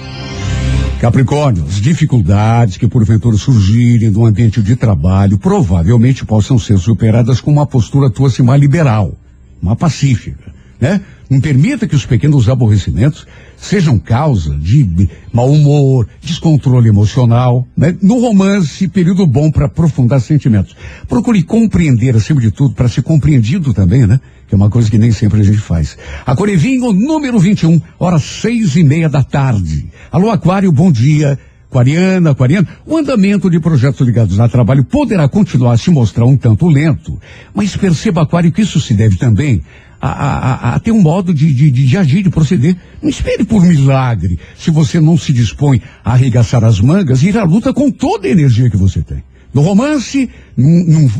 Capricórnio, 0.99 1.63
as 1.63 1.75
dificuldades 1.75 2.75
que 2.75 2.85
porventura 2.85 3.37
surgirem 3.37 4.09
no 4.09 4.25
ambiente 4.25 4.61
de 4.61 4.75
trabalho 4.75 5.37
provavelmente 5.37 6.25
possam 6.25 6.59
ser 6.59 6.77
superadas 6.77 7.39
com 7.39 7.53
uma 7.53 7.65
postura 7.65 8.09
tua 8.09 8.27
assim, 8.27 8.43
mais 8.43 8.59
liberal, 8.59 9.17
uma 9.61 9.77
pacífica, 9.77 10.53
né? 10.77 10.99
Não 11.29 11.39
permita 11.39 11.87
que 11.87 11.95
os 11.95 12.05
pequenos 12.05 12.49
aborrecimentos 12.49 13.25
sejam 13.55 13.97
causa 13.97 14.57
de 14.57 15.09
mau 15.31 15.49
humor, 15.49 16.05
descontrole 16.21 16.89
emocional. 16.89 17.67
Né? 17.77 17.95
No 18.01 18.19
romance, 18.19 18.87
período 18.87 19.27
bom 19.27 19.51
para 19.51 19.67
aprofundar 19.67 20.19
sentimentos. 20.19 20.75
Procure 21.07 21.43
compreender, 21.43 22.15
acima 22.15 22.41
de 22.41 22.49
tudo, 22.49 22.73
para 22.73 22.87
ser 22.89 23.03
compreendido 23.03 23.73
também, 23.73 24.07
né? 24.07 24.19
Que 24.49 24.55
é 24.55 24.57
uma 24.57 24.69
coisa 24.69 24.89
que 24.89 24.97
nem 24.97 25.11
sempre 25.11 25.41
a 25.41 25.43
gente 25.43 25.59
faz. 25.59 25.95
A 26.25 26.35
Corevinho, 26.35 26.91
número 26.91 27.37
21, 27.37 27.79
horas 27.99 28.23
seis 28.23 28.75
e 28.75 28.83
meia 28.83 29.07
da 29.07 29.21
tarde. 29.21 29.87
Alô, 30.11 30.31
Aquário, 30.31 30.71
bom 30.71 30.91
dia. 30.91 31.37
Aquariana, 31.69 32.31
Aquariano, 32.31 32.67
o 32.83 32.97
andamento 32.97 33.47
de 33.47 33.59
projetos 33.59 34.01
ligados 34.01 34.39
a 34.39 34.49
trabalho 34.49 34.83
poderá 34.83 35.29
continuar 35.29 35.73
a 35.73 35.77
se 35.77 35.91
mostrar 35.91 36.25
um 36.25 36.35
tanto 36.35 36.67
lento, 36.67 37.21
mas 37.53 37.77
perceba, 37.77 38.23
Aquário, 38.23 38.51
que 38.51 38.63
isso 38.63 38.81
se 38.81 38.95
deve 38.95 39.17
também 39.17 39.61
a, 40.01 40.09
a, 40.09 40.75
a 40.75 40.79
ter 40.79 40.91
um 40.91 40.99
modo 40.99 41.31
de, 41.31 41.53
de, 41.53 41.69
de, 41.69 41.95
agir, 41.95 42.23
de 42.23 42.31
proceder. 42.31 42.75
Não 42.99 43.07
espere 43.07 43.43
por 43.43 43.63
milagre 43.63 44.39
se 44.57 44.71
você 44.71 44.99
não 44.99 45.15
se 45.15 45.31
dispõe 45.31 45.79
a 46.03 46.13
arregaçar 46.13 46.63
as 46.63 46.79
mangas 46.79 47.21
e 47.21 47.29
ir 47.29 47.37
à 47.37 47.43
luta 47.43 47.71
com 47.71 47.91
toda 47.91 48.27
a 48.27 48.31
energia 48.31 48.67
que 48.67 48.77
você 48.77 49.03
tem. 49.03 49.23
No 49.53 49.61
romance, 49.61 50.29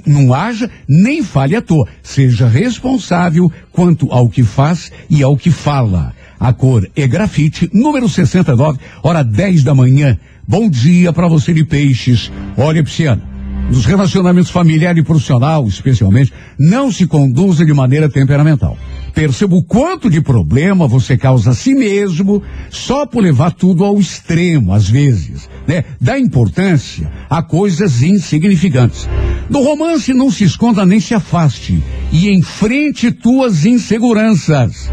não, 0.05 0.33
haja 0.33 0.69
nem 0.87 1.23
fale 1.23 1.55
à 1.55 1.61
toa. 1.61 1.87
Seja 2.03 2.47
responsável 2.47 3.51
quanto 3.71 4.11
ao 4.11 4.29
que 4.29 4.43
faz 4.43 4.91
e 5.09 5.23
ao 5.23 5.35
que 5.35 5.49
fala. 5.49 6.13
A 6.39 6.53
cor 6.53 6.87
é 6.95 7.07
grafite, 7.07 7.69
número 7.73 8.07
69, 8.07 8.79
hora 9.03 9.23
10 9.23 9.63
da 9.63 9.73
manhã. 9.75 10.17
Bom 10.47 10.69
dia 10.69 11.11
para 11.11 11.27
você 11.27 11.53
de 11.53 11.65
peixes. 11.65 12.31
Olha, 12.55 12.83
Pisciana, 12.83 13.21
nos 13.69 13.85
relacionamentos 13.85 14.49
familiar 14.49 14.97
e 14.97 15.03
profissional, 15.03 15.67
especialmente, 15.67 16.31
não 16.57 16.91
se 16.91 17.05
conduza 17.05 17.65
de 17.65 17.73
maneira 17.73 18.09
temperamental. 18.09 18.77
Perceba 19.13 19.55
o 19.55 19.63
quanto 19.63 20.09
de 20.09 20.21
problema 20.21 20.87
você 20.87 21.17
causa 21.17 21.51
a 21.51 21.55
si 21.55 21.73
mesmo 21.73 22.41
só 22.69 23.05
por 23.05 23.23
levar 23.23 23.51
tudo 23.51 23.83
ao 23.83 23.99
extremo, 23.99 24.73
às 24.73 24.89
vezes, 24.89 25.49
né? 25.67 25.83
Dá 25.99 26.19
importância 26.19 27.11
a 27.29 27.41
coisas 27.41 28.01
insignificantes. 28.01 29.07
No 29.49 29.63
romance, 29.63 30.13
não 30.13 30.31
se 30.31 30.43
esconda 30.43 30.85
nem 30.85 30.99
se 30.99 31.13
afaste 31.13 31.83
e 32.11 32.29
enfrente 32.29 33.11
tuas 33.11 33.65
inseguranças. 33.65 34.89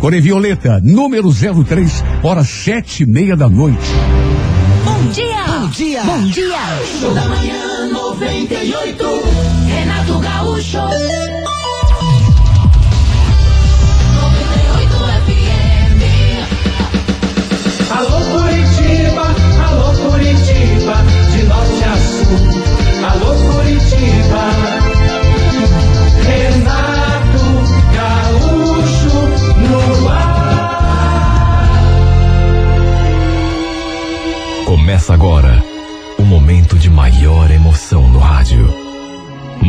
Core 0.00 0.20
Violeta, 0.20 0.80
número 0.82 1.30
03, 1.32 2.04
hora 2.22 2.42
sete 2.42 3.02
e 3.02 3.06
meia 3.06 3.36
da 3.36 3.48
noite. 3.48 3.78
Bom 4.84 5.10
dia! 5.12 5.44
Bom 5.46 5.68
dia! 5.68 6.02
Bom 6.02 6.24
dia! 6.24 6.58
Show 7.00 7.14
da 7.14 7.28
manhã 7.28 7.90
98. 7.92 9.04
Renato 9.66 10.18
Gaúcho. 10.18 11.39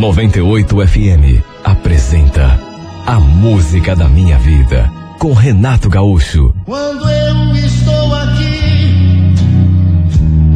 98 0.01 0.87
FM 0.87 1.45
apresenta 1.63 2.59
A 3.05 3.19
Música 3.19 3.95
da 3.95 4.09
Minha 4.09 4.35
Vida 4.39 4.91
com 5.19 5.31
Renato 5.31 5.91
Gaúcho. 5.91 6.55
Quando 6.65 7.07
eu 7.07 7.55
estou 7.55 8.15
aqui, 8.15 9.35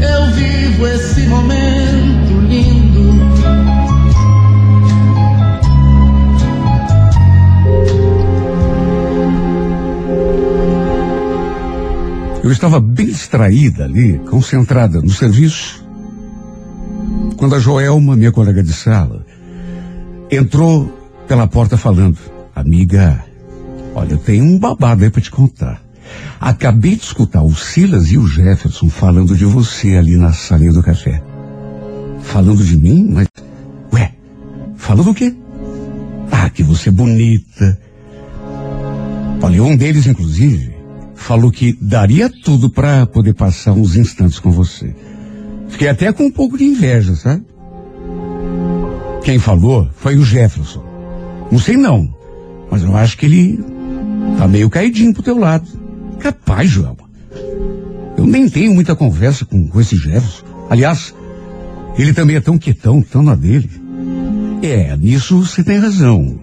eu 0.01 0.31
vivo 0.33 0.87
esse 0.87 1.27
momento 1.27 2.39
lindo. 2.49 3.05
Eu 12.43 12.51
estava 12.51 12.79
bem 12.79 13.05
distraída 13.05 13.83
ali, 13.83 14.17
concentrada 14.27 14.99
no 15.01 15.11
serviço, 15.11 15.85
quando 17.37 17.53
a 17.53 17.59
Joelma, 17.59 18.15
minha 18.15 18.31
colega 18.31 18.63
de 18.63 18.73
sala, 18.73 19.24
entrou 20.29 20.91
pela 21.27 21.47
porta 21.47 21.77
falando: 21.77 22.17
Amiga, 22.55 23.23
olha, 23.93 24.13
eu 24.13 24.17
tenho 24.17 24.43
um 24.43 24.59
babado 24.59 25.03
aí 25.03 25.09
pra 25.09 25.21
te 25.21 25.31
contar. 25.31 25.81
Acabei 26.39 26.95
de 26.95 27.03
escutar 27.03 27.43
o 27.43 27.55
Silas 27.55 28.11
e 28.11 28.17
o 28.17 28.27
Jefferson 28.27 28.89
falando 28.89 29.35
de 29.35 29.45
você 29.45 29.95
ali 29.95 30.17
na 30.17 30.33
salinha 30.33 30.71
do 30.71 30.83
café. 30.83 31.21
Falando 32.21 32.63
de 32.63 32.77
mim? 32.77 33.09
Mas. 33.11 33.27
Ué, 33.93 34.13
falando 34.75 35.11
o 35.11 35.15
quê? 35.15 35.33
Ah, 36.31 36.49
que 36.49 36.63
você 36.63 36.89
é 36.89 36.91
bonita. 36.91 37.79
Olha, 39.41 39.63
um 39.63 39.75
deles, 39.75 40.07
inclusive, 40.07 40.75
falou 41.13 41.51
que 41.51 41.77
daria 41.81 42.29
tudo 42.29 42.69
para 42.69 43.05
poder 43.05 43.33
passar 43.33 43.73
uns 43.73 43.95
instantes 43.95 44.39
com 44.39 44.51
você. 44.51 44.95
Fiquei 45.69 45.87
até 45.87 46.11
com 46.11 46.25
um 46.25 46.31
pouco 46.31 46.57
de 46.57 46.63
inveja, 46.63 47.15
sabe? 47.15 47.43
Quem 49.25 49.39
falou 49.39 49.89
foi 49.97 50.17
o 50.17 50.23
Jefferson. 50.23 50.83
Não 51.51 51.57
sei 51.57 51.75
não, 51.75 52.13
mas 52.69 52.83
eu 52.83 52.95
acho 52.95 53.17
que 53.17 53.25
ele 53.25 53.59
tá 54.37 54.47
meio 54.47 54.69
caidinho 54.69 55.15
pro 55.15 55.23
teu 55.23 55.35
lado. 55.35 55.67
Capaz, 56.19 56.69
Joel. 56.69 56.95
Eu 58.15 58.27
nem 58.27 58.47
tenho 58.47 58.75
muita 58.75 58.95
conversa 58.95 59.43
com, 59.43 59.67
com 59.67 59.81
esse 59.81 59.95
Jefferson. 59.95 60.45
Aliás, 60.69 61.15
ele 61.97 62.13
também 62.13 62.35
é 62.35 62.39
tão 62.39 62.55
quietão, 62.55 63.01
tão 63.01 63.23
na 63.23 63.33
dele. 63.33 63.67
É, 64.61 64.95
nisso 64.95 65.43
você 65.43 65.63
tem 65.63 65.79
razão. 65.79 66.39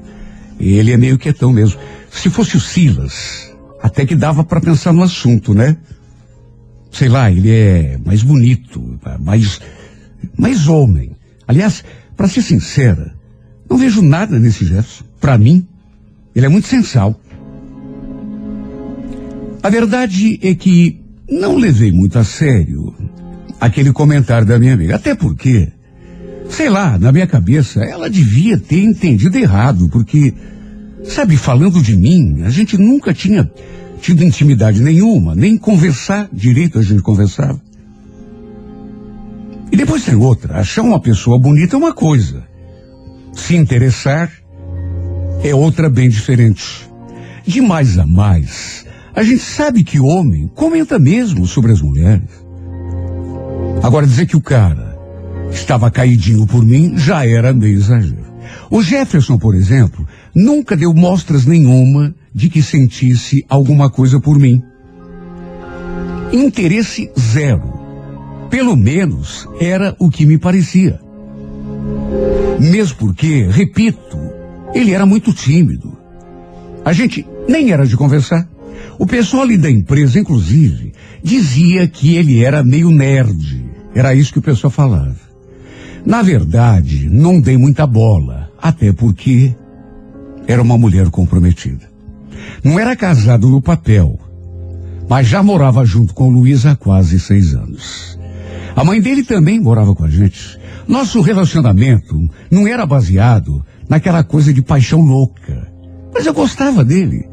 Ele 0.58 0.90
é 0.90 0.96
meio 0.96 1.16
quietão 1.16 1.52
mesmo. 1.52 1.78
Se 2.10 2.28
fosse 2.30 2.56
o 2.56 2.60
Silas, 2.60 3.56
até 3.80 4.04
que 4.04 4.16
dava 4.16 4.42
para 4.42 4.60
pensar 4.60 4.92
no 4.92 5.04
assunto, 5.04 5.54
né? 5.54 5.76
Sei 6.90 7.08
lá, 7.08 7.30
ele 7.30 7.48
é 7.48 7.96
mais 8.04 8.24
bonito, 8.24 8.98
mais, 9.20 9.60
mais 10.36 10.66
homem. 10.66 11.12
Aliás, 11.46 11.84
para 12.22 12.28
ser 12.28 12.42
sincera, 12.42 13.12
não 13.68 13.76
vejo 13.76 14.00
nada 14.00 14.38
nesse 14.38 14.64
Jefferson. 14.64 15.02
Para 15.20 15.36
mim, 15.36 15.66
ele 16.36 16.46
é 16.46 16.48
muito 16.48 16.68
sensal. 16.68 17.20
A 19.60 19.68
verdade 19.68 20.38
é 20.40 20.54
que 20.54 21.00
não 21.28 21.56
levei 21.56 21.90
muito 21.90 22.16
a 22.20 22.22
sério 22.22 22.94
aquele 23.60 23.92
comentário 23.92 24.46
da 24.46 24.56
minha 24.56 24.74
amiga. 24.74 24.94
Até 24.94 25.16
porque, 25.16 25.72
sei 26.48 26.68
lá, 26.68 26.96
na 26.96 27.10
minha 27.10 27.26
cabeça, 27.26 27.82
ela 27.82 28.08
devia 28.08 28.56
ter 28.56 28.84
entendido 28.84 29.36
errado, 29.36 29.88
porque, 29.88 30.32
sabe, 31.02 31.36
falando 31.36 31.82
de 31.82 31.96
mim, 31.96 32.42
a 32.44 32.50
gente 32.50 32.78
nunca 32.78 33.12
tinha 33.12 33.50
tido 34.00 34.22
intimidade 34.22 34.80
nenhuma, 34.80 35.34
nem 35.34 35.58
conversar 35.58 36.28
direito 36.32 36.78
a 36.78 36.82
gente 36.82 37.02
conversava. 37.02 37.60
E 39.72 39.76
depois 39.76 40.04
tem 40.04 40.14
outra, 40.14 40.58
achar 40.58 40.82
uma 40.82 41.00
pessoa 41.00 41.40
bonita 41.40 41.74
é 41.74 41.78
uma 41.78 41.94
coisa. 41.94 42.44
Se 43.32 43.56
interessar 43.56 44.30
é 45.42 45.54
outra 45.54 45.88
bem 45.88 46.10
diferente. 46.10 46.86
De 47.46 47.62
mais 47.62 47.98
a 47.98 48.06
mais, 48.06 48.86
a 49.16 49.22
gente 49.22 49.42
sabe 49.42 49.82
que 49.82 49.98
homem 49.98 50.46
comenta 50.54 50.98
mesmo 50.98 51.46
sobre 51.46 51.72
as 51.72 51.80
mulheres. 51.80 52.28
Agora 53.82 54.06
dizer 54.06 54.26
que 54.26 54.36
o 54.36 54.42
cara 54.42 54.98
estava 55.50 55.90
caidinho 55.90 56.46
por 56.46 56.64
mim 56.64 56.98
já 56.98 57.26
era 57.26 57.52
meio 57.54 57.78
exagero. 57.78 58.30
O 58.70 58.82
Jefferson, 58.82 59.38
por 59.38 59.54
exemplo, 59.54 60.06
nunca 60.34 60.76
deu 60.76 60.92
mostras 60.92 61.46
nenhuma 61.46 62.14
de 62.34 62.50
que 62.50 62.62
sentisse 62.62 63.44
alguma 63.48 63.90
coisa 63.90 64.20
por 64.20 64.38
mim. 64.38 64.62
Interesse 66.30 67.10
zero. 67.18 67.81
Pelo 68.52 68.76
menos 68.76 69.48
era 69.58 69.96
o 69.98 70.10
que 70.10 70.26
me 70.26 70.36
parecia. 70.36 71.00
Mesmo 72.60 72.98
porque, 72.98 73.48
repito, 73.50 74.18
ele 74.74 74.92
era 74.92 75.06
muito 75.06 75.32
tímido. 75.32 75.96
A 76.84 76.92
gente 76.92 77.26
nem 77.48 77.70
era 77.72 77.86
de 77.86 77.96
conversar. 77.96 78.46
O 78.98 79.06
pessoal 79.06 79.44
ali 79.44 79.56
da 79.56 79.70
empresa, 79.70 80.20
inclusive, 80.20 80.92
dizia 81.22 81.88
que 81.88 82.14
ele 82.14 82.44
era 82.44 82.62
meio 82.62 82.90
nerd. 82.90 83.64
Era 83.94 84.14
isso 84.14 84.34
que 84.34 84.38
o 84.38 84.42
pessoal 84.42 84.70
falava. 84.70 85.16
Na 86.04 86.20
verdade, 86.20 87.08
não 87.08 87.40
dei 87.40 87.56
muita 87.56 87.86
bola, 87.86 88.50
até 88.60 88.92
porque 88.92 89.56
era 90.46 90.60
uma 90.60 90.76
mulher 90.76 91.08
comprometida. 91.08 91.90
Não 92.62 92.78
era 92.78 92.94
casado 92.94 93.48
no 93.48 93.62
papel, 93.62 94.20
mas 95.08 95.26
já 95.26 95.42
morava 95.42 95.86
junto 95.86 96.12
com 96.12 96.28
Luiz 96.28 96.66
há 96.66 96.76
quase 96.76 97.18
seis 97.18 97.54
anos. 97.54 98.20
A 98.74 98.84
mãe 98.84 99.00
dele 99.00 99.22
também 99.22 99.60
morava 99.60 99.94
com 99.94 100.04
a 100.04 100.10
gente. 100.10 100.58
Nosso 100.86 101.20
relacionamento 101.20 102.16
não 102.50 102.66
era 102.66 102.84
baseado 102.86 103.64
naquela 103.88 104.24
coisa 104.24 104.52
de 104.52 104.62
paixão 104.62 105.00
louca. 105.00 105.70
Mas 106.14 106.26
eu 106.26 106.34
gostava 106.34 106.84
dele. 106.84 107.28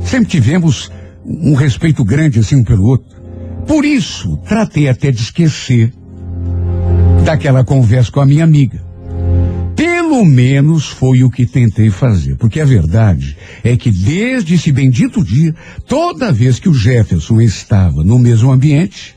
Sempre 0.00 0.28
tivemos 0.28 0.90
um 1.24 1.54
respeito 1.54 2.04
grande 2.04 2.40
assim 2.40 2.56
um 2.56 2.64
pelo 2.64 2.84
outro. 2.84 3.22
Por 3.66 3.84
isso, 3.84 4.36
tratei 4.48 4.88
até 4.88 5.10
de 5.10 5.22
esquecer 5.22 5.92
daquela 7.24 7.64
conversa 7.64 8.10
com 8.10 8.20
a 8.20 8.26
minha 8.26 8.44
amiga. 8.44 8.82
Pelo 9.76 10.24
menos 10.24 10.86
foi 10.86 11.22
o 11.22 11.30
que 11.30 11.46
tentei 11.46 11.88
fazer, 11.88 12.36
porque 12.36 12.60
a 12.60 12.64
verdade 12.64 13.36
é 13.64 13.76
que 13.76 13.90
desde 13.90 14.54
esse 14.54 14.70
bendito 14.70 15.24
dia, 15.24 15.54
toda 15.86 16.32
vez 16.32 16.58
que 16.58 16.68
o 16.68 16.74
Jefferson 16.74 17.40
estava 17.40 18.04
no 18.04 18.18
mesmo 18.18 18.50
ambiente, 18.50 19.16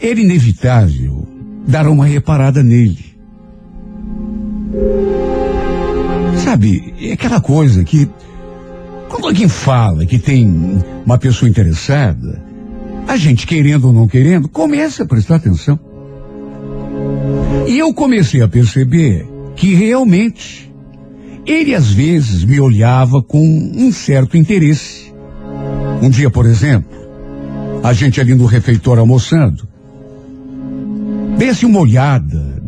era 0.00 0.20
inevitável 0.20 1.26
dar 1.66 1.86
uma 1.86 2.06
reparada 2.06 2.62
nele. 2.62 3.04
Sabe, 6.44 6.94
é 7.00 7.12
aquela 7.12 7.40
coisa 7.40 7.84
que 7.84 8.08
quando 9.08 9.26
alguém 9.26 9.48
fala 9.48 10.06
que 10.06 10.18
tem 10.18 10.80
uma 11.04 11.18
pessoa 11.18 11.48
interessada, 11.48 12.42
a 13.06 13.16
gente 13.16 13.46
querendo 13.46 13.86
ou 13.88 13.92
não 13.92 14.06
querendo, 14.06 14.48
começa 14.48 15.02
a 15.02 15.06
prestar 15.06 15.36
atenção. 15.36 15.78
E 17.66 17.78
eu 17.78 17.92
comecei 17.92 18.40
a 18.40 18.48
perceber 18.48 19.26
que 19.56 19.74
realmente 19.74 20.72
ele 21.44 21.74
às 21.74 21.90
vezes 21.90 22.44
me 22.44 22.60
olhava 22.60 23.22
com 23.22 23.44
um 23.44 23.92
certo 23.92 24.36
interesse. 24.36 25.12
Um 26.00 26.08
dia, 26.08 26.30
por 26.30 26.46
exemplo, 26.46 26.96
a 27.82 27.92
gente 27.92 28.20
ali 28.20 28.34
no 28.34 28.46
refeitório 28.46 29.00
almoçando, 29.00 29.66
desse 31.38 31.64
uma 31.64 31.80
olhada 31.80 32.60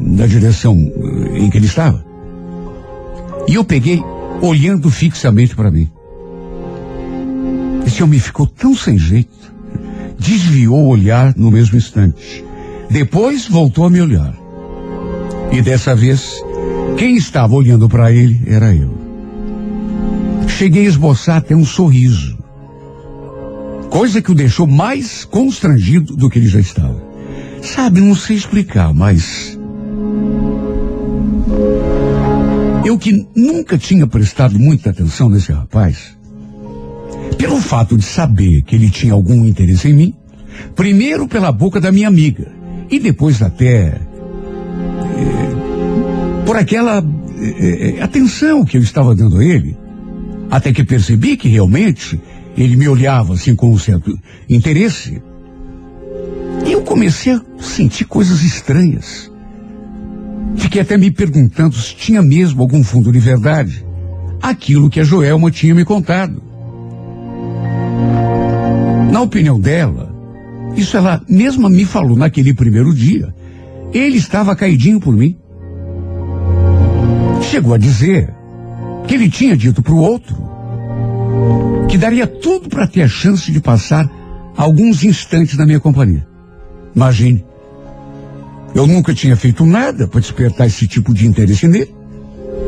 na 0.00 0.26
direção 0.26 0.76
em 1.34 1.50
que 1.50 1.58
ele 1.58 1.66
estava. 1.66 2.04
E 3.48 3.54
eu 3.54 3.64
peguei 3.64 4.02
olhando 4.40 4.90
fixamente 4.90 5.54
para 5.54 5.70
mim. 5.70 5.90
Esse 7.86 8.02
homem 8.02 8.20
ficou 8.20 8.46
tão 8.46 8.74
sem 8.74 8.96
jeito, 8.98 9.52
desviou 10.18 10.84
o 10.84 10.88
olhar 10.88 11.34
no 11.36 11.50
mesmo 11.50 11.76
instante. 11.76 12.44
Depois 12.88 13.48
voltou 13.48 13.84
a 13.84 13.90
me 13.90 14.00
olhar. 14.00 14.34
E 15.50 15.60
dessa 15.60 15.94
vez, 15.94 16.42
quem 16.96 17.16
estava 17.16 17.54
olhando 17.54 17.88
para 17.88 18.12
ele 18.12 18.40
era 18.46 18.74
eu. 18.74 18.90
Cheguei 20.46 20.86
a 20.86 20.88
esboçar 20.88 21.38
até 21.38 21.56
um 21.56 21.64
sorriso. 21.64 22.41
Coisa 23.92 24.22
que 24.22 24.32
o 24.32 24.34
deixou 24.34 24.66
mais 24.66 25.22
constrangido 25.22 26.16
do 26.16 26.30
que 26.30 26.38
ele 26.38 26.48
já 26.48 26.58
estava. 26.58 26.98
Sabe, 27.60 28.00
não 28.00 28.14
sei 28.14 28.36
explicar, 28.36 28.94
mas 28.94 29.58
eu 32.86 32.96
que 32.96 33.28
nunca 33.36 33.76
tinha 33.76 34.06
prestado 34.06 34.58
muita 34.58 34.88
atenção 34.88 35.28
nesse 35.28 35.52
rapaz, 35.52 36.16
pelo 37.36 37.60
fato 37.60 37.98
de 37.98 38.04
saber 38.06 38.62
que 38.62 38.76
ele 38.76 38.88
tinha 38.88 39.12
algum 39.12 39.46
interesse 39.46 39.88
em 39.88 39.92
mim, 39.92 40.14
primeiro 40.74 41.28
pela 41.28 41.52
boca 41.52 41.78
da 41.78 41.92
minha 41.92 42.08
amiga, 42.08 42.50
e 42.90 42.98
depois 42.98 43.42
até 43.42 43.88
eh, 43.88 44.00
por 46.46 46.56
aquela 46.56 47.04
eh, 47.38 48.00
atenção 48.00 48.64
que 48.64 48.78
eu 48.78 48.82
estava 48.82 49.14
dando 49.14 49.36
a 49.36 49.44
ele, 49.44 49.76
até 50.50 50.72
que 50.72 50.82
percebi 50.82 51.36
que 51.36 51.46
realmente 51.46 52.18
ele 52.56 52.76
me 52.76 52.88
olhava 52.88 53.34
assim 53.34 53.54
com 53.54 53.70
um 53.70 53.78
certo 53.78 54.18
interesse. 54.48 55.22
E 56.66 56.72
eu 56.72 56.82
comecei 56.82 57.32
a 57.32 57.42
sentir 57.58 58.04
coisas 58.04 58.42
estranhas. 58.42 59.30
Fiquei 60.56 60.82
até 60.82 60.96
me 60.96 61.10
perguntando 61.10 61.74
se 61.74 61.94
tinha 61.96 62.22
mesmo 62.22 62.60
algum 62.60 62.84
fundo 62.84 63.10
de 63.10 63.18
verdade. 63.18 63.84
Aquilo 64.40 64.90
que 64.90 65.00
a 65.00 65.04
Joelma 65.04 65.50
tinha 65.50 65.74
me 65.74 65.84
contado. 65.84 66.42
Na 69.10 69.20
opinião 69.20 69.58
dela, 69.58 70.14
isso 70.76 70.96
ela 70.96 71.22
mesma 71.28 71.70
me 71.70 71.84
falou 71.84 72.16
naquele 72.16 72.54
primeiro 72.54 72.94
dia. 72.94 73.34
Ele 73.92 74.16
estava 74.16 74.56
caidinho 74.56 75.00
por 75.00 75.14
mim. 75.14 75.36
Chegou 77.42 77.74
a 77.74 77.78
dizer 77.78 78.32
que 79.06 79.14
ele 79.14 79.28
tinha 79.28 79.56
dito 79.56 79.82
para 79.82 79.92
o 79.92 79.98
outro 79.98 80.51
que 81.92 81.98
daria 81.98 82.26
tudo 82.26 82.70
para 82.70 82.86
ter 82.86 83.02
a 83.02 83.06
chance 83.06 83.52
de 83.52 83.60
passar 83.60 84.10
alguns 84.56 85.04
instantes 85.04 85.58
na 85.58 85.66
minha 85.66 85.78
companhia. 85.78 86.26
Imagine. 86.96 87.44
Eu 88.74 88.86
nunca 88.86 89.12
tinha 89.12 89.36
feito 89.36 89.66
nada 89.66 90.08
para 90.08 90.18
despertar 90.18 90.66
esse 90.66 90.88
tipo 90.88 91.12
de 91.12 91.26
interesse 91.26 91.68
nele. 91.68 91.94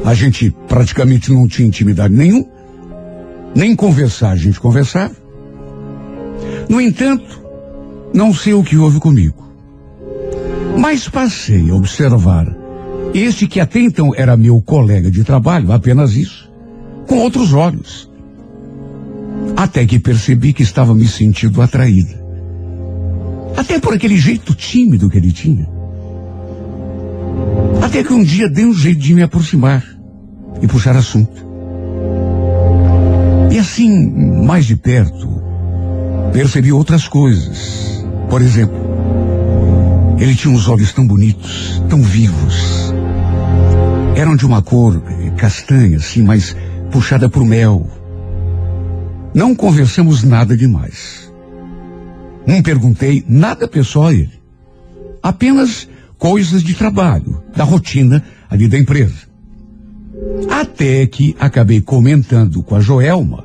A 0.05 0.13
gente 0.13 0.55
praticamente 0.69 1.33
não 1.33 1.49
tinha 1.49 1.67
intimidade 1.67 2.13
nenhuma. 2.13 2.45
Nem 3.55 3.75
conversar 3.75 4.33
a 4.33 4.37
gente 4.37 4.61
conversava. 4.61 5.17
No 6.69 6.79
entanto, 6.79 7.43
não 8.13 8.35
sei 8.35 8.53
o 8.53 8.63
que 8.63 8.77
houve 8.77 9.01
comigo. 9.01 9.43
Mas 10.79 11.09
passei 11.09 11.71
a 11.71 11.75
observar 11.75 12.55
este 13.15 13.47
que 13.47 13.59
até 13.59 13.81
então 13.81 14.15
era 14.15 14.37
meu 14.37 14.61
colega 14.61 15.11
de 15.11 15.25
trabalho, 15.25 15.73
apenas 15.73 16.15
isso, 16.15 16.53
com 17.07 17.21
outros 17.21 17.55
olhos. 17.55 18.13
Até 19.57 19.87
que 19.87 19.99
percebi 19.99 20.53
que 20.53 20.63
estava 20.63 20.95
me 20.95 21.07
sentindo 21.07 21.63
atraída. 21.63 22.23
Até 23.57 23.79
por 23.79 23.95
aquele 23.95 24.17
jeito 24.17 24.55
tímido 24.55 25.09
que 25.09 25.17
ele 25.17 25.33
tinha. 25.33 25.69
Até 27.83 28.03
que 28.03 28.13
um 28.13 28.23
dia 28.23 28.49
dei 28.49 28.65
um 28.65 28.75
jeito 28.75 29.01
de 29.01 29.15
me 29.15 29.23
aproximar 29.23 29.85
e 30.61 30.67
puxar 30.67 30.97
assunto. 30.97 31.45
E 33.53 33.59
assim, 33.59 34.11
mais 34.45 34.67
de 34.67 34.75
perto, 34.75 35.29
percebi 36.33 36.73
outras 36.73 37.07
coisas. 37.07 38.05
Por 38.29 38.43
exemplo, 38.43 38.77
ele 40.19 40.35
tinha 40.35 40.53
uns 40.53 40.69
olhos 40.69 40.93
tão 40.93 41.07
bonitos, 41.07 41.81
tão 41.89 42.03
vivos. 42.03 42.93
Eram 44.17 44.35
de 44.35 44.45
uma 44.45 44.63
cor 44.63 45.01
castanha, 45.37 45.99
assim, 45.99 46.23
mas 46.23 46.57
puxada 46.91 47.29
por 47.29 47.45
mel. 47.45 47.87
Não 49.35 49.55
conversamos 49.55 50.23
nada 50.23 50.57
demais. 50.57 51.31
Não 52.47 52.63
perguntei 52.63 53.25
nada 53.29 53.67
pessoal 53.67 54.07
a 54.07 54.15
ele. 54.15 54.41
Apenas 55.23 55.89
coisas 56.17 56.63
de 56.63 56.75
trabalho, 56.75 57.43
da 57.55 57.65
rotina 57.65 58.23
ali 58.49 58.69
da 58.69 58.79
empresa. 58.79 59.27
Até 60.49 61.07
que 61.07 61.35
acabei 61.41 61.81
comentando 61.81 62.63
com 62.63 62.77
a 62.77 62.81
Joelma, 62.81 63.45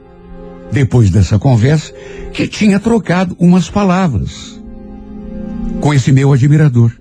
depois 0.72 1.10
dessa 1.10 1.40
conversa, 1.40 1.92
que 2.32 2.48
tinha 2.48 2.80
trocado 2.80 3.36
umas 3.40 3.70
palavras 3.70 4.62
com 5.82 5.94
esse 5.94 6.12
meu 6.12 6.32
admirador. 6.32 6.92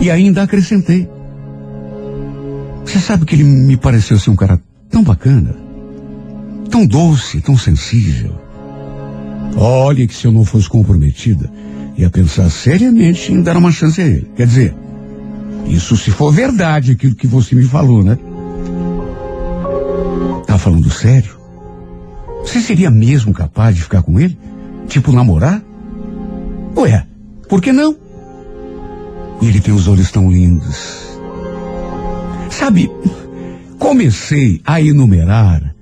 E 0.00 0.10
ainda 0.10 0.42
acrescentei. 0.42 1.08
Você 2.84 2.98
sabe 2.98 3.24
que 3.24 3.34
ele 3.34 3.44
me 3.44 3.76
pareceu 3.76 4.18
ser 4.18 4.30
um 4.30 4.36
cara 4.36 4.60
tão 4.90 5.02
bacana, 5.02 5.54
tão 6.78 6.86
doce, 6.86 7.40
tão 7.40 7.56
sensível. 7.56 8.32
Olha 9.56 10.06
que 10.06 10.14
se 10.14 10.26
eu 10.26 10.32
não 10.32 10.44
fosse 10.44 10.68
comprometida, 10.68 11.50
ia 11.96 12.08
pensar 12.08 12.48
seriamente 12.50 13.32
em 13.32 13.42
dar 13.42 13.56
uma 13.56 13.72
chance 13.72 14.00
a 14.00 14.06
ele. 14.06 14.30
Quer 14.36 14.46
dizer, 14.46 14.74
isso 15.66 15.96
se 15.96 16.10
for 16.10 16.30
verdade 16.32 16.92
aquilo 16.92 17.16
que 17.16 17.26
você 17.26 17.54
me 17.54 17.64
falou, 17.64 18.04
né? 18.04 18.16
Tá 20.46 20.56
falando 20.56 20.88
sério? 20.90 21.36
Você 22.42 22.60
seria 22.60 22.90
mesmo 22.90 23.32
capaz 23.32 23.74
de 23.74 23.82
ficar 23.82 24.02
com 24.02 24.20
ele? 24.20 24.38
Tipo 24.86 25.10
namorar? 25.10 25.60
Ué, 26.76 27.04
por 27.48 27.60
que 27.60 27.72
não? 27.72 27.96
Ele 29.42 29.60
tem 29.60 29.74
os 29.74 29.88
olhos 29.88 30.12
tão 30.12 30.30
lindos. 30.30 31.18
Sabe, 32.50 32.90
comecei 33.78 34.60
a 34.64 34.80
enumerar 34.80 35.77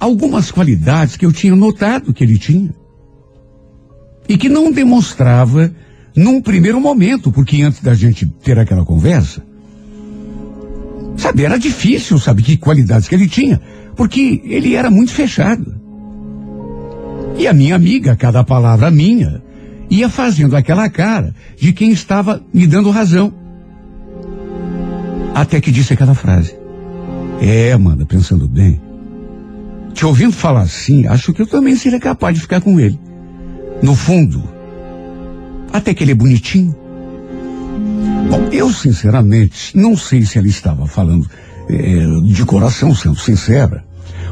algumas 0.00 0.50
qualidades 0.50 1.16
que 1.16 1.26
eu 1.26 1.32
tinha 1.32 1.54
notado 1.54 2.14
que 2.14 2.24
ele 2.24 2.38
tinha 2.38 2.74
e 4.26 4.38
que 4.38 4.48
não 4.48 4.72
demonstrava 4.72 5.70
num 6.16 6.40
primeiro 6.40 6.80
momento, 6.80 7.30
porque 7.30 7.62
antes 7.62 7.82
da 7.82 7.94
gente 7.94 8.26
ter 8.42 8.58
aquela 8.58 8.84
conversa, 8.84 9.44
sabe, 11.16 11.44
era 11.44 11.58
difícil 11.58 12.18
saber 12.18 12.42
que 12.42 12.56
qualidades 12.56 13.06
que 13.06 13.14
ele 13.14 13.28
tinha, 13.28 13.60
porque 13.94 14.40
ele 14.44 14.74
era 14.74 14.90
muito 14.90 15.12
fechado. 15.12 15.78
E 17.38 17.46
a 17.46 17.52
minha 17.52 17.74
amiga, 17.74 18.16
cada 18.16 18.42
palavra 18.42 18.90
minha, 18.90 19.42
ia 19.88 20.08
fazendo 20.08 20.56
aquela 20.56 20.88
cara 20.88 21.34
de 21.58 21.72
quem 21.72 21.90
estava 21.90 22.42
me 22.52 22.66
dando 22.66 22.90
razão. 22.90 23.32
Até 25.34 25.60
que 25.60 25.70
disse 25.70 25.92
aquela 25.92 26.14
frase. 26.14 26.54
É, 27.40 27.72
Amanda, 27.72 28.04
pensando 28.04 28.46
bem. 28.46 28.89
Te 29.94 30.06
ouvindo 30.06 30.32
falar 30.32 30.62
assim, 30.62 31.06
acho 31.06 31.32
que 31.32 31.42
eu 31.42 31.46
também 31.46 31.76
seria 31.76 32.00
capaz 32.00 32.34
de 32.34 32.40
ficar 32.42 32.60
com 32.60 32.78
ele 32.80 32.98
no 33.82 33.94
fundo, 33.94 34.42
até 35.72 35.94
que 35.94 36.04
ele 36.04 36.12
é 36.12 36.14
bonitinho. 36.14 36.74
Bom, 38.28 38.48
eu 38.52 38.72
sinceramente 38.72 39.76
não 39.76 39.96
sei 39.96 40.22
se 40.24 40.38
ela 40.38 40.46
estava 40.46 40.86
falando 40.86 41.28
é, 41.68 42.32
de 42.32 42.44
coração, 42.44 42.94
sendo 42.94 43.16
sincera, 43.16 43.84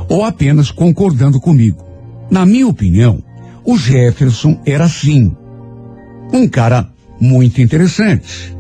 ou 0.09 0.25
apenas 0.25 0.71
concordando 0.71 1.41
comigo. 1.41 1.85
Na 2.31 2.45
minha 2.45 2.69
opinião, 2.69 3.23
o 3.65 3.77
Jefferson 3.77 4.61
era 4.67 4.85
assim. 4.85 5.35
Um 6.33 6.47
cara 6.47 6.89
muito 7.21 7.61
interessante. 7.61 8.57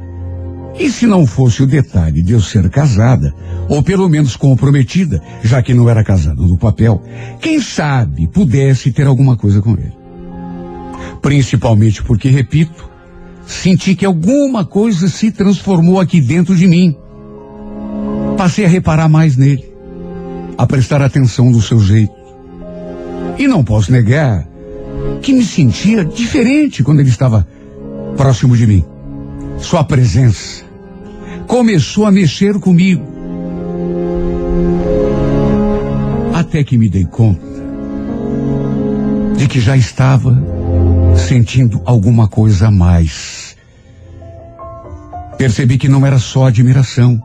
E 0.78 0.90
se 0.90 1.06
não 1.06 1.26
fosse 1.26 1.60
o 1.60 1.66
detalhe 1.66 2.22
de 2.22 2.32
eu 2.32 2.40
ser 2.40 2.70
casada, 2.70 3.34
ou 3.68 3.82
pelo 3.82 4.08
menos 4.08 4.36
comprometida, 4.36 5.20
já 5.42 5.60
que 5.60 5.74
não 5.74 5.90
era 5.90 6.04
casado 6.04 6.46
no 6.46 6.56
papel, 6.56 7.02
quem 7.40 7.60
sabe 7.60 8.28
pudesse 8.28 8.92
ter 8.92 9.06
alguma 9.06 9.36
coisa 9.36 9.60
com 9.60 9.72
ele. 9.72 9.92
Principalmente 11.20 12.00
porque, 12.04 12.28
repito, 12.28 12.88
senti 13.44 13.96
que 13.96 14.06
alguma 14.06 14.64
coisa 14.64 15.08
se 15.08 15.32
transformou 15.32 15.98
aqui 15.98 16.20
dentro 16.20 16.54
de 16.54 16.68
mim. 16.68 16.96
Passei 18.36 18.64
a 18.64 18.68
reparar 18.68 19.08
mais 19.08 19.36
nele, 19.36 19.68
a 20.56 20.64
prestar 20.64 21.02
atenção 21.02 21.50
do 21.50 21.60
seu 21.60 21.80
jeito. 21.80 22.14
E 23.36 23.48
não 23.48 23.64
posso 23.64 23.90
negar 23.90 24.46
que 25.22 25.32
me 25.32 25.44
sentia 25.44 26.04
diferente 26.04 26.84
quando 26.84 27.00
ele 27.00 27.08
estava 27.08 27.46
próximo 28.16 28.56
de 28.56 28.64
mim. 28.64 28.84
Sua 29.58 29.82
presença 29.82 30.67
começou 31.48 32.04
a 32.04 32.12
mexer 32.12 32.60
comigo. 32.60 33.02
Até 36.34 36.62
que 36.62 36.76
me 36.76 36.88
dei 36.90 37.06
conta 37.06 37.48
de 39.36 39.48
que 39.48 39.58
já 39.58 39.76
estava 39.76 40.36
sentindo 41.16 41.80
alguma 41.84 42.28
coisa 42.28 42.68
a 42.68 42.70
mais. 42.70 43.56
Percebi 45.38 45.78
que 45.78 45.88
não 45.88 46.04
era 46.04 46.18
só 46.18 46.46
admiração, 46.46 47.20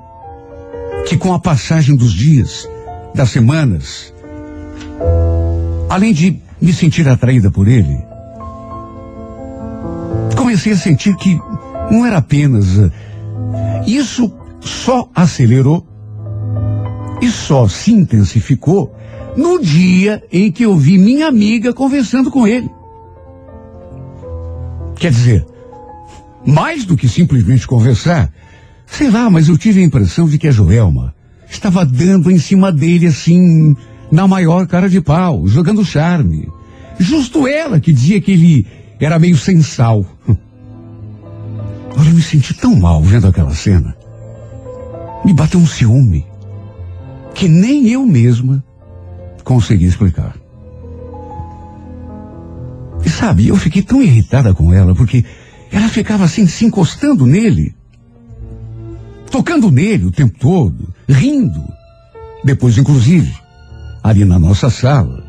que 1.07 1.17
com 1.17 1.33
a 1.33 1.39
passagem 1.39 1.95
dos 1.95 2.13
dias, 2.13 2.67
das 3.13 3.29
semanas, 3.29 4.13
além 5.89 6.13
de 6.13 6.39
me 6.61 6.71
sentir 6.71 7.07
atraída 7.09 7.51
por 7.51 7.67
ele, 7.67 7.97
comecei 10.37 10.71
a 10.71 10.77
sentir 10.77 11.15
que 11.17 11.37
não 11.91 12.05
era 12.05 12.17
apenas 12.17 12.67
isso 13.85 14.31
só 14.59 15.09
acelerou 15.13 15.85
e 17.21 17.29
só 17.29 17.67
se 17.67 17.91
intensificou 17.91 18.93
no 19.35 19.61
dia 19.61 20.23
em 20.31 20.51
que 20.51 20.63
eu 20.63 20.75
vi 20.75 20.97
minha 20.97 21.27
amiga 21.27 21.73
conversando 21.73 22.29
com 22.29 22.47
ele. 22.47 22.69
Quer 24.95 25.11
dizer, 25.11 25.45
mais 26.45 26.85
do 26.85 26.95
que 26.95 27.07
simplesmente 27.07 27.67
conversar, 27.67 28.31
sei 28.85 29.09
lá, 29.09 29.29
mas 29.29 29.49
eu 29.49 29.57
tive 29.57 29.81
a 29.81 29.83
impressão 29.83 30.27
de 30.27 30.37
que 30.37 30.47
a 30.47 30.51
Joelma 30.51 31.13
estava 31.49 31.85
dando 31.85 32.31
em 32.31 32.37
cima 32.37 32.71
dele 32.71 33.07
assim, 33.07 33.75
na 34.11 34.27
maior 34.27 34.67
cara 34.67 34.89
de 34.89 35.01
pau, 35.01 35.47
jogando 35.47 35.85
charme. 35.85 36.49
Justo 36.99 37.47
ela 37.47 37.79
que 37.79 37.91
dizia 37.91 38.21
que 38.21 38.31
ele 38.31 38.67
era 38.99 39.17
meio 39.17 39.37
sem 39.37 39.61
sal. 39.61 40.05
Olha, 41.97 42.09
eu 42.09 42.13
me 42.13 42.21
senti 42.21 42.53
tão 42.53 42.75
mal 42.75 43.01
vendo 43.01 43.27
aquela 43.27 43.53
cena. 43.53 43.95
Me 45.23 45.33
bateu 45.33 45.59
um 45.59 45.67
ciúme 45.67 46.25
que 47.33 47.47
nem 47.47 47.89
eu 47.89 48.05
mesma 48.05 48.63
consegui 49.43 49.85
explicar. 49.85 50.35
E 53.05 53.09
sabe, 53.09 53.47
eu 53.47 53.55
fiquei 53.57 53.81
tão 53.81 54.01
irritada 54.01 54.53
com 54.53 54.73
ela 54.73 54.95
porque 54.95 55.25
ela 55.71 55.89
ficava 55.89 56.23
assim 56.23 56.47
se 56.47 56.65
encostando 56.65 57.25
nele, 57.25 57.75
tocando 59.29 59.71
nele 59.71 60.05
o 60.05 60.11
tempo 60.11 60.37
todo, 60.39 60.93
rindo. 61.09 61.63
Depois, 62.43 62.77
inclusive, 62.77 63.33
ali 64.03 64.23
na 64.25 64.37
nossa 64.37 64.69
sala, 64.69 65.23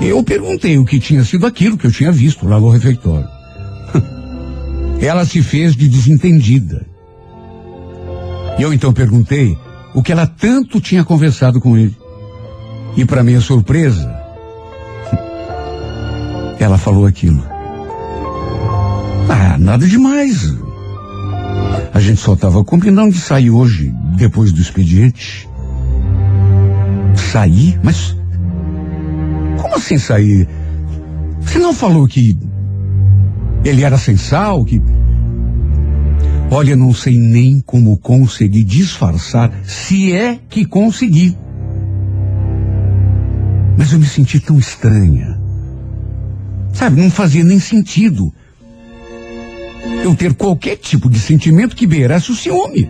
eu 0.00 0.22
perguntei 0.22 0.78
o 0.78 0.84
que 0.84 0.98
tinha 0.98 1.24
sido 1.24 1.46
aquilo 1.46 1.76
que 1.76 1.86
eu 1.86 1.92
tinha 1.92 2.12
visto 2.12 2.46
lá 2.48 2.58
no 2.58 2.70
refeitório. 2.70 3.35
Ela 5.00 5.24
se 5.24 5.42
fez 5.42 5.76
de 5.76 5.88
desentendida. 5.88 6.86
E 8.58 8.62
eu 8.62 8.72
então 8.72 8.92
perguntei 8.92 9.56
o 9.94 10.02
que 10.02 10.12
ela 10.12 10.26
tanto 10.26 10.80
tinha 10.80 11.04
conversado 11.04 11.60
com 11.60 11.76
ele. 11.76 11.96
E 12.96 13.04
para 13.04 13.22
minha 13.22 13.40
surpresa, 13.40 14.14
ela 16.58 16.78
falou 16.78 17.06
aquilo. 17.06 17.44
Ah, 19.28 19.58
nada 19.58 19.86
demais. 19.86 20.54
A 21.92 22.00
gente 22.00 22.20
só 22.20 22.34
estava 22.34 22.62
combinando 22.64 23.12
de 23.12 23.20
sair 23.20 23.50
hoje, 23.50 23.92
depois 24.16 24.52
do 24.52 24.60
expediente. 24.60 25.48
Sair? 27.32 27.78
Mas. 27.82 28.16
Como 29.60 29.76
assim 29.76 29.98
sair? 29.98 30.48
Você 31.40 31.58
não 31.58 31.72
falou 31.72 32.06
que 32.06 32.36
ele 33.68 33.82
era 33.82 33.98
sem 33.98 34.16
sal, 34.16 34.64
que. 34.64 34.80
Olha, 36.50 36.76
não 36.76 36.94
sei 36.94 37.18
nem 37.18 37.60
como 37.60 37.98
consegui 37.98 38.62
disfarçar, 38.62 39.50
se 39.64 40.12
é 40.12 40.38
que 40.48 40.64
consegui. 40.64 41.36
Mas 43.76 43.92
eu 43.92 43.98
me 43.98 44.06
senti 44.06 44.38
tão 44.38 44.58
estranha. 44.58 45.38
Sabe, 46.72 47.00
não 47.00 47.10
fazia 47.10 47.42
nem 47.42 47.58
sentido 47.58 48.32
eu 50.04 50.14
ter 50.14 50.34
qualquer 50.34 50.76
tipo 50.76 51.10
de 51.10 51.18
sentimento 51.18 51.74
que 51.74 51.86
beirasse 51.86 52.30
o 52.30 52.36
ciúme. 52.36 52.88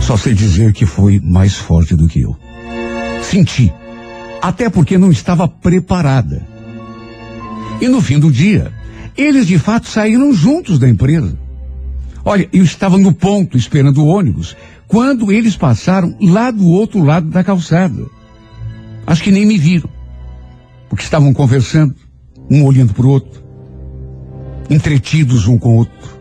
Só 0.00 0.16
sei 0.16 0.32
dizer 0.32 0.72
que 0.72 0.86
foi 0.86 1.20
mais 1.20 1.54
forte 1.54 1.94
do 1.94 2.08
que 2.08 2.20
eu. 2.20 2.36
Senti. 3.22 3.72
Até 4.40 4.68
porque 4.68 4.96
não 4.96 5.10
estava 5.10 5.48
preparada. 5.48 6.53
E 7.80 7.88
no 7.88 8.00
fim 8.00 8.18
do 8.18 8.30
dia, 8.30 8.72
eles 9.16 9.46
de 9.46 9.58
fato 9.58 9.88
saíram 9.88 10.32
juntos 10.32 10.78
da 10.78 10.88
empresa. 10.88 11.38
Olha, 12.24 12.48
eu 12.52 12.64
estava 12.64 12.96
no 12.96 13.12
ponto 13.12 13.56
esperando 13.56 14.02
o 14.02 14.06
ônibus 14.06 14.56
quando 14.88 15.30
eles 15.30 15.56
passaram 15.56 16.16
lá 16.20 16.50
do 16.50 16.66
outro 16.68 17.02
lado 17.02 17.28
da 17.28 17.44
calçada. 17.44 18.06
Acho 19.06 19.22
que 19.22 19.30
nem 19.30 19.44
me 19.44 19.58
viram, 19.58 19.90
porque 20.88 21.04
estavam 21.04 21.34
conversando, 21.34 21.94
um 22.50 22.64
olhando 22.64 22.94
para 22.94 23.04
o 23.04 23.10
outro, 23.10 23.42
entretidos 24.70 25.46
um 25.46 25.58
com 25.58 25.70
o 25.70 25.76
outro. 25.78 26.14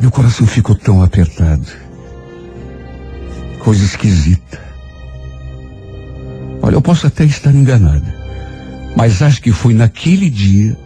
Meu 0.00 0.10
coração 0.10 0.46
ficou 0.46 0.74
tão 0.74 1.02
apertado. 1.02 1.66
Coisa 3.58 3.84
esquisita. 3.84 4.58
Olha, 6.62 6.74
eu 6.74 6.80
posso 6.80 7.06
até 7.06 7.24
estar 7.24 7.54
enganada, 7.54 8.14
mas 8.96 9.22
acho 9.22 9.40
que 9.40 9.52
foi 9.52 9.74
naquele 9.74 10.28
dia, 10.28 10.76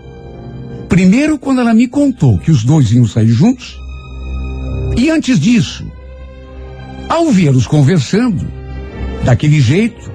primeiro 0.89 1.39
quando 1.39 1.61
ela 1.61 1.75
me 1.75 1.89
contou 1.89 2.39
que 2.39 2.51
os 2.51 2.65
dois 2.65 2.93
iam 2.93 3.07
sair 3.07 3.29
juntos, 3.29 3.79
e 4.97 5.11
antes 5.11 5.39
disso, 5.39 5.85
ao 7.09 7.31
vê-los 7.31 7.67
conversando, 7.67 8.47
daquele 9.25 9.61
jeito, 9.61 10.13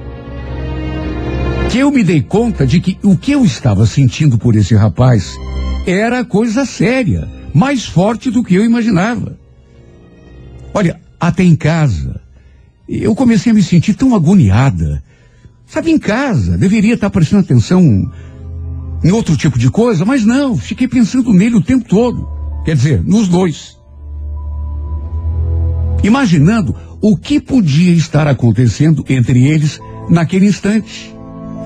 que 1.69 1.79
eu 1.79 1.91
me 1.91 2.03
dei 2.03 2.21
conta 2.21 2.65
de 2.65 2.79
que 2.79 2.97
o 3.03 3.15
que 3.15 3.31
eu 3.31 3.45
estava 3.45 3.85
sentindo 3.85 4.37
por 4.37 4.55
esse 4.55 4.75
rapaz 4.75 5.35
era 5.85 6.25
coisa 6.25 6.65
séria, 6.65 7.27
mais 7.53 7.85
forte 7.85 8.31
do 8.31 8.43
que 8.43 8.55
eu 8.55 8.65
imaginava. 8.65 9.37
Olha, 10.73 10.99
até 11.19 11.43
em 11.43 11.55
casa, 11.55 12.21
eu 12.87 13.13
comecei 13.13 13.51
a 13.51 13.55
me 13.55 13.61
sentir 13.61 13.93
tão 13.93 14.15
agoniada. 14.15 15.03
Sabe, 15.69 15.91
em 15.91 15.99
casa, 15.99 16.57
deveria 16.57 16.95
estar 16.95 17.11
prestando 17.11 17.43
atenção 17.43 18.11
em 19.03 19.11
outro 19.11 19.37
tipo 19.37 19.57
de 19.57 19.69
coisa, 19.69 20.03
mas 20.03 20.25
não, 20.25 20.57
fiquei 20.57 20.87
pensando 20.87 21.31
nele 21.31 21.55
o 21.55 21.61
tempo 21.61 21.87
todo. 21.87 22.27
Quer 22.65 22.75
dizer, 22.75 23.03
nos 23.03 23.27
dois. 23.27 23.77
Imaginando 26.03 26.75
o 26.99 27.15
que 27.15 27.39
podia 27.39 27.93
estar 27.93 28.27
acontecendo 28.27 29.05
entre 29.07 29.45
eles 29.45 29.79
naquele 30.09 30.47
instante. 30.47 31.15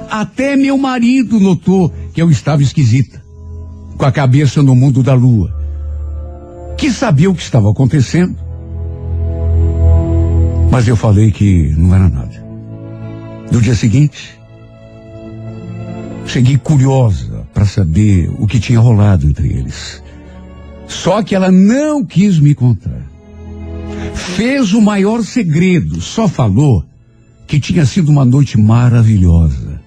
Até 0.10 0.58
meu 0.58 0.78
marido 0.78 1.40
notou 1.40 1.92
que 2.14 2.22
eu 2.22 2.30
estava 2.30 2.62
esquisita, 2.62 3.24
com 3.98 4.06
a 4.06 4.12
cabeça 4.12 4.62
no 4.62 4.76
mundo 4.76 5.02
da 5.02 5.14
lua. 5.14 5.50
Que 6.78 6.92
sabia 6.92 7.32
o 7.32 7.36
que 7.36 7.42
estava 7.42 7.72
acontecendo. 7.72 8.36
Mas 10.70 10.90
eu 10.90 10.98
falei 10.98 11.32
que 11.32 11.74
não 11.78 11.96
era 11.96 12.10
nada. 12.10 12.43
No 13.54 13.62
dia 13.62 13.76
seguinte, 13.76 14.36
cheguei 16.26 16.58
curiosa 16.58 17.48
para 17.54 17.66
saber 17.66 18.32
o 18.40 18.48
que 18.48 18.60
tinha 18.60 18.80
rolado 18.80 19.28
entre 19.28 19.48
eles. 19.48 20.02
Só 20.88 21.22
que 21.22 21.36
ela 21.36 21.52
não 21.52 22.04
quis 22.04 22.40
me 22.40 22.56
contar. 22.56 23.06
Fez 24.16 24.74
o 24.74 24.82
maior 24.82 25.24
segredo, 25.24 26.02
só 26.02 26.28
falou 26.28 26.84
que 27.46 27.60
tinha 27.60 27.86
sido 27.86 28.10
uma 28.10 28.26
noite 28.26 28.60
maravilhosa. 28.60 29.80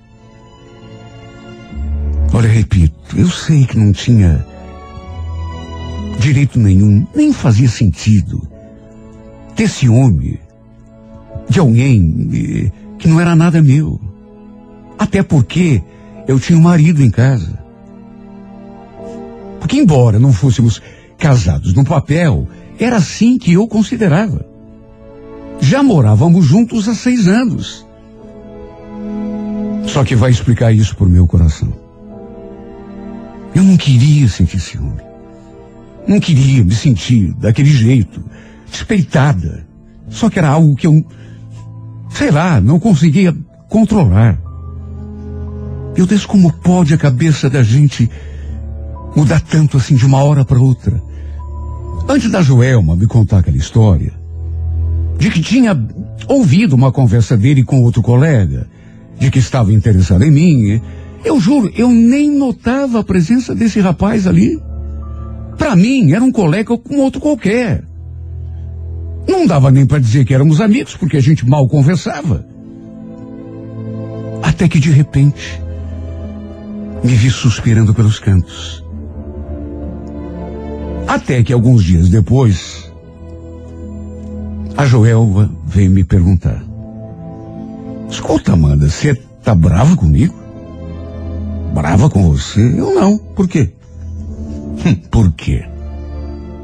Olha, 2.32 2.48
repito, 2.48 3.18
eu 3.18 3.28
sei 3.28 3.64
que 3.64 3.76
não 3.76 3.92
tinha 3.92 4.46
direito 6.20 6.56
nenhum, 6.56 7.04
nem 7.12 7.32
fazia 7.32 7.68
sentido 7.68 8.46
ter 9.56 9.68
ciúme 9.68 10.38
de 11.48 11.58
alguém 11.58 12.70
que 12.98 13.08
não 13.08 13.20
era 13.20 13.34
nada 13.36 13.62
meu. 13.62 14.00
Até 14.98 15.22
porque 15.22 15.82
eu 16.26 16.40
tinha 16.40 16.58
um 16.58 16.62
marido 16.62 17.02
em 17.02 17.10
casa. 17.10 17.58
Porque, 19.60 19.76
embora 19.76 20.18
não 20.18 20.32
fôssemos 20.32 20.80
casados 21.18 21.74
no 21.74 21.84
papel, 21.84 22.46
era 22.78 22.96
assim 22.96 23.38
que 23.38 23.52
eu 23.52 23.66
considerava. 23.66 24.44
Já 25.60 25.82
morávamos 25.82 26.44
juntos 26.44 26.88
há 26.88 26.94
seis 26.94 27.26
anos. 27.26 27.86
Só 29.86 30.04
que 30.04 30.14
vai 30.14 30.30
explicar 30.30 30.72
isso 30.72 30.96
por 30.96 31.08
meu 31.08 31.26
coração. 31.26 31.72
Eu 33.54 33.62
não 33.62 33.76
queria 33.76 34.28
sentir 34.28 34.60
ciúme. 34.60 35.00
Não 36.06 36.20
queria 36.20 36.62
me 36.62 36.74
sentir 36.74 37.32
daquele 37.34 37.70
jeito, 37.70 38.22
despeitada. 38.70 39.66
Só 40.08 40.28
que 40.28 40.38
era 40.38 40.48
algo 40.48 40.76
que 40.76 40.86
eu, 40.86 41.04
sei 42.16 42.30
lá, 42.30 42.60
não 42.60 42.80
conseguia 42.80 43.36
controlar. 43.68 44.38
Meu 45.94 46.06
Deus, 46.06 46.24
como 46.24 46.52
pode 46.52 46.94
a 46.94 46.98
cabeça 46.98 47.50
da 47.50 47.62
gente 47.62 48.10
mudar 49.14 49.40
tanto 49.40 49.76
assim 49.76 49.94
de 49.94 50.06
uma 50.06 50.22
hora 50.22 50.44
para 50.44 50.58
outra? 50.58 51.00
Antes 52.08 52.30
da 52.30 52.40
Joelma 52.40 52.96
me 52.96 53.06
contar 53.06 53.38
aquela 53.38 53.56
história, 53.56 54.12
de 55.18 55.30
que 55.30 55.40
tinha 55.40 55.76
ouvido 56.28 56.74
uma 56.74 56.90
conversa 56.90 57.36
dele 57.36 57.62
com 57.62 57.82
outro 57.82 58.02
colega, 58.02 58.66
de 59.18 59.30
que 59.30 59.38
estava 59.38 59.72
interessado 59.72 60.22
em 60.22 60.30
mim, 60.30 60.80
eu 61.24 61.38
juro, 61.38 61.70
eu 61.76 61.90
nem 61.90 62.30
notava 62.30 63.00
a 63.00 63.04
presença 63.04 63.54
desse 63.54 63.80
rapaz 63.80 64.26
ali. 64.26 64.58
Para 65.58 65.74
mim, 65.74 66.12
era 66.12 66.22
um 66.24 66.32
colega 66.32 66.76
com 66.78 66.98
outro 66.98 67.20
qualquer. 67.20 67.82
Não 69.28 69.46
dava 69.46 69.70
nem 69.70 69.84
para 69.84 69.98
dizer 69.98 70.24
que 70.24 70.34
éramos 70.34 70.60
amigos, 70.60 70.96
porque 70.96 71.16
a 71.16 71.22
gente 71.22 71.48
mal 71.48 71.68
conversava. 71.68 72.46
Até 74.42 74.68
que 74.68 74.78
de 74.78 74.90
repente, 74.90 75.60
me 77.02 77.14
vi 77.14 77.30
suspirando 77.30 77.92
pelos 77.92 78.18
cantos. 78.18 78.84
Até 81.06 81.42
que 81.42 81.52
alguns 81.52 81.84
dias 81.84 82.08
depois, 82.08 82.90
a 84.76 84.84
Joelva 84.86 85.50
veio 85.66 85.90
me 85.90 86.04
perguntar: 86.04 86.62
Escuta, 88.08 88.52
Amanda, 88.52 88.88
você 88.88 89.14
tá 89.42 89.54
brava 89.54 89.96
comigo? 89.96 90.34
Brava 91.74 92.08
com 92.08 92.30
você? 92.30 92.60
Eu 92.60 92.94
não. 92.94 93.18
Por 93.18 93.48
quê? 93.48 93.72
Hum, 94.84 94.94
por 95.10 95.32
quê? 95.32 95.64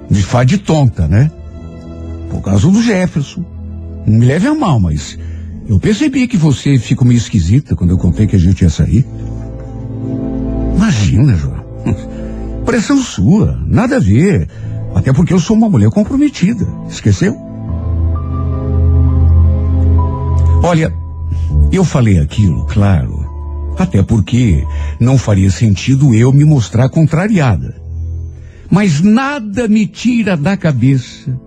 Me 0.08 0.22
faz 0.22 0.46
de 0.46 0.58
tonta, 0.58 1.06
né? 1.06 1.30
Por 2.32 2.40
causa 2.40 2.66
do 2.66 2.82
Jefferson. 2.82 3.44
Não 4.06 4.18
me 4.18 4.24
leve 4.24 4.48
a 4.48 4.54
mal, 4.54 4.80
mas 4.80 5.18
eu 5.68 5.78
percebi 5.78 6.26
que 6.26 6.38
você 6.38 6.78
ficou 6.78 7.06
meio 7.06 7.18
esquisita 7.18 7.76
quando 7.76 7.90
eu 7.90 7.98
contei 7.98 8.26
que 8.26 8.34
a 8.34 8.38
gente 8.38 8.62
ia 8.62 8.70
sair. 8.70 9.06
Imagina, 10.74 11.36
João. 11.36 11.62
Pressão 12.64 12.96
sua, 12.96 13.62
nada 13.66 13.96
a 13.96 14.00
ver. 14.00 14.48
Até 14.94 15.12
porque 15.12 15.34
eu 15.34 15.38
sou 15.38 15.54
uma 15.54 15.68
mulher 15.68 15.90
comprometida. 15.90 16.66
Esqueceu? 16.88 17.36
Olha, 20.62 20.90
eu 21.70 21.84
falei 21.84 22.18
aquilo, 22.18 22.64
claro. 22.64 23.20
Até 23.78 24.02
porque 24.02 24.66
não 24.98 25.18
faria 25.18 25.50
sentido 25.50 26.14
eu 26.14 26.32
me 26.32 26.44
mostrar 26.44 26.88
contrariada. 26.88 27.76
Mas 28.70 29.02
nada 29.02 29.68
me 29.68 29.86
tira 29.86 30.34
da 30.34 30.56
cabeça 30.56 31.38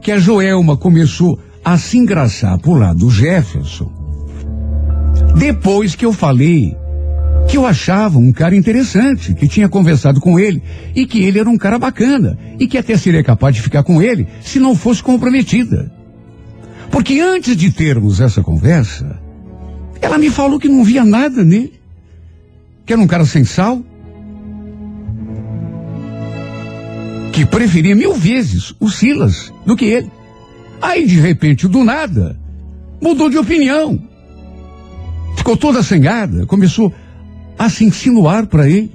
que 0.00 0.10
a 0.12 0.18
Joelma 0.18 0.76
começou 0.76 1.38
a 1.64 1.76
se 1.76 1.98
engraçar 1.98 2.58
por 2.58 2.78
lá 2.78 2.92
do 2.92 3.10
Jefferson. 3.10 3.90
Depois 5.36 5.94
que 5.94 6.04
eu 6.04 6.12
falei 6.12 6.76
que 7.48 7.56
eu 7.56 7.66
achava 7.66 8.18
um 8.18 8.32
cara 8.32 8.54
interessante, 8.54 9.34
que 9.34 9.48
tinha 9.48 9.68
conversado 9.68 10.20
com 10.20 10.38
ele 10.38 10.62
e 10.94 11.04
que 11.04 11.22
ele 11.22 11.40
era 11.40 11.50
um 11.50 11.58
cara 11.58 11.78
bacana 11.78 12.38
e 12.58 12.66
que 12.66 12.78
até 12.78 12.96
seria 12.96 13.24
capaz 13.24 13.56
de 13.56 13.62
ficar 13.62 13.82
com 13.82 14.00
ele 14.00 14.26
se 14.40 14.60
não 14.60 14.74
fosse 14.74 15.02
comprometida. 15.02 15.90
Porque 16.90 17.20
antes 17.20 17.56
de 17.56 17.72
termos 17.72 18.20
essa 18.20 18.42
conversa, 18.42 19.20
ela 20.00 20.18
me 20.18 20.30
falou 20.30 20.58
que 20.58 20.68
não 20.68 20.84
via 20.84 21.04
nada 21.04 21.44
nele, 21.44 21.80
que 22.86 22.92
era 22.92 23.02
um 23.02 23.06
cara 23.06 23.24
sem 23.24 23.44
sal, 23.44 23.82
que 27.40 27.46
preferia 27.46 27.96
mil 27.96 28.12
vezes 28.12 28.74
o 28.78 28.90
Silas 28.90 29.50
do 29.64 29.74
que 29.74 29.86
ele. 29.86 30.12
Aí, 30.78 31.06
de 31.06 31.18
repente, 31.18 31.66
do 31.66 31.82
nada, 31.82 32.38
mudou 33.00 33.30
de 33.30 33.38
opinião. 33.38 33.98
Ficou 35.38 35.56
toda 35.56 35.82
sangada, 35.82 36.44
começou 36.44 36.92
a 37.58 37.70
se 37.70 37.82
insinuar 37.82 38.46
para 38.46 38.68
ele. 38.68 38.92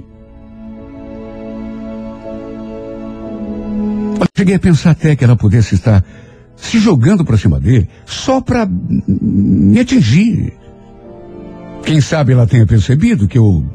Eu 4.19 4.27
cheguei 4.37 4.53
a 4.53 4.59
pensar 4.59 4.91
até 4.91 5.15
que 5.15 5.23
ela 5.23 5.35
pudesse 5.35 5.73
estar 5.73 6.05
se 6.55 6.77
jogando 6.77 7.25
para 7.25 7.37
cima 7.37 7.59
dele 7.59 7.89
só 8.05 8.41
para 8.41 8.67
me 8.69 9.79
atingir. 9.79 10.53
Quem 11.83 11.99
sabe 11.99 12.33
ela 12.33 12.45
tenha 12.45 12.67
percebido 12.67 13.27
que 13.27 13.39
eu 13.39 13.65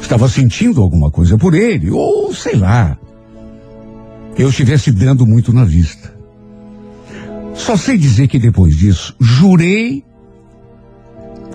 estava 0.00 0.26
sentindo 0.26 0.80
alguma 0.80 1.10
coisa 1.10 1.36
por 1.36 1.52
ele, 1.52 1.90
ou 1.90 2.32
sei 2.32 2.56
lá, 2.56 2.96
eu 4.38 4.48
estivesse 4.48 4.92
dando 4.92 5.26
muito 5.26 5.52
na 5.52 5.64
vista. 5.64 6.16
Só 7.54 7.76
sei 7.76 7.98
dizer 7.98 8.28
que 8.28 8.38
depois 8.38 8.76
disso, 8.76 9.14
jurei 9.20 10.04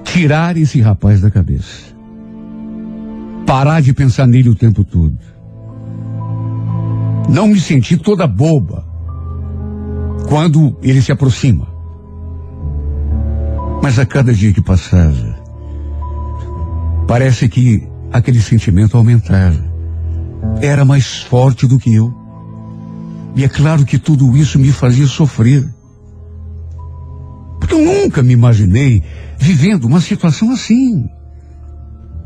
tirar 0.04 0.58
esse 0.58 0.82
rapaz 0.82 1.22
da 1.22 1.32
cabeça. 1.32 1.94
Parar 3.48 3.82
de 3.82 3.94
pensar 3.94 4.28
nele 4.28 4.50
o 4.50 4.56
tempo 4.56 4.84
todo. 4.84 5.18
Não 7.30 7.48
me 7.48 7.60
senti 7.60 7.96
toda 7.96 8.28
boba 8.28 8.86
quando 10.28 10.78
ele 10.84 11.02
se 11.02 11.12
aproxima. 11.12 11.68
Mas 13.82 13.98
a 13.98 14.06
cada 14.06 14.34
dia 14.34 14.54
que 14.54 14.62
passava, 14.62 15.40
parece 17.08 17.48
que 17.48 17.88
aquele 18.12 18.42
sentimento 18.42 18.98
aumentava. 18.98 19.72
Era 20.62 20.84
mais 20.84 21.22
forte 21.22 21.66
do 21.66 21.80
que 21.80 21.94
eu. 21.94 22.23
E 23.36 23.44
é 23.44 23.50
claro 23.50 23.86
que 23.86 23.98
tudo 23.98 24.38
isso 24.38 24.60
me 24.60 24.72
fazia 24.72 25.08
sofrer. 25.08 25.68
Porque 27.60 27.74
eu 27.74 27.84
nunca 27.84 28.22
me 28.22 28.34
imaginei 28.34 29.02
vivendo 29.38 29.86
uma 29.86 30.02
situação 30.02 30.52
assim. 30.52 31.10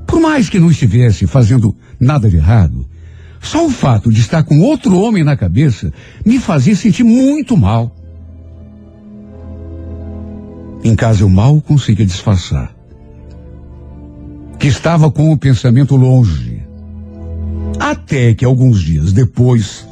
Por 0.05 0.19
mais 0.19 0.49
que 0.49 0.59
não 0.59 0.71
estivesse 0.71 1.27
fazendo 1.27 1.75
nada 1.99 2.29
de 2.29 2.37
errado, 2.37 2.85
só 3.41 3.65
o 3.65 3.69
fato 3.69 4.11
de 4.11 4.19
estar 4.19 4.43
com 4.43 4.59
outro 4.59 4.97
homem 4.97 5.23
na 5.23 5.37
cabeça 5.37 5.93
me 6.25 6.39
fazia 6.39 6.75
sentir 6.75 7.03
muito 7.03 7.55
mal. 7.55 7.95
Em 10.83 10.95
casa 10.95 11.23
eu 11.23 11.29
mal 11.29 11.61
conseguia 11.61 12.05
disfarçar. 12.05 12.75
Que 14.59 14.67
estava 14.67 15.11
com 15.11 15.31
o 15.31 15.37
pensamento 15.37 15.95
longe. 15.95 16.63
Até 17.79 18.33
que 18.33 18.43
alguns 18.43 18.81
dias 18.81 19.13
depois, 19.13 19.87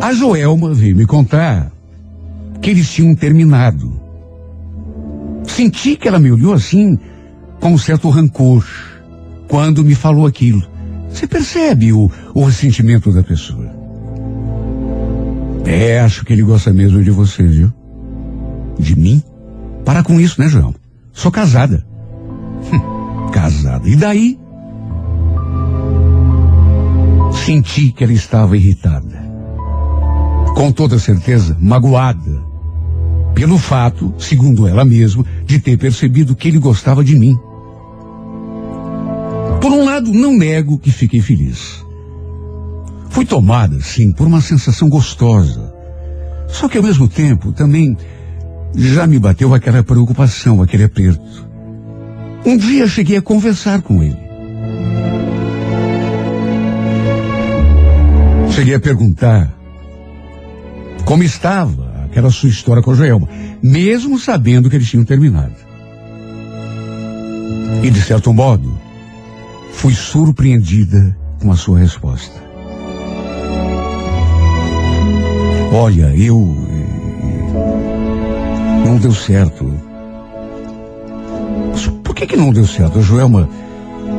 a 0.00 0.12
Joelma 0.12 0.72
veio 0.72 0.96
me 0.96 1.06
contar 1.06 1.72
que 2.60 2.70
eles 2.70 2.90
tinham 2.90 3.14
terminado. 3.14 4.00
Senti 5.46 5.96
que 5.96 6.06
ela 6.06 6.18
me 6.18 6.30
olhou 6.30 6.52
assim, 6.52 6.98
com 7.60 7.72
um 7.72 7.78
certo 7.78 8.08
rancor, 8.08 8.64
quando 9.48 9.84
me 9.84 9.94
falou 9.94 10.26
aquilo. 10.26 10.62
Você 11.10 11.26
percebe 11.26 11.92
o, 11.92 12.10
o 12.34 12.44
ressentimento 12.44 13.12
da 13.12 13.22
pessoa. 13.22 13.66
É, 15.64 16.00
acho 16.00 16.24
que 16.24 16.32
ele 16.32 16.42
gosta 16.42 16.72
mesmo 16.72 17.02
de 17.02 17.10
você, 17.10 17.42
viu? 17.42 17.72
De 18.78 18.98
mim? 18.98 19.22
Para 19.84 20.02
com 20.02 20.20
isso, 20.20 20.40
né, 20.40 20.48
João? 20.48 20.74
Sou 21.12 21.32
casada. 21.32 21.84
Hum, 22.72 23.30
casada. 23.30 23.88
E 23.88 23.96
daí? 23.96 24.38
Senti 27.44 27.92
que 27.92 28.04
ela 28.04 28.12
estava 28.12 28.56
irritada. 28.56 29.27
Com 30.54 30.72
toda 30.72 30.98
certeza, 30.98 31.56
magoada. 31.60 32.42
Pelo 33.34 33.58
fato, 33.58 34.12
segundo 34.18 34.66
ela 34.66 34.84
mesma, 34.84 35.24
de 35.46 35.58
ter 35.60 35.78
percebido 35.78 36.34
que 36.34 36.48
ele 36.48 36.58
gostava 36.58 37.04
de 37.04 37.16
mim. 37.16 37.38
Por 39.60 39.70
um 39.72 39.84
lado, 39.84 40.12
não 40.12 40.36
nego 40.36 40.78
que 40.78 40.90
fiquei 40.90 41.20
feliz. 41.20 41.84
Fui 43.10 43.24
tomada, 43.24 43.80
sim, 43.80 44.12
por 44.12 44.26
uma 44.26 44.40
sensação 44.40 44.88
gostosa. 44.88 45.72
Só 46.48 46.68
que 46.68 46.78
ao 46.78 46.84
mesmo 46.84 47.08
tempo, 47.08 47.52
também 47.52 47.96
já 48.74 49.06
me 49.06 49.18
bateu 49.18 49.54
aquela 49.54 49.82
preocupação, 49.82 50.62
aquele 50.62 50.84
aperto. 50.84 51.48
Um 52.44 52.56
dia 52.56 52.86
cheguei 52.86 53.16
a 53.16 53.22
conversar 53.22 53.82
com 53.82 54.02
ele. 54.02 54.18
Cheguei 58.50 58.74
a 58.74 58.80
perguntar 58.80 59.57
como 61.04 61.22
estava 61.22 62.04
aquela 62.04 62.30
sua 62.30 62.48
história 62.48 62.82
com 62.82 62.90
a 62.90 62.94
Joelma, 62.94 63.28
mesmo 63.62 64.18
sabendo 64.18 64.68
que 64.68 64.76
eles 64.76 64.88
tinham 64.88 65.04
terminado. 65.04 65.54
E 67.82 67.90
de 67.90 68.02
certo 68.02 68.32
modo, 68.32 68.78
fui 69.72 69.94
surpreendida 69.94 71.16
com 71.40 71.52
a 71.52 71.56
sua 71.56 71.78
resposta. 71.78 72.42
Olha, 75.72 76.14
eu. 76.16 76.56
Não 78.84 78.96
deu 78.96 79.12
certo. 79.12 79.70
Mas 81.70 81.86
por 82.02 82.14
que, 82.14 82.26
que 82.26 82.36
não 82.36 82.52
deu 82.52 82.66
certo? 82.66 82.98
A 82.98 83.02
Joelma 83.02 83.48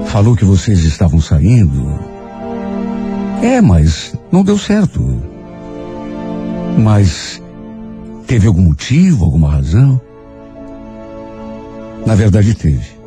falou 0.07 0.36
que 0.36 0.45
vocês 0.45 0.84
estavam 0.86 1.19
saindo. 1.19 1.99
É, 3.41 3.59
mas 3.61 4.15
não 4.32 4.43
deu 4.43 4.57
certo. 4.57 5.01
Mas 6.80 7.41
teve 8.25 8.47
algum 8.47 8.61
motivo, 8.61 9.25
alguma 9.25 9.51
razão? 9.51 9.99
Na 12.05 12.15
verdade 12.15 12.53
teve. 12.53 12.97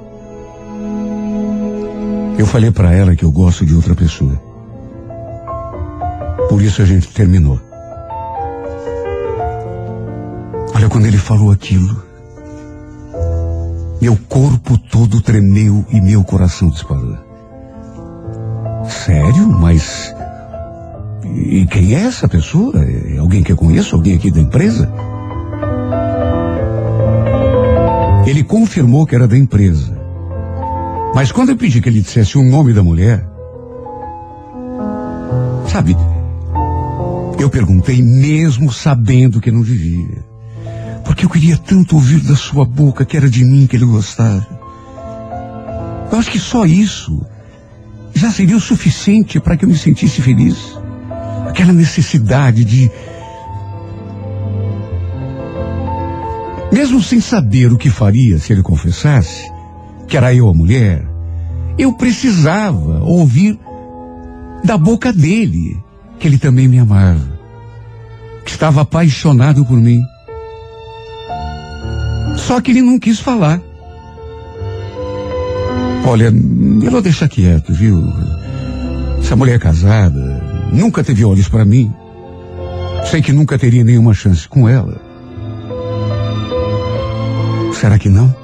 Eu 2.39 2.47
falei 2.47 2.71
para 2.71 2.93
ela 2.93 3.17
que 3.17 3.25
eu 3.25 3.33
gosto 3.33 3.65
de 3.65 3.75
outra 3.75 3.95
pessoa. 3.95 4.41
Por 6.49 6.61
isso 6.61 6.83
a 6.83 6.85
gente 6.85 7.09
terminou. 7.09 7.59
Olha, 10.75 10.89
quando 10.89 11.07
ele 11.07 11.17
falou 11.17 11.51
aquilo, 11.51 12.03
meu 14.01 14.19
corpo 14.29 14.77
todo 14.77 15.23
tremeu 15.23 15.85
e 15.91 16.01
meu 16.01 16.23
coração 16.25 16.69
disparou. 16.69 17.17
Sério? 18.89 19.49
Mas. 19.49 20.15
E 21.35 21.67
quem 21.67 21.95
é 21.95 22.01
essa 22.01 22.29
pessoa? 22.29 22.85
É 22.85 23.19
alguém 23.19 23.43
que 23.43 23.53
eu 23.53 23.57
conheço? 23.57 23.97
Alguém 23.97 24.15
aqui 24.15 24.31
da 24.31 24.41
empresa? 24.41 24.93
Ele 28.27 28.45
confirmou 28.45 29.07
que 29.07 29.15
era 29.15 29.27
da 29.27 29.37
empresa. 29.37 30.01
Mas 31.15 31.33
quando 31.33 31.51
eu 31.51 31.57
pedi 31.57 31.81
que 31.81 31.89
ele 31.89 32.01
dissesse 32.01 32.39
o 32.39 32.45
nome 32.45 32.73
da 32.73 32.83
mulher, 32.83 33.27
sabe, 35.69 35.97
eu 37.39 37.51
perguntei 37.51 38.01
mesmo 38.01 38.73
sabendo 38.73 39.41
que 39.41 39.51
não 39.51 39.63
devia. 39.63 40.25
Porque 41.05 41.25
eu 41.25 41.31
queria 41.31 41.57
tanto 41.57 41.97
ouvir 41.97 42.21
da 42.21 42.37
sua 42.37 42.65
boca 42.65 43.05
que 43.05 43.17
era 43.17 43.29
de 43.29 43.45
mim 43.45 43.67
que 43.67 43.77
ele 43.77 43.85
gostava. 43.85 44.47
Eu 46.11 46.19
acho 46.19 46.31
que 46.31 46.39
só 46.39 46.65
isso 46.65 47.25
já 48.15 48.31
seria 48.31 48.57
o 48.57 48.61
suficiente 48.61 49.41
para 49.41 49.57
que 49.57 49.65
eu 49.65 49.69
me 49.69 49.77
sentisse 49.77 50.23
feliz. 50.23 50.82
Aquela 51.53 51.75
necessidade 51.75 52.65
de. 52.65 52.91
Mesmo 56.73 57.03
sem 57.03 57.21
saber 57.21 57.71
o 57.71 57.77
que 57.77 57.91
faria 57.91 58.39
se 58.39 58.55
ele 58.55 58.63
confessasse, 58.63 59.53
que 60.09 60.17
era 60.17 60.33
eu 60.33 60.49
a 60.49 60.55
mulher, 60.55 61.07
eu 61.77 61.93
precisava 61.93 63.01
ouvir 63.05 63.61
da 64.65 64.79
boca 64.79 65.13
dele 65.13 65.79
que 66.19 66.27
ele 66.27 66.39
também 66.39 66.67
me 66.67 66.79
amava, 66.79 67.39
que 68.47 68.51
estava 68.51 68.81
apaixonado 68.81 69.63
por 69.63 69.77
mim. 69.77 70.01
Só 72.39 72.63
que 72.63 72.71
ele 72.71 72.81
não 72.81 72.99
quis 72.99 73.21
falar. 73.21 73.61
Olha, 76.07 76.31
melhor 76.31 77.03
deixar 77.03 77.29
quieto, 77.29 77.75
viu? 77.75 78.03
Essa 79.19 79.37
mulher 79.37 79.57
é 79.57 79.59
casada, 79.59 80.32
nunca 80.73 81.05
teve 81.05 81.25
olhos 81.25 81.49
para 81.49 81.65
mim. 81.65 81.93
Sei 83.11 83.21
que 83.21 83.33
nunca 83.33 83.59
teria 83.59 83.85
nenhuma 83.85 84.15
chance 84.15 84.49
com 84.49 84.69
ela. 84.69 85.01
Será 87.73 87.99
que 87.99 88.09
não? 88.09 88.35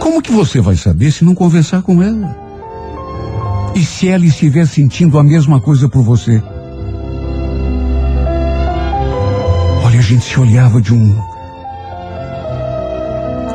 Como 0.00 0.22
que 0.22 0.30
você 0.30 0.60
vai 0.60 0.76
saber 0.76 1.10
se 1.10 1.24
não 1.24 1.34
conversar 1.34 1.82
com 1.82 2.02
ela? 2.02 2.36
E 3.74 3.84
se 3.84 4.08
ela 4.08 4.24
estiver 4.24 4.66
sentindo 4.66 5.18
a 5.18 5.24
mesma 5.24 5.60
coisa 5.60 5.88
por 5.88 6.02
você? 6.02 6.40
Olha, 9.84 9.98
a 9.98 10.02
gente 10.02 10.24
se 10.24 10.38
olhava 10.38 10.80
de 10.80 10.94
um. 10.94 11.16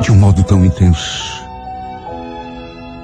de 0.02 0.12
um 0.12 0.16
modo 0.16 0.42
tão 0.42 0.64
intenso. 0.64 1.40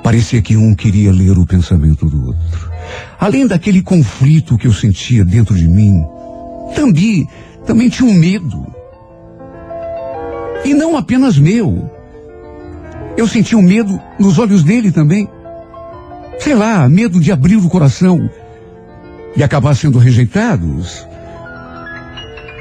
Parecia 0.03 0.43
que 0.43 0.57
um 0.57 0.75
queria 0.75 1.11
ler 1.11 1.39
o 1.39 1.47
pensamento 1.47 2.07
do 2.07 2.27
outro. 2.27 2.76
Além 3.19 3.47
daquele 3.47 3.83
conflito 3.83 4.59
que 4.59 4.67
eu 4.67 4.73
sentia 4.73 5.25
dentro 5.25 5.55
de 5.55 5.67
mim, 5.67 6.05
também, 6.75 7.29
também 7.67 7.89
tinha 7.89 8.09
um 8.09 8.15
medo. 8.15 8.67
E 10.65 10.75
não 10.75 10.97
apenas 10.97 11.39
meu. 11.39 11.91
Eu 13.17 13.27
sentia 13.27 13.57
um 13.57 13.63
medo 13.63 14.01
nos 14.19 14.39
olhos 14.39 14.63
dele 14.63 14.93
também. 14.93 15.29
Sei 16.39 16.55
lá, 16.55 16.89
medo 16.89 17.19
de 17.19 17.33
abrir 17.33 17.57
o 17.57 17.69
coração 17.69 18.29
e 19.35 19.43
acabar 19.43 19.75
sendo 19.75 19.99
rejeitados. 19.99 21.07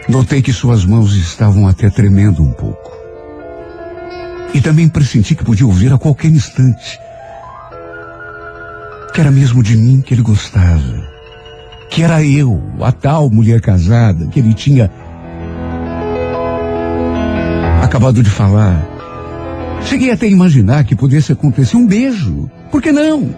Notei 0.08 0.42
que 0.42 0.54
suas 0.54 0.86
mãos 0.86 1.16
estavam 1.16 1.68
até 1.68 1.90
tremendo 1.90 2.42
um 2.42 2.52
pouco. 2.52 2.92
E 4.54 4.62
também 4.62 4.88
pressenti 4.88 5.36
que 5.36 5.44
podia 5.44 5.66
ouvir 5.66 5.92
a 5.92 5.98
qualquer 5.98 6.30
instante 6.30 7.00
que 9.16 9.22
era 9.22 9.32
mesmo 9.32 9.64
de 9.64 9.78
mim 9.78 10.02
que 10.02 10.14
ele 10.14 10.22
gostava. 10.22 11.10
Que 11.90 12.04
era 12.04 12.22
eu, 12.22 12.62
a 12.82 12.92
tal 12.92 13.30
mulher 13.30 13.62
casada 13.62 14.28
que 14.28 14.42
ele 14.42 14.54
tinha 14.54 14.92
acabado 17.82 18.22
de 18.22 18.30
falar. 18.30 18.86
Cheguei 19.86 20.12
até 20.12 20.26
a 20.26 20.30
imaginar 20.30 20.84
que 20.84 20.98
pudesse 20.98 21.32
acontecer 21.32 21.78
um 21.78 21.88
beijo. 21.88 22.52
Por 22.70 22.82
que 22.82 22.92
não? 22.92 23.34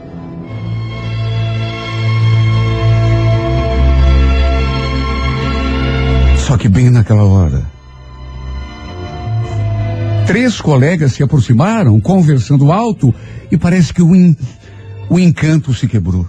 Só 6.37 6.57
que 6.57 6.67
bem 6.67 6.89
naquela 6.89 7.23
hora, 7.23 7.63
três 10.25 10.59
colegas 10.59 11.13
se 11.13 11.21
aproximaram, 11.21 11.99
conversando 11.99 12.71
alto, 12.71 13.13
e 13.51 13.57
parece 13.57 13.93
que 13.93 14.01
o. 14.01 14.35
o 15.09 15.19
encanto 15.19 15.73
se 15.73 15.87
quebrou. 15.87 16.27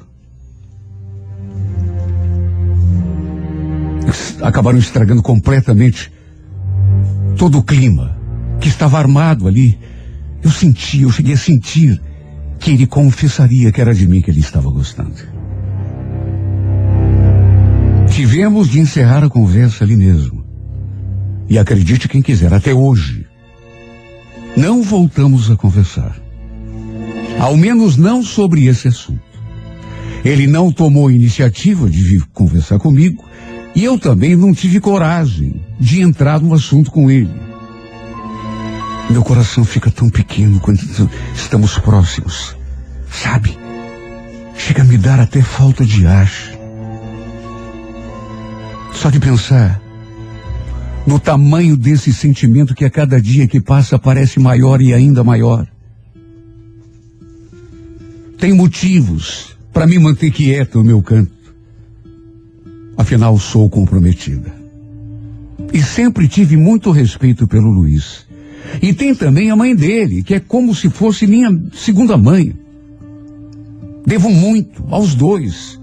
Acabaram 4.43 4.79
estragando 4.79 5.23
completamente 5.23 6.13
todo 7.37 7.59
o 7.59 7.63
clima 7.63 8.17
que 8.61 8.69
estava 8.69 8.99
armado 8.99 9.49
ali. 9.49 9.79
Eu 10.43 10.51
senti, 10.51 11.03
eu 11.03 11.11
cheguei 11.11 11.35
a 11.35 11.39
sentir 11.39 12.01
que 12.59 12.71
ele 12.71 12.87
confessaria 12.87 13.73
que 13.73 13.81
era 13.81 13.95
de 13.95 14.07
mim 14.07 14.21
que 14.21 14.31
ele 14.31 14.41
estava 14.41 14.71
gostando. 14.71 15.17
Tivemos 18.11 18.69
de 18.69 18.81
encerrar 18.81 19.25
a 19.25 19.29
conversa 19.29 19.85
ali 19.85 19.97
mesmo. 19.97 20.45
E 21.49 21.59
acredite 21.59 22.09
quem 22.09 22.21
quiser, 22.21 22.53
até 22.53 22.75
hoje. 22.75 23.27
Não 24.57 24.83
voltamos 24.83 25.51
a 25.51 25.57
conversar. 25.57 26.28
Ao 27.39 27.56
menos 27.56 27.97
não 27.97 28.23
sobre 28.23 28.66
esse 28.66 28.89
assunto. 28.89 29.20
Ele 30.24 30.47
não 30.47 30.73
tomou 30.73 31.10
iniciativa 31.10 31.89
de 31.89 32.02
vir 32.02 32.24
conversar 32.32 32.78
comigo 32.78 33.24
e 33.74 33.85
eu 33.85 33.98
também 33.98 34.35
não 34.35 34.52
tive 34.52 34.81
coragem 34.81 35.62
de 35.78 36.01
entrar 36.01 36.40
no 36.40 36.52
assunto 36.52 36.90
com 36.90 37.10
ele. 37.10 37.31
Meu 39.09 39.23
coração 39.23 39.65
fica 39.65 39.90
tão 39.90 40.10
pequeno 40.10 40.60
quando 40.60 40.81
estamos 41.35 41.78
próximos. 41.78 42.56
Sabe? 43.10 43.56
Chega 44.56 44.82
a 44.82 44.85
me 44.85 44.98
dar 44.98 45.20
até 45.20 45.40
falta 45.40 45.85
de 45.85 46.06
ar. 46.06 46.31
Só 48.93 49.09
de 49.10 49.20
pensar 49.20 49.81
no 51.06 51.19
tamanho 51.19 51.77
desse 51.77 52.12
sentimento 52.12 52.74
que 52.74 52.85
a 52.85 52.90
cada 52.90 53.19
dia 53.19 53.47
que 53.47 53.60
passa 53.60 53.98
parece 53.98 54.40
maior 54.40 54.82
e 54.82 54.93
ainda 54.93 55.24
maior. 55.24 55.66
Tem 58.39 58.52
motivos 58.52 59.56
para 59.73 59.86
me 59.86 59.98
manter 59.98 60.31
quieta 60.31 60.78
no 60.78 60.85
meu 60.85 61.02
canto. 61.02 61.32
Afinal, 62.97 63.36
sou 63.39 63.69
comprometida. 63.69 64.55
E 65.73 65.82
sempre 65.82 66.28
tive 66.28 66.56
muito 66.56 66.90
respeito 66.93 67.48
pelo 67.48 67.70
Luiz. 67.70 68.27
E 68.81 68.93
tem 68.93 69.15
também 69.15 69.51
a 69.51 69.56
mãe 69.56 69.74
dele, 69.74 70.23
que 70.23 70.35
é 70.35 70.40
como 70.40 70.74
se 70.74 70.89
fosse 70.89 71.27
minha 71.27 71.51
segunda 71.74 72.16
mãe. 72.16 72.55
Devo 74.06 74.31
muito 74.31 74.85
aos 74.89 75.15
dois. 75.15 75.78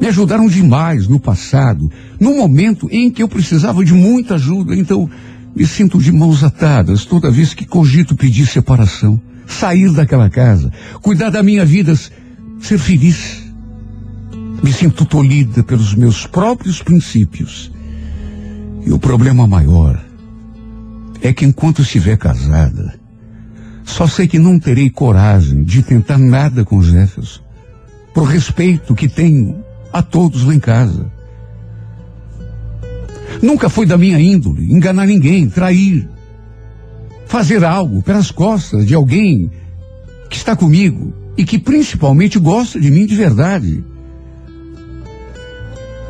Me 0.00 0.06
ajudaram 0.06 0.46
demais 0.46 1.08
no 1.08 1.18
passado, 1.18 1.90
no 2.18 2.36
momento 2.36 2.88
em 2.90 3.10
que 3.10 3.22
eu 3.22 3.28
precisava 3.28 3.84
de 3.84 3.92
muita 3.92 4.36
ajuda. 4.36 4.74
Então, 4.74 5.10
me 5.54 5.66
sinto 5.66 5.98
de 5.98 6.12
mãos 6.12 6.44
atadas 6.44 7.04
toda 7.04 7.30
vez 7.30 7.52
que 7.54 7.66
cogito 7.66 8.14
pedir 8.14 8.46
separação, 8.46 9.20
sair 9.52 9.92
daquela 9.92 10.30
casa, 10.30 10.72
cuidar 11.02 11.30
da 11.30 11.42
minha 11.42 11.64
vida, 11.64 11.94
ser 11.94 12.78
feliz. 12.78 13.42
Me 14.62 14.72
sinto 14.72 15.04
tolhida 15.04 15.62
pelos 15.62 15.94
meus 15.94 16.26
próprios 16.26 16.82
princípios 16.82 17.72
E 18.84 18.92
o 18.92 18.98
problema 18.98 19.46
maior 19.46 19.98
é 21.22 21.32
que 21.32 21.44
enquanto 21.44 21.82
estiver 21.82 22.16
casada, 22.16 22.94
só 23.84 24.06
sei 24.06 24.26
que 24.26 24.38
não 24.38 24.58
terei 24.58 24.88
coragem 24.88 25.64
de 25.64 25.82
tentar 25.82 26.18
nada 26.18 26.64
com 26.64 26.82
Jefferson, 26.82 27.40
por 28.14 28.24
respeito 28.24 28.94
que 28.94 29.08
tenho 29.08 29.62
a 29.92 30.02
todos 30.02 30.44
lá 30.44 30.54
em 30.54 30.60
casa. 30.60 31.10
Nunca 33.42 33.68
foi 33.68 33.84
da 33.86 33.98
minha 33.98 34.18
índole 34.18 34.72
enganar 34.72 35.06
ninguém, 35.06 35.48
trair, 35.48 36.08
fazer 37.30 37.64
algo 37.64 38.02
pelas 38.02 38.32
costas 38.32 38.84
de 38.84 38.92
alguém 38.92 39.48
que 40.28 40.36
está 40.36 40.56
comigo 40.56 41.14
e 41.36 41.44
que 41.44 41.60
principalmente 41.60 42.40
gosta 42.40 42.80
de 42.80 42.90
mim 42.90 43.06
de 43.06 43.14
verdade. 43.14 43.84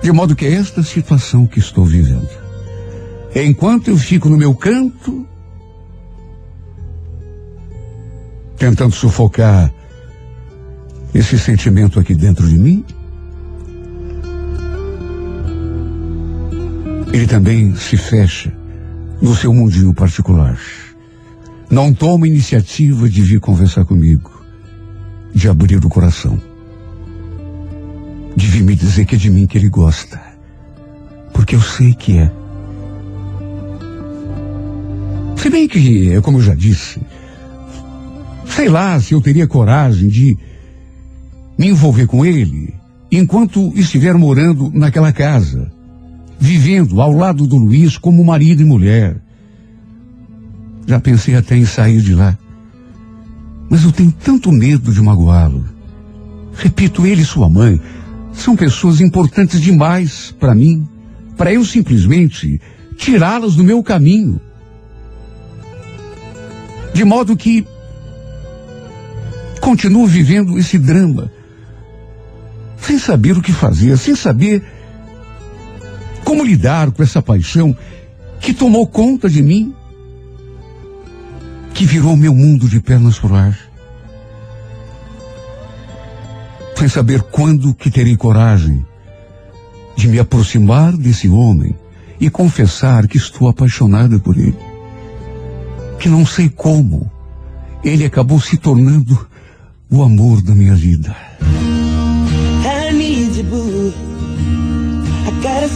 De 0.02 0.10
modo 0.12 0.34
que 0.34 0.47
é 0.47 0.52
esta 0.55 0.82
situação 0.82 1.47
que 1.47 1.59
estou 1.59 1.84
vivendo. 1.84 2.26
Enquanto 3.36 3.88
eu 3.88 3.98
fico 3.98 4.30
no 4.30 4.36
meu 4.38 4.55
canto, 4.55 5.26
tentando 8.56 8.94
sufocar 8.94 9.70
esse 11.14 11.38
sentimento 11.38 12.01
aqui 12.01 12.14
dentro 12.14 12.48
de 12.48 12.56
mim, 12.56 12.82
ele 17.12 17.26
também 17.26 17.76
se 17.76 17.98
fecha 17.98 18.51
no 19.20 19.36
seu 19.36 19.52
mundinho 19.52 19.92
particular. 19.92 20.59
Não 21.70 21.94
toma 21.94 22.26
iniciativa 22.26 23.09
de 23.09 23.22
vir 23.22 23.38
conversar 23.38 23.84
comigo, 23.84 24.44
de 25.32 25.48
abrir 25.48 25.84
o 25.84 25.88
coração, 25.88 26.40
de 28.34 28.47
vir 28.47 28.64
me 28.64 28.74
dizer 28.74 29.06
que 29.06 29.14
é 29.14 29.18
de 29.18 29.30
mim 29.30 29.47
que 29.47 29.56
ele 29.56 29.68
gosta, 29.68 30.20
porque 31.32 31.55
eu 31.55 31.60
sei 31.60 31.94
que 31.94 32.18
é. 32.18 32.32
Se 35.36 35.48
bem 35.48 35.68
que, 35.68 36.20
como 36.22 36.38
eu 36.38 36.42
já 36.42 36.55
disse, 36.55 37.01
sei 38.47 38.68
lá 38.68 38.98
se 39.01 39.14
eu 39.14 39.20
teria 39.20 39.47
coragem 39.47 40.09
de 40.09 40.36
me 41.56 41.68
envolver 41.68 42.06
com 42.06 42.26
ele 42.26 42.74
enquanto 43.12 43.72
estiver 43.76 44.14
morando 44.14 44.70
naquela 44.74 45.12
casa, 45.12 45.70
vivendo 46.38 47.01
ao 47.01 47.12
lado 47.12 47.47
do 47.47 47.56
Luiz 47.56 47.97
como 47.97 48.24
marido 48.24 48.62
e 48.62 48.64
mulher. 48.64 49.20
Já 50.90 50.98
pensei 50.98 51.36
até 51.36 51.56
em 51.56 51.64
sair 51.64 52.00
de 52.00 52.16
lá. 52.16 52.36
Mas 53.70 53.84
eu 53.84 53.92
tenho 53.92 54.10
tanto 54.10 54.50
medo 54.50 54.92
de 54.92 55.00
magoá-lo. 55.00 55.64
Repito, 56.52 57.06
ele 57.06 57.22
e 57.22 57.24
sua 57.24 57.48
mãe 57.48 57.80
são 58.32 58.56
pessoas 58.56 59.00
importantes 59.00 59.60
demais 59.60 60.34
para 60.40 60.52
mim, 60.52 60.84
para 61.36 61.52
eu 61.52 61.64
simplesmente 61.64 62.60
tirá-las 62.96 63.54
do 63.54 63.62
meu 63.62 63.84
caminho. 63.84 64.40
De 66.92 67.04
modo 67.04 67.36
que 67.36 67.64
continuo 69.60 70.08
vivendo 70.08 70.58
esse 70.58 70.76
drama, 70.76 71.30
sem 72.78 72.98
saber 72.98 73.38
o 73.38 73.42
que 73.42 73.52
fazer, 73.52 73.96
sem 73.96 74.16
saber 74.16 74.64
como 76.24 76.42
lidar 76.44 76.90
com 76.90 77.00
essa 77.00 77.22
paixão 77.22 77.76
que 78.40 78.52
tomou 78.52 78.88
conta 78.88 79.30
de 79.30 79.40
mim, 79.40 79.72
que 81.81 81.86
virou 81.86 82.15
meu 82.15 82.35
mundo 82.35 82.69
de 82.69 82.78
pernas 82.78 83.19
pro 83.19 83.35
ar. 83.35 83.59
Sem 86.77 86.89
saber 86.90 87.23
quando 87.23 87.73
que 87.73 87.90
terei 87.90 88.15
coragem 88.19 88.85
de 89.97 90.07
me 90.07 90.19
aproximar 90.19 90.94
desse 90.94 91.27
homem 91.27 91.74
e 92.20 92.28
confessar 92.28 93.09
que 93.09 93.16
estou 93.16 93.48
apaixonada 93.48 94.19
por 94.19 94.36
ele 94.36 94.59
que 95.98 96.11
não 96.11 96.27
sei 96.27 96.51
como, 96.51 97.11
ele 97.82 98.05
acabou 98.05 98.39
se 98.39 98.59
tornando 98.59 99.27
o 99.90 100.02
amor 100.02 100.43
da 100.43 100.55
minha 100.55 100.74
vida. 100.74 101.16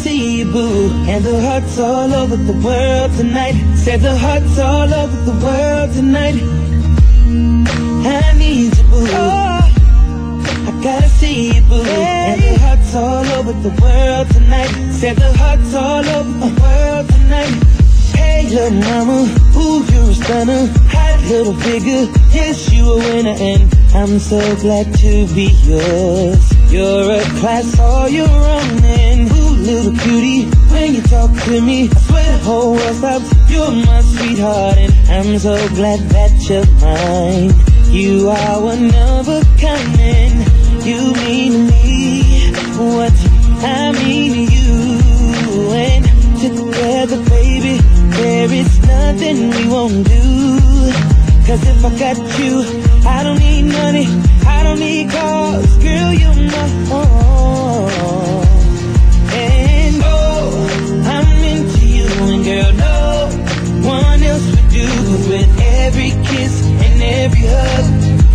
See 0.04 0.40
you, 0.40 0.44
boo. 0.52 0.90
And 1.08 1.24
the 1.24 1.40
hearts 1.40 1.78
all 1.78 2.12
over 2.12 2.36
the 2.36 2.58
world 2.66 3.10
tonight. 3.16 3.56
Said 3.84 4.00
the 4.00 4.16
hearts 4.24 4.58
all 4.58 4.92
over 5.02 5.18
the 5.30 5.36
world 5.44 5.90
tonight. 5.98 6.36
I 8.20 8.36
need 8.36 8.76
you, 8.76 8.84
boo. 8.92 9.06
I 10.68 10.70
gotta 10.82 11.08
see 11.20 11.54
you, 11.54 11.62
boo. 11.70 11.82
And 11.82 12.40
the 12.42 12.54
hearts 12.64 12.94
all 12.94 13.26
over 13.38 13.54
the 13.66 13.74
world 13.80 14.26
tonight. 14.36 14.72
Said 15.00 15.16
the 15.16 15.32
hearts 15.42 15.74
all 15.74 16.04
over 16.18 16.34
the 16.44 16.52
world 16.62 17.06
tonight. 17.16 17.54
Hey, 18.20 18.42
little 18.50 18.78
mama, 18.86 19.18
ooh, 19.56 19.80
you're 19.90 20.10
a 20.10 20.14
stunner. 20.14 20.62
Hot 20.94 21.18
little 21.30 21.56
figure, 21.66 22.04
yes, 22.36 22.70
you 22.70 22.84
a 22.92 22.96
winner, 22.98 23.36
and 23.50 23.62
I'm 23.94 24.18
so 24.18 24.40
glad 24.56 24.86
to 25.02 25.26
be 25.34 25.48
yours. 25.64 26.44
You're 26.70 27.10
a 27.20 27.24
class 27.40 27.78
all 27.78 28.08
your 28.08 28.28
own, 28.28 28.84
and 28.84 29.43
little 29.64 29.96
cutie, 29.96 30.44
when 30.72 30.94
you 30.94 31.02
talk 31.02 31.30
to 31.44 31.60
me, 31.60 31.88
I 31.88 31.98
swear 32.06 32.38
the 32.38 32.44
whole 32.44 32.72
world 32.72 32.96
stops. 32.96 33.50
You're 33.50 33.70
my 33.70 34.00
sweetheart, 34.02 34.76
and 34.76 34.92
I'm 35.08 35.38
so 35.38 35.56
glad 35.70 36.00
that 36.10 36.32
you're 36.48 36.68
mine. 36.84 37.52
You 37.90 38.28
are 38.28 38.60
one 38.62 38.94
of 38.94 39.28
a 39.28 39.40
kind, 39.58 40.00
and 40.00 40.84
you 40.84 41.00
mean 41.24 41.66
me 41.66 42.52
what 42.76 43.14
I 43.64 43.92
mean 43.92 44.32
to 44.34 44.52
you, 44.52 45.70
and 45.72 46.04
together, 46.44 47.20
baby. 47.30 47.78
There 48.18 48.52
is 48.52 48.78
nothing 48.82 49.50
we 49.50 49.68
won't 49.68 50.06
do. 50.06 50.24
Cause 51.46 51.62
if 51.66 51.84
I 51.84 51.90
got 51.98 52.18
you, 52.38 52.54
I 53.06 53.22
don't 53.22 53.38
need 53.38 53.64
money, 53.64 54.06
I 54.46 54.62
don't 54.62 54.78
need 54.78 55.10
cars, 55.10 55.76
girl, 55.78 56.12
you're 56.12 56.50
my 56.50 56.88
all. 56.90 58.23
Every 65.94 66.10
kiss 66.26 66.66
and 66.66 67.02
every 67.02 67.46
hug, 67.46 67.86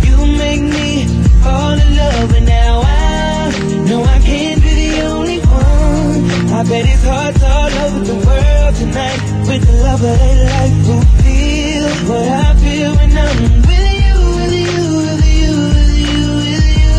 you 0.06 0.16
make 0.38 0.62
me 0.62 1.04
fall 1.42 1.72
in 1.72 1.96
love. 1.96 2.34
And 2.34 2.46
now 2.46 2.80
I 2.82 3.52
know 3.86 4.02
I 4.02 4.18
can't 4.20 4.62
be 4.62 4.72
the 4.88 5.02
only 5.02 5.38
one. 5.40 6.52
I 6.56 6.62
bet 6.62 6.86
it's 6.88 7.04
hard 7.04 7.36
all 7.42 7.72
over 7.84 8.04
the 8.12 8.18
world 8.26 8.74
tonight 8.76 9.20
with 9.46 9.62
the 9.66 9.76
love 9.84 10.02
of 10.02 10.18
their 10.22 10.44
life 10.54 10.76
who 10.88 10.96
feel 11.20 11.88
what 12.08 12.28
I 12.28 12.54
feel 12.64 12.92
when 12.96 13.12
I'm 13.26 13.38
with 13.68 13.88
you, 14.04 14.16
with 14.38 14.54
you, 14.64 14.80
with 15.04 15.24
you, 15.40 15.52
with 15.76 15.94
you, 16.00 16.22
with 16.40 16.66
you. 16.80 16.96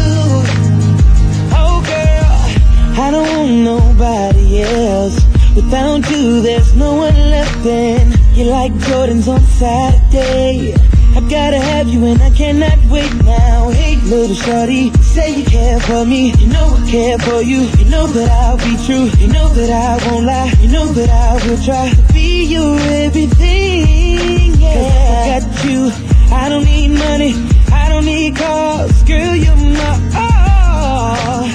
Oh 1.57 1.81
girl, 1.89 3.01
I 3.01 3.09
don't 3.09 3.29
want 3.35 3.51
nobody 3.71 4.61
else. 4.61 5.17
Without 5.55 6.07
you, 6.11 6.41
there's 6.41 6.73
no 6.75 6.93
one 6.93 7.15
left. 7.15 7.65
And 7.65 8.20
you're 8.33 8.47
like 8.47 8.71
Jordans 8.73 9.27
on 9.27 9.41
Saturday. 9.41 10.73
I 11.13 11.19
gotta 11.29 11.59
have 11.59 11.89
you 11.89 12.05
and 12.05 12.21
I 12.21 12.29
cannot 12.29 12.77
wait 12.89 13.13
now. 13.25 13.69
Hey, 13.69 13.97
little 13.97 14.35
shorty, 14.35 14.91
say 15.01 15.39
you 15.39 15.45
care 15.45 15.79
for 15.81 16.05
me. 16.05 16.31
You 16.33 16.47
know 16.47 16.73
I 16.77 16.89
care 16.89 17.17
for 17.19 17.41
you. 17.41 17.61
You 17.79 17.85
know 17.89 18.07
that 18.07 18.29
I'll 18.31 18.57
be 18.57 18.77
true. 18.85 19.09
You 19.19 19.27
know 19.27 19.49
that 19.49 19.69
I 19.69 20.09
won't 20.09 20.25
lie. 20.25 20.53
You 20.61 20.69
know 20.69 20.85
that 20.85 21.09
I 21.09 21.33
will 21.45 21.61
try 21.63 21.89
to 21.89 22.13
be 22.13 22.45
your 22.45 22.79
everything. 23.05 24.53
Yeah. 24.59 25.39
I 25.39 25.39
got 25.41 25.65
you, 25.65 25.91
I 26.33 26.47
don't 26.47 26.63
need 26.63 26.89
money. 26.89 27.33
I 27.73 27.89
don't 27.89 28.05
need 28.05 28.37
cars. 28.37 29.03
Girl, 29.03 29.35
you're 29.35 29.55
my 29.55 29.93
all. 30.15 31.47